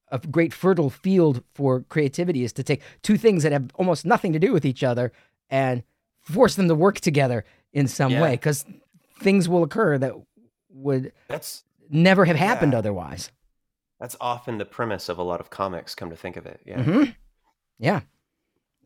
a 0.09 0.19
great 0.19 0.53
fertile 0.53 0.91
field 0.91 1.43
for 1.55 1.81
creativity 1.89 2.45
is 2.45 2.53
to 2.53 2.63
take 2.63 2.83
two 3.03 3.17
things 3.17 3.45
that 3.45 3.53
have 3.53 3.71
almost 3.77 4.05
nothing 4.05 4.35
to 4.35 4.39
do 4.39 4.53
with 4.53 4.67
each 4.67 4.83
other 4.85 5.11
and 5.49 5.83
force 6.21 6.55
them 6.57 6.69
to 6.69 6.75
work 6.75 7.01
together 7.01 7.47
in 7.73 7.89
some 7.89 8.13
Yeah. 8.13 8.21
way 8.23 8.37
cuz 8.37 8.67
things 9.21 9.49
will 9.49 9.63
occur 9.63 9.97
that 9.97 10.13
would 10.69 11.13
That's 11.29 11.65
never 11.89 12.25
have 12.27 12.37
happened 12.37 12.73
Yeah. 12.73 12.79
otherwise. 12.81 13.31
that's 14.01 14.17
often 14.21 14.59
the 14.59 14.65
premise 14.67 15.09
of 15.09 15.17
a 15.19 15.23
lot 15.23 15.39
of 15.41 15.49
comics. 15.49 15.95
Come 15.95 16.11
to 16.11 16.17
think 16.17 16.37
of 16.37 16.45
it, 16.45 16.61
yeah. 16.67 16.83
Mhm. 16.83 17.15
Yeah. 17.79 18.01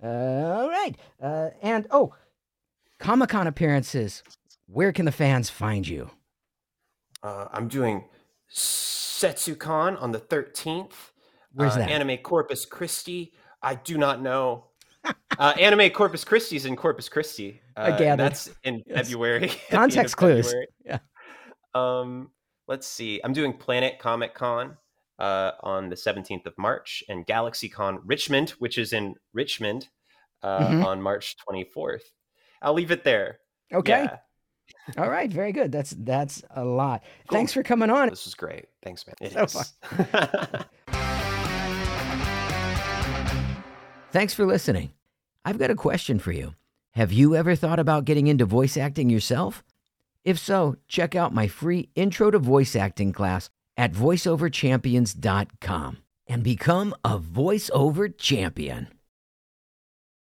Uh, 0.02 0.06
all 0.06 0.68
right. 0.68 0.94
Uh, 1.22 1.50
and 1.62 1.86
oh, 1.90 2.14
Comic 2.98 3.30
Con 3.30 3.46
appearances. 3.46 4.22
Where 4.66 4.92
can 4.92 5.04
the 5.04 5.12
fans 5.12 5.48
find 5.50 5.86
you? 5.86 6.10
Uh, 7.22 7.46
I'm 7.52 7.68
doing 7.68 8.04
Setsucon 8.52 10.00
on 10.00 10.12
the 10.12 10.18
13th. 10.20 10.92
Where's 11.52 11.74
Uh, 11.74 11.78
that? 11.78 11.90
Anime 11.90 12.18
Corpus 12.18 12.64
Christi. 12.66 13.32
I 13.62 13.74
do 13.76 13.96
not 13.96 14.20
know. 14.20 14.66
uh, 15.38 15.54
Anime 15.58 15.90
Corpus 15.90 16.24
Christi 16.24 16.56
is 16.56 16.66
in 16.66 16.76
Corpus 16.76 17.08
Christi. 17.08 17.60
I 17.76 17.92
Uh, 17.92 17.98
gathered. 17.98 18.24
That's 18.24 18.50
in 18.64 18.82
Yes. 18.86 19.06
February. 19.08 19.36
at 19.36 19.40
the 19.40 19.46
end 19.54 19.60
of 19.62 19.70
Context 19.70 20.16
clues. 20.16 20.46
February. 20.46 20.66
Yeah. 20.84 20.98
Um, 21.74 22.30
let's 22.66 22.86
see. 22.86 23.20
I'm 23.22 23.32
doing 23.32 23.52
Planet 23.52 23.98
Comic 23.98 24.34
Con 24.34 24.76
uh, 25.18 25.52
on 25.60 25.88
the 25.88 25.96
17th 25.96 26.46
of 26.46 26.54
March 26.58 27.02
and 27.08 27.26
Galaxy 27.26 27.68
Con 27.68 28.00
Richmond, 28.04 28.50
which 28.58 28.78
is 28.78 28.92
in 28.92 29.14
Richmond, 29.32 29.88
uh, 30.42 30.60
Mhm. 30.68 30.84
on 30.84 31.02
March 31.02 31.36
24th. 31.48 32.02
I'll 32.62 32.74
leave 32.74 32.90
it 32.90 33.04
there. 33.04 33.38
Okay. 33.72 34.04
Yeah, 34.04 34.18
All 34.98 35.10
right. 35.10 35.30
Very 35.30 35.52
good. 35.52 35.70
That's 35.72 35.94
that's 35.98 36.42
a 36.50 36.64
lot. 36.64 37.02
Cool. 37.28 37.38
Thanks 37.38 37.52
for 37.52 37.62
coming 37.62 37.90
on. 37.90 38.08
this 38.10 38.24
was 38.24 38.34
great. 38.34 38.66
Thanks, 38.82 39.04
man. 39.06 39.14
It 39.20 39.50
So. 39.50 39.62
Thanks 44.12 44.32
for 44.34 44.46
listening. 44.46 44.92
I've 45.44 45.58
got 45.58 45.70
a 45.70 45.74
question 45.74 46.18
for 46.18 46.32
you. 46.32 46.54
Have 46.92 47.12
you 47.12 47.36
ever 47.36 47.54
thought 47.54 47.78
about 47.78 48.06
getting 48.06 48.26
into 48.26 48.46
voice 48.46 48.76
acting 48.76 49.10
yourself? 49.10 49.62
If 50.24 50.38
so, 50.38 50.76
check 50.88 51.14
out 51.14 51.34
my 51.34 51.46
free 51.48 51.90
Intro 51.94 52.30
to 52.30 52.38
Voice 52.38 52.74
Acting 52.74 53.12
class 53.12 53.50
at 53.76 53.92
voiceoverchampions.com 53.92 55.98
and 56.28 56.42
become 56.42 56.94
a 57.04 57.18
voiceover 57.18 58.16
champion. 58.16 58.88